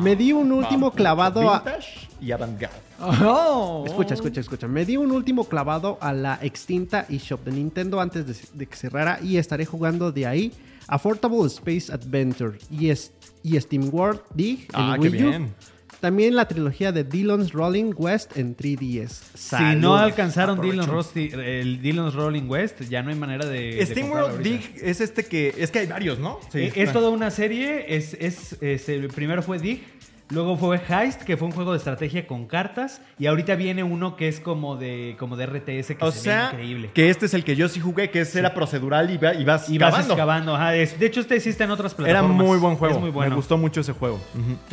[0.00, 1.60] Me di un último clavado a...
[1.60, 2.76] Vintage y avant-garde.
[3.00, 3.84] Oh.
[3.86, 4.66] Escucha, escucha, escucha.
[4.66, 8.74] Me di un último clavado a la extinta eShop de Nintendo antes de, de que
[8.74, 10.52] cerrara y estaré jugando de ahí
[10.88, 13.12] Affordable Space Adventure y, es-
[13.44, 15.28] y Steam World Dig en Ah, qué Wii U.
[15.28, 15.54] bien.
[16.00, 19.08] También la trilogía de Dylan's Rolling West en 3DS.
[19.34, 20.82] Si no alcanzaron Aprovecho.
[20.82, 23.84] Dylan Rusty, el Dylan's Rolling West, ya no hay manera de.
[23.84, 24.42] Steam World.
[24.42, 25.54] Dig es este que.
[25.58, 26.38] Es que hay varios, ¿no?
[26.54, 27.96] Eh, es toda una serie.
[27.96, 29.82] Es, es, es- el primero fue Dig,
[30.30, 34.16] luego fue Heist, que fue un juego de estrategia con cartas, y ahorita viene uno
[34.16, 36.90] que es como de como de RTS que O se sea, ve increíble.
[36.94, 39.44] que este es el que yo sí jugué, que es, era procedural y, va- y
[39.44, 40.12] vas Y vas cavando.
[40.14, 40.54] excavando.
[40.56, 42.46] ajá, es- de hecho, este existe en otras Era plataformas.
[42.46, 42.94] muy buen juego.
[42.94, 43.30] Es muy bueno.
[43.30, 44.20] Me gustó mucho ese juego.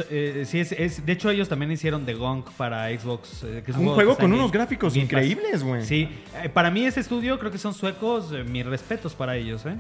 [0.10, 3.44] Eh, sí, es, es- de hecho, ellos también hicieron The Gong para Xbox.
[3.44, 5.84] eh, que es Un juego con unos gráficos increíbles, güey.
[5.86, 6.10] Sí,
[6.44, 8.32] eh, para mí ese estudio creo que son suecos.
[8.34, 9.76] eh, mis respetos para ellos, ¿eh?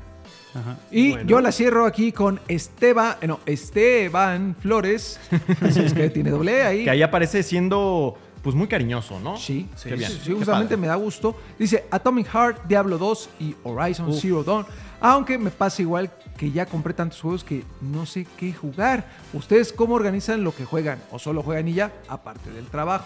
[0.56, 0.78] Ajá.
[0.90, 1.28] Y Bueno.
[1.28, 5.20] yo la cierro aquí con Esteban, eh, no, Esteban Flores.
[5.62, 6.84] Así es que tiene doble E ahí.
[6.86, 9.38] Que ahí aparece siendo, pues, muy cariñoso, ¿no?
[9.38, 10.10] Sí, sí, bien.
[10.12, 10.46] justamente
[10.76, 10.78] padre.
[10.78, 11.36] me da gusto.
[11.60, 14.66] Dice Atomic Heart, Diablo 2 y Horizon Zero Dawn.
[15.02, 19.06] Aunque me pasa igual que ya compré tantos juegos que no sé qué jugar.
[19.34, 21.00] ¿Ustedes cómo organizan lo que juegan?
[21.12, 21.92] ¿O solo juegan y ya?
[22.08, 23.06] Aparte del trabajo.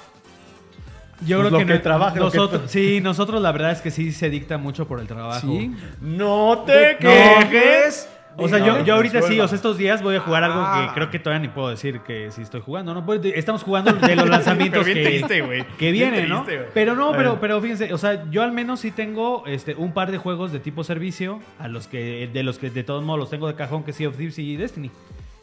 [1.21, 3.71] Yo Pues creo lo que, que no- trabaja, lo que- nosotros, sí, nosotros la verdad
[3.71, 5.47] es que sí se dicta mucho por el trabajo.
[5.47, 5.71] Sí.
[6.01, 8.09] No te quejes.
[8.41, 10.61] O sea, No, yo, yo ahorita sí, o sea, estos días voy a jugar algo
[10.61, 10.85] Ah.
[10.87, 13.05] que creo que todavía ni puedo decir que sí estoy jugando, ¿no?
[13.05, 15.65] Pues, estamos jugando de los lanzamientos Pero bien que, triste, güey.
[15.77, 16.43] que Bien vienen, ¿no?
[16.45, 16.67] triste.
[16.73, 20.11] Pero no, pero, pero fíjense, o sea, yo al menos sí tengo este, un par
[20.11, 23.29] de juegos de tipo servicio, a los que, de los que de todos modos los
[23.29, 24.89] tengo de cajón, que Sea of Thieves y Destiny.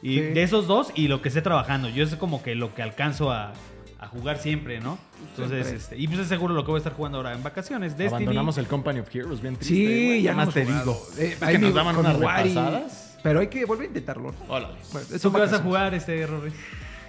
[0.00, 0.20] Y Sí.
[0.20, 1.90] de esos dos y lo que esté trabajando.
[1.90, 3.52] Yo es como que lo que alcanzo a,
[3.98, 4.98] a jugar siempre, ¿no?
[5.30, 5.76] Entonces, Siempre.
[5.76, 7.96] este, y pues es seguro lo que voy a estar jugando ahora en vacaciones.
[7.96, 8.24] Destiny.
[8.24, 9.74] Abandonamos el Company of Heroes, bien triste.
[9.74, 10.22] Sí, güey.
[10.22, 11.00] ya más te digo.
[11.18, 13.18] Eh, Es que nos daban unas Wari, repasadas.
[13.22, 14.34] Pero hay que volver a intentarlo.
[14.48, 14.74] Órale.
[14.92, 16.52] Bueno, ¿Tú qué vas a jugar, este, Rory?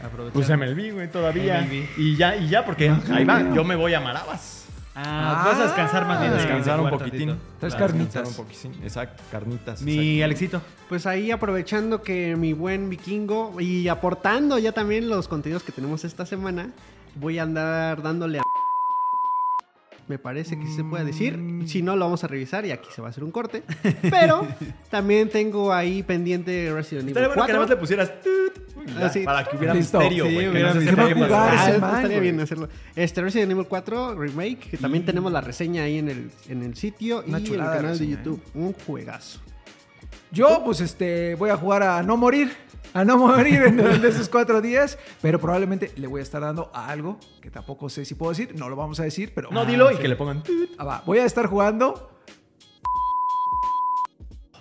[0.04, 0.34] Aprovechar.
[0.34, 1.62] Pues MLB, güey, todavía.
[1.62, 1.86] MLB.
[1.98, 4.67] Y ya, y ya, porque ahí va, yo me voy a Marabas.
[5.00, 6.34] Ah, vas a descansar más bien.
[6.34, 7.36] Descansar de un poquitín.
[7.60, 8.14] Tres carnitas.
[8.14, 8.84] descansar un poquitín.
[8.84, 9.82] Exacto, carnitas.
[9.84, 10.60] Mi Alexito.
[10.90, 16.04] Pues ahí aprovechando que mi buen vikingo y aportando ya también los contenidos que tenemos
[16.04, 16.72] esta semana,
[17.14, 18.42] voy a andar dándole a...
[20.08, 21.38] Me parece que sí se puede decir.
[21.66, 23.64] Si no, lo vamos a revisar y aquí se va a hacer un corte.
[24.04, 24.48] Pero
[24.90, 27.54] también tengo ahí pendiente Resident Evil Estaría bueno que 4.
[27.54, 29.24] nada más le pusieras tut, Ah, ya, sí.
[29.26, 30.00] para que hubiera Listo.
[30.00, 30.46] misterio, Sí, güey.
[30.46, 31.06] que hubiera no se misterio.
[31.08, 31.68] sepa qué jugar pasó.
[31.68, 32.22] ese Ah, man, estaría güey.
[32.32, 32.70] bien hacerlo.
[32.96, 36.76] Este Resident Evil 4 Remake, que también tenemos la reseña ahí en el, en el
[36.78, 38.42] sitio Una y en el chulada de canal de reseña, YouTube.
[38.54, 39.42] Un juegazo.
[40.32, 42.52] Yo, pues, este, voy a jugar a no morir.
[42.98, 44.98] A no morir en durante esos cuatro días.
[45.22, 48.56] Pero probablemente le voy a estar dando a algo que tampoco sé si puedo decir.
[48.58, 49.52] No lo vamos a decir, pero.
[49.52, 50.42] No, dilo y que le pongan.
[50.80, 51.04] Ah, va.
[51.06, 52.10] Voy a estar jugando.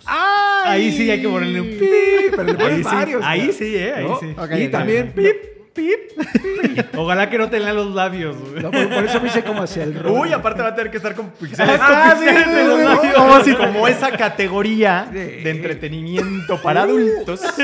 [0.06, 2.30] Ahí sí hay que ponerle un pip.
[2.36, 3.22] Pero le pones Ahí sí, varios.
[3.24, 3.52] ahí ¿no?
[3.54, 4.20] sí, eh, ahí ¿No?
[4.20, 4.34] sí.
[4.62, 5.12] Y también.
[5.14, 5.34] Pip,
[5.76, 6.86] pip.
[6.96, 8.62] Ojalá que no te lean los labios, güey.
[8.62, 10.20] No, por, por eso me hice como hacia el rollo.
[10.22, 11.78] Uy, aparte va a tener que estar con pixeles.
[11.80, 13.02] Ah, con pixeles sí, de los sí, labios.
[13.02, 13.08] sí.
[13.14, 15.18] Como, si- como esa categoría Sí.
[15.18, 17.40] de entretenimiento para adultos.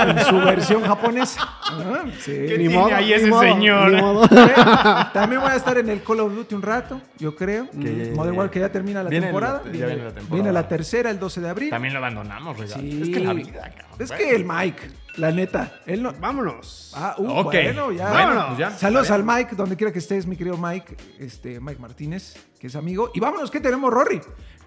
[0.00, 1.40] En su versión japonesa.
[1.42, 2.32] Ah, sí.
[2.32, 3.92] ¿Qué Ni tiene modo, ahí ni ese modo, señor?
[3.92, 4.28] ni modo.
[5.12, 7.68] También voy a estar en el Call of Duty un rato, yo creo.
[7.70, 9.62] Que- Modern Warfare que ya termina la Viene temporada.
[9.64, 10.26] viene la temporada.
[10.34, 11.70] Viene la tercera el 12 de abril.
[11.70, 12.82] También lo abandonamos, regalo.
[12.82, 13.00] Sí.
[13.02, 13.96] Es que la vida, cabrón.
[14.00, 14.82] Es que el Mike,
[15.16, 16.12] la neta, él no.
[16.12, 16.92] Vámonos.
[16.96, 17.52] Ah, uh, Ok.
[17.52, 18.10] bueno, ya.
[18.10, 18.70] Bueno, pues ya.
[18.70, 22.76] Saludos al Mike, donde quiera que estés, mi querido Mike, este, Mike Martínez, que es
[22.76, 23.10] amigo.
[23.14, 24.20] Y vámonos, ¿qué tenemos, Rory?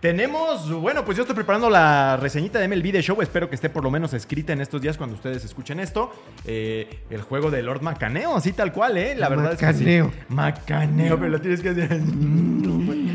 [0.04, 3.22] Tenemos, bueno, pues yo estoy preparando la reseñita de MLB The Show.
[3.22, 6.12] Espero que esté por lo menos escrita en estos días cuando ustedes escuchen esto.
[6.44, 9.16] Eh, el juego de Lord Macaneo, así tal cual, ¿eh?
[9.16, 10.12] La verdad es que Macaneo.
[10.12, 10.20] sí.
[10.28, 12.02] Macaneo, pero lo tienes que hacer.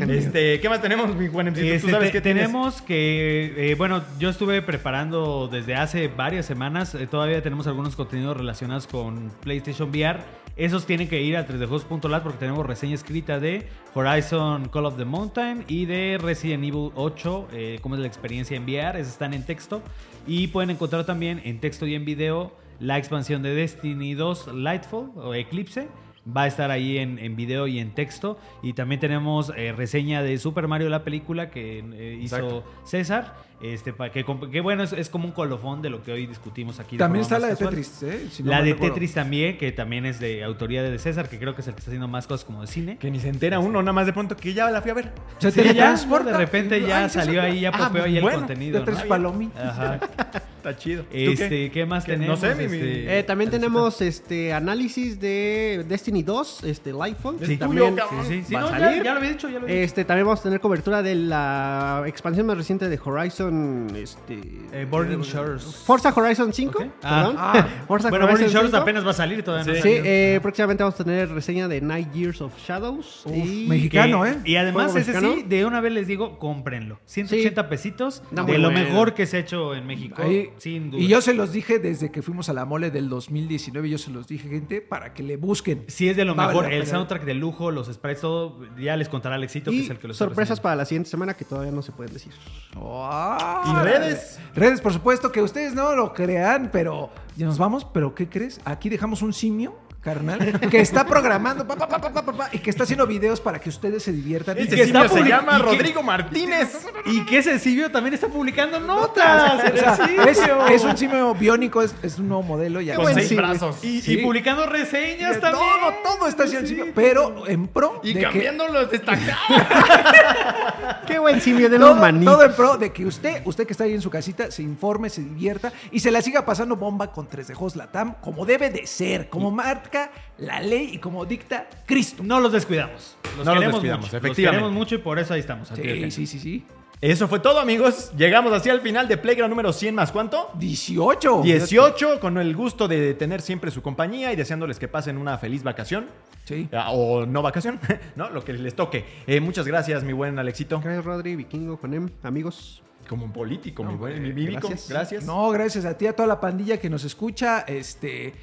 [0.09, 1.59] este, ¿qué más tenemos, mi buen MC?
[1.61, 2.47] ¿Tú Este, sabes te- qué tienes?
[2.47, 7.95] tenemos que, eh, bueno, yo estuve preparando desde hace varias semanas, eh, todavía tenemos algunos
[7.95, 10.21] contenidos relacionados con PlayStation VR.
[10.57, 15.05] Esos tienen que ir a 3dejuegos.lat porque tenemos reseña escrita de Horizon Call of the
[15.05, 19.45] Mountain y de Resident Evil 8, eh, cómo es la experiencia en VR, están en
[19.45, 19.81] texto.
[20.27, 25.11] Y pueden encontrar también en texto y en video la expansión de Destiny 2 Lightfall
[25.15, 25.87] o Eclipse.
[26.35, 28.37] Va a estar ahí en, en video y en texto.
[28.61, 32.63] Y también tenemos eh, reseña de Super Mario la película que eh, hizo Exacto.
[32.83, 33.48] César.
[33.61, 36.79] Este, para que, que bueno, es, es como un colofón de lo que hoy discutimos
[36.79, 36.95] aquí.
[36.95, 37.69] También está la de casual.
[37.71, 38.27] Tetris, ¿eh?
[38.31, 38.93] Si no la de recuerdo.
[38.93, 41.79] Tetris también, que también es de autoría de César, que creo que es el que
[41.79, 42.97] está haciendo más cosas como de cine.
[42.97, 45.11] Que ni se entera uno, nada más de pronto que ya la fui a ver.
[45.39, 46.31] Se Sí, ya, teletransporta.
[46.31, 48.79] de repente ya Ay, salió ahí, ya Ah, popeó ahí el contenido.
[48.79, 49.09] de tres ¿no?
[49.09, 49.61] palomitas.
[49.77, 49.99] Ajá.
[50.59, 51.03] Está chido.
[51.03, 51.85] ¿Tú Este, ¿qué?
[51.85, 52.17] más ¿Qué?
[52.17, 52.39] No tenemos?
[52.41, 57.37] sé, mi- Este, Eh, también tenemos este análisis de Destiny 2, este Lightfall.
[57.41, 57.55] Sí.
[57.57, 58.05] también tuyo.
[58.27, 59.03] Sí, sí, va no, a ya, salir.
[59.03, 59.85] ya lo había dicho, ya lo había dicho.
[59.85, 64.39] Este, también vamos a tener cobertura de la expansión más reciente de Horizon, este,
[64.73, 65.63] Eh, Burning Shores.
[65.63, 66.85] Forza Horizon 5, Ok.
[67.03, 67.15] Ah.
[67.23, 67.35] perdón.
[67.39, 67.67] Ah.
[67.87, 68.77] Forza Bueno, Burning Shores 5.
[68.81, 69.65] apenas va a salir todavía.
[69.65, 69.81] no Sí.
[69.81, 70.01] Salió.
[70.05, 73.21] eh, próximamente vamos a tener reseña de Night Years of Shadows.
[73.25, 74.23] Uf, y mexicano.
[74.23, 74.35] Que- ¿eh?
[74.45, 75.33] Y además, ese mexicano.
[75.35, 76.99] sí, de una vez les digo, cómprenlo.
[77.05, 80.21] 180 pesitos de lo mejor que se ha hecho en México.
[80.21, 81.01] Ahí- sin duda.
[81.01, 84.11] y yo se los dije desde que fuimos a la mole del 2019, yo se
[84.11, 85.85] los dije, gente, para que le busquen.
[85.87, 86.71] Sí, es de lo Va mejor.
[86.71, 88.59] El soundtrack de lujo, los sprites, todo.
[88.77, 91.09] Ya les contará Alexito, que Y es el que lo está sorpresas para la siguiente
[91.09, 92.33] semana que todavía no se pueden decir.
[92.75, 93.63] Ah.
[93.65, 94.39] ¿Y redes?
[94.55, 97.85] Redes, por supuesto, que ustedes no lo crean, pero ya nos vamos.
[97.85, 98.59] ¿Pero qué crees?
[98.65, 102.49] Aquí dejamos un simio, carnal, que está programando pa, pa, pa, pa, pa, pa, pa,
[102.53, 104.57] y que está haciendo videos para que ustedes se diviertan.
[104.57, 106.69] y Este que simio está se llama y que- Rodrigo Martínez.
[107.05, 109.53] Y que ese Silvio también está publicando notas.
[109.73, 112.81] O sea, el es, un simio biónico, es, es un nuevo modelo.
[112.81, 113.43] Ya Con seis simio.
[113.43, 113.83] brazos.
[113.83, 114.13] Y, Sí.
[114.13, 115.63] y publicando reseñas De también.
[116.03, 119.33] Todo, todo está haciendo el simio, pero en pro Y de que cambiando los destacados.
[121.07, 122.25] Qué buen simio de todo, un maní.
[122.25, 125.09] todo en pro de que usted, usted que está ahí en su casita, se informe,
[125.09, 128.69] se divierta y se la siga pasando bomba con tres de Jos Latam, como debe
[128.69, 129.49] de ser, como
[129.89, 132.23] marca la ley y como dicta Cristo.
[132.23, 133.17] No los descuidamos.
[133.37, 134.17] Los No los queremos descuidamos, mucho.
[134.17, 134.41] efectivamente.
[134.41, 135.67] Los queremos mucho y por eso ahí estamos.
[135.69, 136.65] Sí, sí, sí, sí.
[137.01, 138.11] Eso fue todo, amigos.
[138.17, 140.51] Llegamos así al final de Playground número 100 más cuánto?
[140.59, 141.41] 18.
[141.43, 145.63] 18, con el gusto de tener siempre su compañía y deseándoles que pasen una feliz
[145.63, 146.07] vacación.
[146.43, 146.67] Sí.
[146.73, 147.79] Ah, O no vacación,
[148.17, 148.29] ¿no?
[148.29, 149.05] Lo que les toque.
[149.27, 150.81] Eh, muchas gracias, mi buen Alexito.
[150.81, 152.83] Gracias, Rodri, Vikingo, Juanem, amigos.
[153.07, 154.67] Como un político, mi buen mi eh, bíblico.
[154.67, 154.89] gracias.
[154.89, 155.25] Gracias.
[155.25, 158.33] No, gracias a ti, a toda la pandilla que nos escucha, este,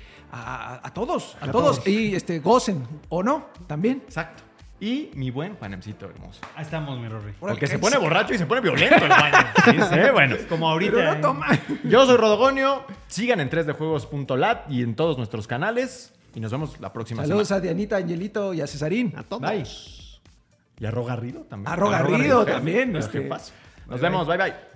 [0.45, 1.77] a, a todos, a, A todos.
[1.77, 1.87] todos.
[1.89, 4.03] Y este, gocen, o no, también.
[4.07, 4.43] Exacto.
[4.79, 6.41] Y mi buen Juanemcito hermoso.
[6.55, 7.33] Ahí estamos, mi Rory.
[7.41, 9.39] Porque se que pone borracho y se pone violento el baño.
[9.65, 10.37] Sí, sí, bueno.
[10.51, 10.93] Como ahorita.
[10.93, 11.47] Pero no toma.
[11.85, 12.85] Yo soy Rodogonio.
[13.07, 16.13] Sigan en 3dejuegos.lat y en todos nuestros canales.
[16.35, 17.61] Y nos vemos la próxima Saludos semana.
[17.61, 19.15] a Dianita, Angelito y a Cesarín.
[19.17, 19.41] A todos.
[19.51, 19.65] Bye.
[20.79, 21.73] Y a Rogarrido también.
[21.73, 23.21] A Rogarrido también, El este.
[23.21, 23.41] Bye, Nos
[23.89, 23.99] bye.
[24.01, 24.27] vemos.
[24.27, 24.76] Bye, bye.